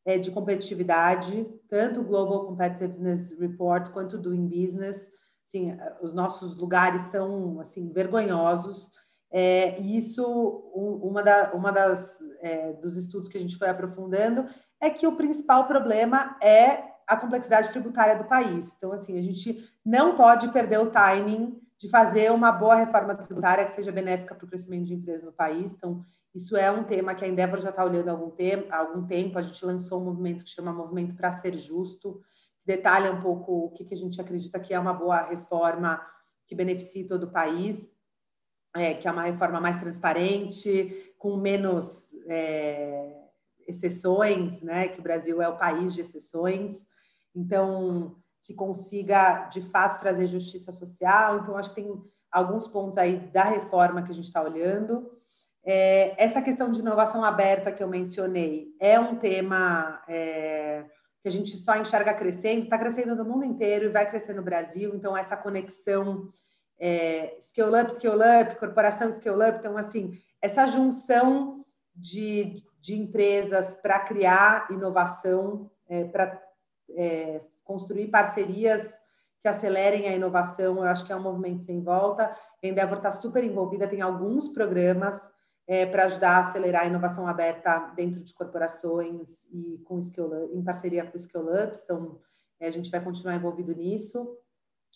é, 0.06 0.16
de 0.16 0.30
competitividade, 0.30 1.46
tanto 1.68 2.00
o 2.00 2.04
Global 2.04 2.46
Competitiveness 2.46 3.38
Report 3.38 3.90
quanto 3.90 4.16
do 4.16 4.30
Doing 4.30 4.46
Business. 4.46 5.12
Sim, 5.44 5.76
os 6.00 6.14
nossos 6.14 6.56
lugares 6.56 7.02
são 7.10 7.60
assim 7.60 7.92
vergonhosos. 7.92 8.90
É, 9.32 9.80
e 9.80 9.96
isso, 9.96 10.24
um, 10.74 11.08
uma, 11.08 11.22
da, 11.22 11.52
uma 11.52 11.70
das 11.70 12.18
é, 12.40 12.72
dos 12.74 12.96
estudos 12.96 13.28
que 13.28 13.36
a 13.36 13.40
gente 13.40 13.56
foi 13.56 13.68
aprofundando 13.68 14.46
é 14.80 14.90
que 14.90 15.06
o 15.06 15.16
principal 15.16 15.66
problema 15.66 16.36
é 16.42 16.89
a 17.10 17.16
complexidade 17.16 17.70
tributária 17.70 18.16
do 18.16 18.24
país. 18.24 18.72
Então, 18.76 18.92
assim, 18.92 19.18
a 19.18 19.22
gente 19.22 19.68
não 19.84 20.16
pode 20.16 20.48
perder 20.52 20.78
o 20.78 20.90
timing 20.90 21.60
de 21.76 21.88
fazer 21.88 22.30
uma 22.30 22.52
boa 22.52 22.76
reforma 22.76 23.16
tributária 23.16 23.64
que 23.64 23.72
seja 23.72 23.90
benéfica 23.90 24.32
para 24.32 24.44
o 24.44 24.48
crescimento 24.48 24.84
de 24.84 24.94
empresas 24.94 25.26
no 25.26 25.32
país. 25.32 25.74
Então, 25.74 26.04
isso 26.32 26.56
é 26.56 26.70
um 26.70 26.84
tema 26.84 27.12
que 27.12 27.24
a 27.24 27.28
Endeavor 27.28 27.58
já 27.58 27.70
está 27.70 27.84
olhando 27.84 28.08
há 28.08 28.12
algum 28.12 28.30
tempo, 28.30 28.72
há 28.72 28.76
algum 28.76 29.04
tempo. 29.04 29.36
A 29.36 29.42
gente 29.42 29.64
lançou 29.64 30.00
um 30.00 30.04
movimento 30.04 30.44
que 30.44 30.50
chama 30.50 30.72
Movimento 30.72 31.16
para 31.16 31.32
Ser 31.32 31.56
Justo, 31.56 32.22
que 32.60 32.66
detalha 32.66 33.10
um 33.10 33.20
pouco 33.20 33.64
o 33.64 33.70
que, 33.70 33.84
que 33.84 33.94
a 33.94 33.96
gente 33.96 34.20
acredita 34.20 34.60
que 34.60 34.72
é 34.72 34.78
uma 34.78 34.94
boa 34.94 35.20
reforma 35.22 36.00
que 36.46 36.54
beneficie 36.54 37.08
todo 37.08 37.24
o 37.24 37.32
país, 37.32 37.96
é, 38.76 38.94
que 38.94 39.08
é 39.08 39.10
uma 39.10 39.24
reforma 39.24 39.60
mais 39.60 39.80
transparente, 39.80 41.12
com 41.18 41.36
menos 41.36 42.12
é, 42.28 43.16
exceções, 43.66 44.62
né? 44.62 44.86
Que 44.86 45.00
o 45.00 45.02
Brasil 45.02 45.42
é 45.42 45.48
o 45.48 45.56
país 45.56 45.92
de 45.92 46.02
exceções. 46.02 46.88
Então, 47.34 48.16
que 48.42 48.54
consiga 48.54 49.46
de 49.48 49.62
fato 49.62 50.00
trazer 50.00 50.26
justiça 50.26 50.72
social. 50.72 51.38
Então, 51.38 51.56
acho 51.56 51.70
que 51.70 51.82
tem 51.82 52.02
alguns 52.30 52.66
pontos 52.66 52.98
aí 52.98 53.18
da 53.18 53.44
reforma 53.44 54.02
que 54.02 54.12
a 54.12 54.14
gente 54.14 54.26
está 54.26 54.42
olhando. 54.42 55.10
É, 55.62 56.14
essa 56.22 56.40
questão 56.40 56.70
de 56.70 56.80
inovação 56.80 57.24
aberta 57.24 57.72
que 57.72 57.82
eu 57.82 57.88
mencionei 57.88 58.74
é 58.80 58.98
um 58.98 59.16
tema 59.16 60.02
é, 60.08 60.86
que 61.22 61.28
a 61.28 61.30
gente 61.30 61.56
só 61.56 61.76
enxerga 61.76 62.14
crescendo, 62.14 62.64
está 62.64 62.78
crescendo 62.78 63.14
no 63.14 63.24
mundo 63.24 63.44
inteiro 63.44 63.84
e 63.84 63.90
vai 63.90 64.08
crescer 64.08 64.32
no 64.34 64.42
Brasil, 64.42 64.94
então 64.94 65.14
essa 65.14 65.36
conexão 65.36 66.32
é, 66.78 67.36
Scale 67.42 67.82
Up, 67.82 67.94
Scale 67.94 68.22
Up, 68.42 68.58
Corporação 68.58 69.12
Scale 69.12 69.50
Up, 69.50 69.58
então 69.58 69.76
assim, 69.76 70.18
essa 70.40 70.66
junção 70.66 71.62
de, 71.94 72.62
de 72.80 72.98
empresas 72.98 73.74
para 73.76 73.98
criar 73.98 74.66
inovação, 74.70 75.70
é, 75.86 76.04
para 76.04 76.40
é, 76.96 77.40
construir 77.64 78.08
parcerias 78.08 78.88
que 79.40 79.48
acelerem 79.48 80.08
a 80.08 80.14
inovação, 80.14 80.76
eu 80.76 80.84
acho 80.84 81.06
que 81.06 81.12
é 81.12 81.16
um 81.16 81.22
movimento 81.22 81.64
sem 81.64 81.82
volta. 81.82 82.24
A 82.62 82.66
Endeavor 82.66 82.98
está 82.98 83.10
super 83.10 83.42
envolvida, 83.42 83.88
tem 83.88 84.02
alguns 84.02 84.48
programas 84.48 85.18
é, 85.66 85.86
para 85.86 86.04
ajudar 86.04 86.36
a 86.36 86.40
acelerar 86.40 86.82
a 86.82 86.86
inovação 86.86 87.26
aberta 87.26 87.92
dentro 87.96 88.20
de 88.20 88.34
corporações 88.34 89.46
e 89.52 89.78
com 89.84 90.00
em 90.52 90.62
parceria 90.62 91.04
com 91.04 91.16
o 91.16 91.64
Ups. 91.64 91.82
Então, 91.84 92.18
é, 92.58 92.66
a 92.66 92.70
gente 92.70 92.90
vai 92.90 93.00
continuar 93.00 93.36
envolvido 93.36 93.74
nisso. 93.74 94.36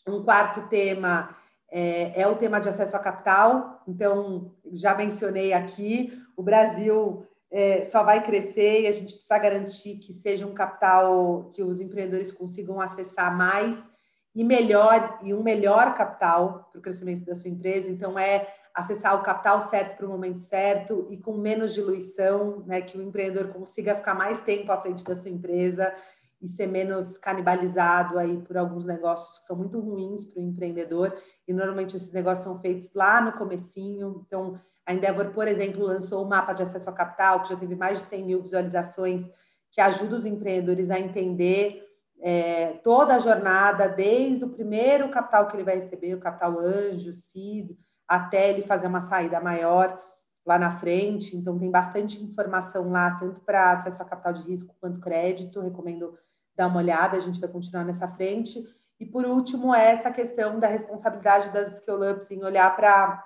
Um 0.06 0.22
quarto 0.22 0.68
tema 0.68 1.34
é, 1.70 2.20
é, 2.20 2.26
o 2.26 2.36
tema 2.36 2.60
de 2.60 2.68
acesso 2.68 2.94
a 2.94 3.00
capital. 3.00 3.82
Então, 3.88 4.52
já 4.72 4.94
mencionei 4.94 5.52
aqui, 5.52 6.12
o 6.36 6.42
Brasil 6.42 7.26
é, 7.56 7.84
só 7.84 8.02
vai 8.02 8.20
crescer 8.20 8.80
e 8.80 8.88
a 8.88 8.90
gente 8.90 9.14
precisa 9.14 9.38
garantir 9.38 9.98
que 9.98 10.12
seja 10.12 10.44
um 10.44 10.52
capital 10.52 11.52
que 11.54 11.62
os 11.62 11.78
empreendedores 11.78 12.32
consigam 12.32 12.80
acessar 12.80 13.36
mais 13.36 13.88
e 14.34 14.42
melhor 14.42 15.20
e 15.22 15.32
um 15.32 15.40
melhor 15.40 15.94
capital 15.94 16.68
para 16.72 16.80
o 16.80 16.82
crescimento 16.82 17.24
da 17.24 17.36
sua 17.36 17.48
empresa. 17.48 17.88
Então, 17.88 18.18
é 18.18 18.52
acessar 18.74 19.14
o 19.14 19.22
capital 19.22 19.70
certo 19.70 19.96
para 19.96 20.06
o 20.06 20.08
momento 20.08 20.40
certo 20.40 21.06
e 21.08 21.16
com 21.16 21.34
menos 21.34 21.72
diluição, 21.74 22.64
né, 22.66 22.80
que 22.80 22.98
o 22.98 23.02
empreendedor 23.02 23.52
consiga 23.52 23.94
ficar 23.94 24.16
mais 24.16 24.40
tempo 24.40 24.72
à 24.72 24.80
frente 24.82 25.04
da 25.04 25.14
sua 25.14 25.30
empresa 25.30 25.94
e 26.42 26.48
ser 26.48 26.66
menos 26.66 27.16
canibalizado 27.18 28.18
aí 28.18 28.36
por 28.38 28.56
alguns 28.56 28.84
negócios 28.84 29.38
que 29.38 29.46
são 29.46 29.54
muito 29.54 29.78
ruins 29.78 30.24
para 30.24 30.40
o 30.40 30.44
empreendedor 30.44 31.16
e 31.46 31.52
normalmente 31.52 31.96
esses 31.96 32.10
negócios 32.10 32.42
são 32.42 32.58
feitos 32.58 32.92
lá 32.92 33.20
no 33.20 33.30
comecinho. 33.34 34.24
Então, 34.26 34.60
a 34.86 34.92
Endeavor, 34.92 35.30
por 35.30 35.48
exemplo, 35.48 35.86
lançou 35.86 36.24
o 36.24 36.28
mapa 36.28 36.52
de 36.52 36.62
acesso 36.62 36.88
a 36.90 36.92
capital, 36.92 37.42
que 37.42 37.48
já 37.48 37.56
teve 37.56 37.74
mais 37.74 38.00
de 38.00 38.04
100 38.04 38.24
mil 38.24 38.42
visualizações, 38.42 39.30
que 39.70 39.80
ajuda 39.80 40.16
os 40.16 40.26
empreendedores 40.26 40.90
a 40.90 40.98
entender 40.98 41.82
é, 42.20 42.74
toda 42.84 43.16
a 43.16 43.18
jornada, 43.18 43.88
desde 43.88 44.44
o 44.44 44.50
primeiro 44.50 45.10
capital 45.10 45.48
que 45.48 45.56
ele 45.56 45.64
vai 45.64 45.76
receber, 45.76 46.14
o 46.14 46.20
capital 46.20 46.58
anjo, 46.58 47.12
CID, 47.12 47.76
até 48.06 48.50
ele 48.50 48.62
fazer 48.62 48.86
uma 48.86 49.02
saída 49.02 49.40
maior 49.40 50.00
lá 50.46 50.58
na 50.58 50.70
frente. 50.70 51.36
Então, 51.36 51.58
tem 51.58 51.70
bastante 51.70 52.22
informação 52.22 52.90
lá, 52.90 53.10
tanto 53.12 53.40
para 53.40 53.72
acesso 53.72 54.02
a 54.02 54.04
capital 54.04 54.32
de 54.34 54.42
risco 54.42 54.76
quanto 54.80 55.00
crédito. 55.00 55.60
Recomendo 55.60 56.16
dar 56.54 56.68
uma 56.68 56.78
olhada, 56.78 57.16
a 57.16 57.20
gente 57.20 57.40
vai 57.40 57.48
continuar 57.48 57.84
nessa 57.84 58.06
frente. 58.08 58.62
E, 59.00 59.06
por 59.06 59.24
último, 59.24 59.74
é 59.74 59.92
essa 59.92 60.10
questão 60.10 60.60
da 60.60 60.68
responsabilidade 60.68 61.50
das 61.50 61.78
skill 61.78 62.10
ups 62.10 62.30
em 62.30 62.44
olhar 62.44 62.74
para 62.76 63.22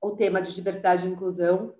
o 0.00 0.12
tema 0.12 0.40
de 0.40 0.54
diversidade 0.54 1.06
e 1.06 1.10
inclusão 1.10 1.74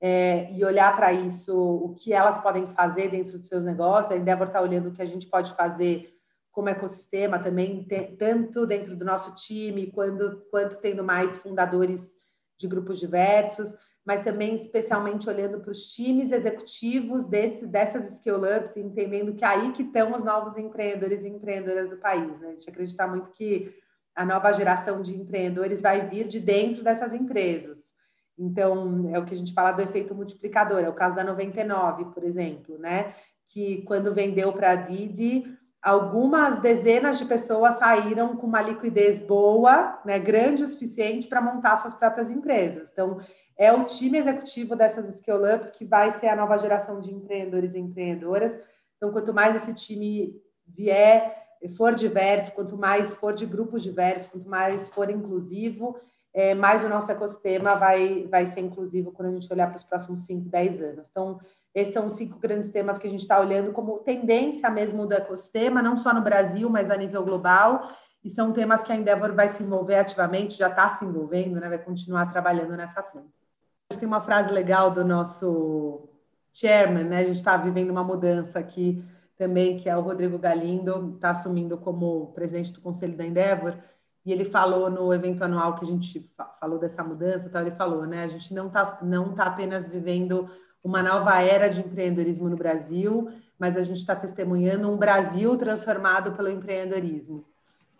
é, 0.00 0.52
e 0.52 0.64
olhar 0.64 0.94
para 0.94 1.12
isso, 1.12 1.56
o 1.56 1.94
que 1.94 2.12
elas 2.12 2.38
podem 2.38 2.68
fazer 2.68 3.08
dentro 3.10 3.38
dos 3.38 3.48
seus 3.48 3.64
negócios. 3.64 4.12
A 4.12 4.16
Endeavor 4.16 4.48
está 4.48 4.60
olhando 4.60 4.88
o 4.88 4.92
que 4.92 5.02
a 5.02 5.06
gente 5.06 5.26
pode 5.26 5.54
fazer 5.54 6.14
como 6.52 6.68
ecossistema 6.68 7.38
também, 7.38 7.86
tanto 8.18 8.66
dentro 8.66 8.94
do 8.94 9.04
nosso 9.04 9.34
time, 9.34 9.90
quando, 9.90 10.42
quanto 10.50 10.78
tendo 10.80 11.02
mais 11.02 11.36
fundadores 11.38 12.14
de 12.56 12.68
grupos 12.68 13.00
diversos, 13.00 13.76
mas 14.04 14.22
também 14.22 14.54
especialmente 14.54 15.28
olhando 15.28 15.60
para 15.60 15.70
os 15.70 15.86
times 15.92 16.30
executivos 16.30 17.26
desse, 17.26 17.66
dessas 17.66 18.18
scale-ups, 18.18 18.76
entendendo 18.76 19.34
que 19.34 19.44
aí 19.44 19.72
que 19.72 19.82
estão 19.82 20.14
os 20.14 20.22
novos 20.22 20.56
empreendedores 20.56 21.24
e 21.24 21.28
empreendedoras 21.28 21.88
do 21.88 21.96
país. 21.96 22.38
Né? 22.38 22.48
A 22.48 22.52
gente 22.52 22.70
acredita 22.70 23.06
muito 23.08 23.32
que 23.32 23.74
a 24.14 24.24
nova 24.24 24.52
geração 24.52 25.02
de 25.02 25.16
empreendedores 25.16 25.82
vai 25.82 26.08
vir 26.08 26.26
de 26.28 26.40
dentro 26.40 26.82
dessas 26.82 27.12
empresas. 27.12 27.78
Então, 28.38 29.10
é 29.12 29.18
o 29.18 29.24
que 29.24 29.34
a 29.34 29.36
gente 29.36 29.52
fala 29.52 29.72
do 29.72 29.82
efeito 29.82 30.14
multiplicador, 30.14 30.80
é 30.80 30.88
o 30.88 30.94
caso 30.94 31.14
da 31.14 31.24
99, 31.24 32.06
por 32.06 32.24
exemplo, 32.24 32.78
né? 32.78 33.14
Que 33.48 33.82
quando 33.82 34.12
vendeu 34.12 34.52
para 34.52 34.70
a 34.70 34.76
Didi, 34.76 35.44
algumas 35.80 36.58
dezenas 36.60 37.18
de 37.18 37.26
pessoas 37.26 37.78
saíram 37.78 38.36
com 38.36 38.46
uma 38.46 38.62
liquidez 38.62 39.20
boa, 39.20 40.00
né, 40.04 40.18
grande 40.18 40.62
o 40.62 40.66
suficiente 40.66 41.28
para 41.28 41.42
montar 41.42 41.76
suas 41.76 41.94
próprias 41.94 42.30
empresas. 42.30 42.90
Então, 42.90 43.20
é 43.56 43.70
o 43.72 43.84
time 43.84 44.18
executivo 44.18 44.74
dessas 44.74 45.14
scale 45.16 45.54
ups 45.54 45.70
que 45.70 45.84
vai 45.84 46.10
ser 46.12 46.28
a 46.28 46.36
nova 46.36 46.56
geração 46.58 47.00
de 47.00 47.12
empreendedores 47.12 47.74
e 47.74 47.78
empreendedoras. 47.78 48.58
Então, 48.96 49.12
quanto 49.12 49.34
mais 49.34 49.54
esse 49.56 49.74
time 49.74 50.34
vier, 50.66 51.43
for 51.68 51.94
diverso, 51.94 52.52
quanto 52.52 52.76
mais 52.76 53.14
for 53.14 53.32
de 53.32 53.46
grupos 53.46 53.82
diversos, 53.82 54.26
quanto 54.26 54.48
mais 54.48 54.88
for 54.88 55.10
inclusivo, 55.10 55.96
é, 56.32 56.54
mais 56.54 56.84
o 56.84 56.88
nosso 56.88 57.10
ecossistema 57.10 57.74
vai, 57.76 58.26
vai 58.28 58.46
ser 58.46 58.60
inclusivo 58.60 59.12
quando 59.12 59.28
a 59.28 59.32
gente 59.32 59.52
olhar 59.52 59.68
para 59.68 59.76
os 59.76 59.84
próximos 59.84 60.20
5, 60.20 60.48
10 60.48 60.82
anos. 60.82 61.08
Então, 61.10 61.38
esses 61.74 61.92
são 61.92 62.06
os 62.06 62.12
cinco 62.12 62.38
grandes 62.38 62.70
temas 62.70 62.98
que 62.98 63.06
a 63.06 63.10
gente 63.10 63.20
está 63.20 63.40
olhando 63.40 63.72
como 63.72 63.98
tendência 63.98 64.70
mesmo 64.70 65.06
do 65.06 65.14
ecossistema, 65.14 65.82
não 65.82 65.96
só 65.96 66.14
no 66.14 66.22
Brasil, 66.22 66.70
mas 66.70 66.90
a 66.90 66.96
nível 66.96 67.24
global. 67.24 67.88
E 68.22 68.30
são 68.30 68.52
temas 68.52 68.82
que 68.82 68.92
a 68.92 68.96
Endeavor 68.96 69.34
vai 69.34 69.48
se 69.48 69.62
envolver 69.62 69.96
ativamente, 69.96 70.56
já 70.56 70.68
está 70.68 70.88
se 70.90 71.04
envolvendo, 71.04 71.60
né? 71.60 71.68
vai 71.68 71.78
continuar 71.78 72.26
trabalhando 72.26 72.76
nessa 72.76 73.02
frente. 73.02 73.28
A 73.90 73.92
gente 73.92 74.00
tem 74.00 74.06
uma 74.08 74.20
frase 74.20 74.50
legal 74.50 74.90
do 74.90 75.04
nosso 75.04 76.08
chairman, 76.52 77.04
né? 77.04 77.18
A 77.18 77.24
gente 77.24 77.36
está 77.36 77.56
vivendo 77.56 77.90
uma 77.90 78.04
mudança 78.04 78.58
aqui 78.58 79.04
também, 79.36 79.76
que 79.76 79.88
é 79.88 79.96
o 79.96 80.00
Rodrigo 80.00 80.38
Galindo, 80.38 81.14
está 81.14 81.30
assumindo 81.30 81.76
como 81.78 82.32
presidente 82.32 82.72
do 82.72 82.80
conselho 82.80 83.16
da 83.16 83.24
Endeavor, 83.24 83.76
e 84.24 84.32
ele 84.32 84.44
falou 84.44 84.88
no 84.88 85.12
evento 85.12 85.42
anual 85.42 85.74
que 85.74 85.84
a 85.84 85.86
gente 85.86 86.30
falou 86.58 86.78
dessa 86.78 87.04
mudança, 87.04 87.50
tá? 87.50 87.60
ele 87.60 87.72
falou, 87.72 88.06
né? 88.06 88.24
A 88.24 88.28
gente 88.28 88.54
não 88.54 88.68
está 88.68 88.98
não 89.02 89.34
tá 89.34 89.44
apenas 89.44 89.86
vivendo 89.86 90.48
uma 90.82 91.02
nova 91.02 91.40
era 91.42 91.68
de 91.68 91.80
empreendedorismo 91.80 92.48
no 92.48 92.56
Brasil, 92.56 93.30
mas 93.58 93.76
a 93.76 93.82
gente 93.82 93.98
está 93.98 94.16
testemunhando 94.16 94.90
um 94.90 94.96
Brasil 94.96 95.56
transformado 95.56 96.32
pelo 96.32 96.48
empreendedorismo. 96.48 97.44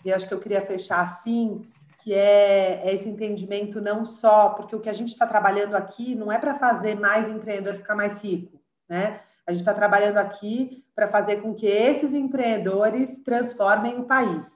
E 0.04 0.12
acho 0.12 0.28
que 0.28 0.34
eu 0.34 0.40
queria 0.40 0.60
fechar 0.60 1.02
assim, 1.02 1.66
que 2.02 2.12
é, 2.12 2.86
é 2.86 2.94
esse 2.94 3.08
entendimento 3.08 3.80
não 3.80 4.04
só, 4.04 4.50
porque 4.50 4.76
o 4.76 4.80
que 4.80 4.90
a 4.90 4.94
gente 4.94 5.10
está 5.10 5.26
trabalhando 5.26 5.74
aqui 5.74 6.14
não 6.14 6.30
é 6.30 6.38
para 6.38 6.54
fazer 6.54 6.94
mais 6.98 7.28
empreendedor 7.28 7.76
ficar 7.76 7.94
mais 7.94 8.22
rico, 8.22 8.60
né? 8.88 9.20
A 9.46 9.52
gente 9.52 9.60
está 9.60 9.74
trabalhando 9.74 10.18
aqui 10.18 10.84
para 10.94 11.08
fazer 11.08 11.42
com 11.42 11.54
que 11.54 11.66
esses 11.66 12.14
empreendedores 12.14 13.22
transformem 13.22 13.98
o 13.98 14.04
país. 14.04 14.46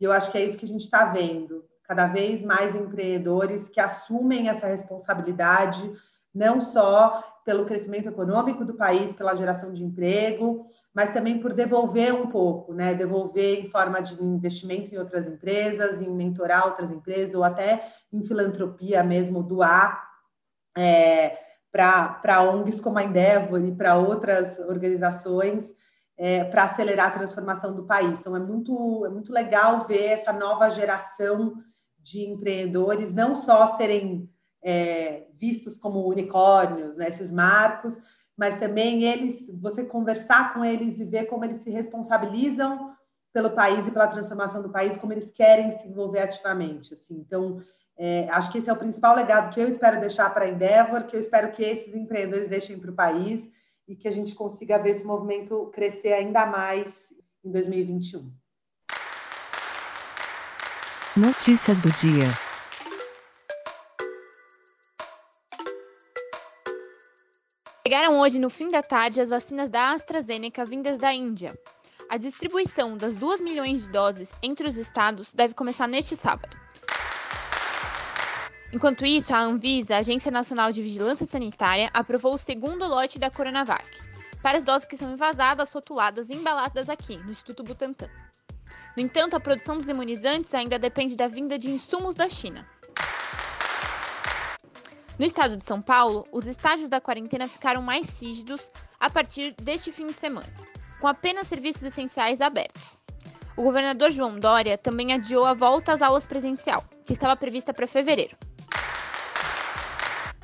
E 0.00 0.04
eu 0.04 0.12
acho 0.12 0.30
que 0.30 0.38
é 0.38 0.44
isso 0.44 0.58
que 0.58 0.64
a 0.64 0.68
gente 0.68 0.82
está 0.82 1.06
vendo. 1.06 1.64
Cada 1.84 2.06
vez 2.06 2.42
mais 2.42 2.74
empreendedores 2.74 3.68
que 3.68 3.80
assumem 3.80 4.48
essa 4.48 4.66
responsabilidade, 4.66 5.90
não 6.34 6.60
só 6.60 7.24
pelo 7.44 7.64
crescimento 7.64 8.08
econômico 8.08 8.64
do 8.64 8.74
país, 8.74 9.14
pela 9.14 9.34
geração 9.34 9.72
de 9.72 9.82
emprego, 9.82 10.66
mas 10.94 11.12
também 11.12 11.40
por 11.40 11.52
devolver 11.52 12.14
um 12.14 12.28
pouco, 12.28 12.72
né? 12.72 12.94
Devolver 12.94 13.60
em 13.60 13.68
forma 13.68 14.00
de 14.00 14.22
investimento 14.22 14.94
em 14.94 14.98
outras 14.98 15.26
empresas, 15.26 16.00
em 16.00 16.10
mentorar 16.10 16.66
outras 16.66 16.90
empresas, 16.90 17.34
ou 17.34 17.42
até 17.42 17.92
em 18.12 18.22
filantropia 18.22 19.02
mesmo, 19.02 19.42
doar 19.42 20.08
é, 20.76 21.36
para 21.72 22.42
ONGs 22.42 22.80
como 22.80 22.98
a 22.98 23.04
Endeavor 23.04 23.62
e 23.64 23.72
para 23.72 23.96
outras 23.96 24.58
organizações 24.60 25.72
é, 26.16 26.44
para 26.44 26.64
acelerar 26.64 27.08
a 27.08 27.18
transformação 27.18 27.74
do 27.74 27.84
país. 27.84 28.18
Então, 28.18 28.36
é 28.36 28.40
muito, 28.40 29.06
é 29.06 29.08
muito 29.08 29.32
legal 29.32 29.86
ver 29.86 30.04
essa 30.04 30.32
nova 30.32 30.68
geração 30.68 31.54
de 31.98 32.20
empreendedores 32.24 33.12
não 33.12 33.34
só 33.34 33.76
serem 33.76 34.28
é, 34.62 35.26
vistos 35.38 35.78
como 35.78 36.06
unicórnios, 36.06 36.96
né, 36.96 37.08
esses 37.08 37.32
marcos, 37.32 38.00
mas 38.36 38.58
também 38.58 39.04
eles, 39.04 39.50
você 39.60 39.84
conversar 39.84 40.52
com 40.52 40.64
eles 40.64 40.98
e 40.98 41.04
ver 41.04 41.24
como 41.24 41.44
eles 41.44 41.62
se 41.62 41.70
responsabilizam 41.70 42.94
pelo 43.32 43.50
país 43.50 43.86
e 43.86 43.90
pela 43.90 44.08
transformação 44.08 44.60
do 44.60 44.70
país, 44.70 44.96
como 44.96 45.12
eles 45.12 45.30
querem 45.30 45.72
se 45.72 45.88
envolver 45.88 46.20
ativamente. 46.20 46.94
Assim. 46.94 47.18
Então, 47.18 47.60
é, 48.02 48.26
acho 48.30 48.50
que 48.50 48.56
esse 48.56 48.70
é 48.70 48.72
o 48.72 48.78
principal 48.78 49.14
legado 49.14 49.52
que 49.52 49.60
eu 49.60 49.68
espero 49.68 50.00
deixar 50.00 50.32
para 50.32 50.46
a 50.46 50.48
Endeavor, 50.48 51.04
que 51.04 51.14
eu 51.14 51.20
espero 51.20 51.52
que 51.52 51.62
esses 51.62 51.94
empreendedores 51.94 52.48
deixem 52.48 52.78
para 52.78 52.90
o 52.90 52.94
país 52.94 53.50
e 53.86 53.94
que 53.94 54.08
a 54.08 54.10
gente 54.10 54.34
consiga 54.34 54.78
ver 54.78 54.92
esse 54.92 55.04
movimento 55.04 55.66
crescer 55.66 56.14
ainda 56.14 56.46
mais 56.46 57.12
em 57.44 57.50
2021. 57.50 58.32
Notícias 61.14 61.78
do 61.80 61.90
dia. 61.90 62.24
Chegaram 67.86 68.18
hoje, 68.18 68.38
no 68.38 68.48
fim 68.48 68.70
da 68.70 68.82
tarde, 68.82 69.20
as 69.20 69.28
vacinas 69.28 69.68
da 69.68 69.92
AstraZeneca 69.92 70.64
vindas 70.64 70.98
da 70.98 71.12
Índia. 71.12 71.52
A 72.08 72.16
distribuição 72.16 72.96
das 72.96 73.16
2 73.16 73.42
milhões 73.42 73.82
de 73.82 73.90
doses 73.90 74.32
entre 74.42 74.66
os 74.66 74.78
estados 74.78 75.34
deve 75.34 75.52
começar 75.52 75.86
neste 75.86 76.16
sábado. 76.16 76.56
Enquanto 78.72 79.04
isso, 79.04 79.34
a 79.34 79.40
Anvisa, 79.40 79.96
a 79.96 79.98
Agência 79.98 80.30
Nacional 80.30 80.70
de 80.70 80.80
Vigilância 80.80 81.26
Sanitária, 81.26 81.90
aprovou 81.92 82.34
o 82.34 82.38
segundo 82.38 82.86
lote 82.86 83.18
da 83.18 83.28
Coronavac, 83.28 83.84
para 84.40 84.58
as 84.58 84.64
doses 84.64 84.86
que 84.86 84.96
são 84.96 85.12
envasadas, 85.12 85.72
rotuladas 85.72 86.30
e 86.30 86.34
embaladas 86.34 86.88
aqui, 86.88 87.16
no 87.16 87.32
Instituto 87.32 87.64
Butantan. 87.64 88.08
No 88.96 89.02
entanto, 89.02 89.34
a 89.34 89.40
produção 89.40 89.76
dos 89.76 89.88
imunizantes 89.88 90.54
ainda 90.54 90.78
depende 90.78 91.16
da 91.16 91.26
vinda 91.26 91.58
de 91.58 91.68
insumos 91.68 92.14
da 92.14 92.28
China. 92.28 92.64
No 95.18 95.26
estado 95.26 95.56
de 95.56 95.64
São 95.64 95.82
Paulo, 95.82 96.24
os 96.30 96.46
estágios 96.46 96.88
da 96.88 97.00
quarentena 97.00 97.48
ficaram 97.48 97.82
mais 97.82 98.22
rígidos 98.22 98.70
a 99.00 99.10
partir 99.10 99.52
deste 99.60 99.90
fim 99.90 100.06
de 100.06 100.12
semana, 100.12 100.48
com 101.00 101.08
apenas 101.08 101.48
serviços 101.48 101.82
essenciais 101.82 102.40
abertos. 102.40 102.82
O 103.56 103.64
governador 103.64 104.10
João 104.10 104.38
Dória 104.38 104.78
também 104.78 105.12
adiou 105.12 105.44
a 105.44 105.54
volta 105.54 105.92
às 105.92 106.02
aulas 106.02 106.26
presencial, 106.26 106.84
que 107.04 107.12
estava 107.12 107.36
prevista 107.36 107.74
para 107.74 107.86
fevereiro. 107.86 108.36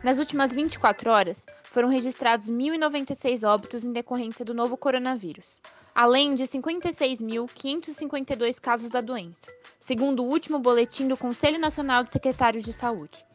Nas 0.07 0.19
últimas 0.19 0.55
24 0.55 1.11
horas, 1.11 1.45
foram 1.65 1.89
registrados 1.89 2.49
1.096 2.49 3.43
óbitos 3.43 3.83
em 3.83 3.93
decorrência 3.93 4.45
do 4.45 4.55
novo 4.55 4.77
coronavírus, 4.77 5.61
além 5.93 6.37
de 6.37 6.45
56.552 6.45 8.61
casos 8.61 8.93
da 8.93 9.01
doença, 9.01 9.53
segundo 9.81 10.23
o 10.23 10.29
último 10.29 10.61
boletim 10.61 11.09
do 11.09 11.17
Conselho 11.17 11.59
Nacional 11.59 12.05
de 12.05 12.13
Secretários 12.13 12.65
de 12.65 12.73
Saúde. 12.73 13.27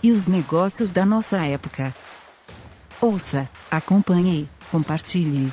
E 0.00 0.12
os 0.12 0.26
negócios 0.26 0.92
da 0.92 1.04
nossa 1.04 1.44
época. 1.44 1.92
Ouça, 3.00 3.50
acompanhe, 3.70 4.48
compartilhe. 4.70 5.52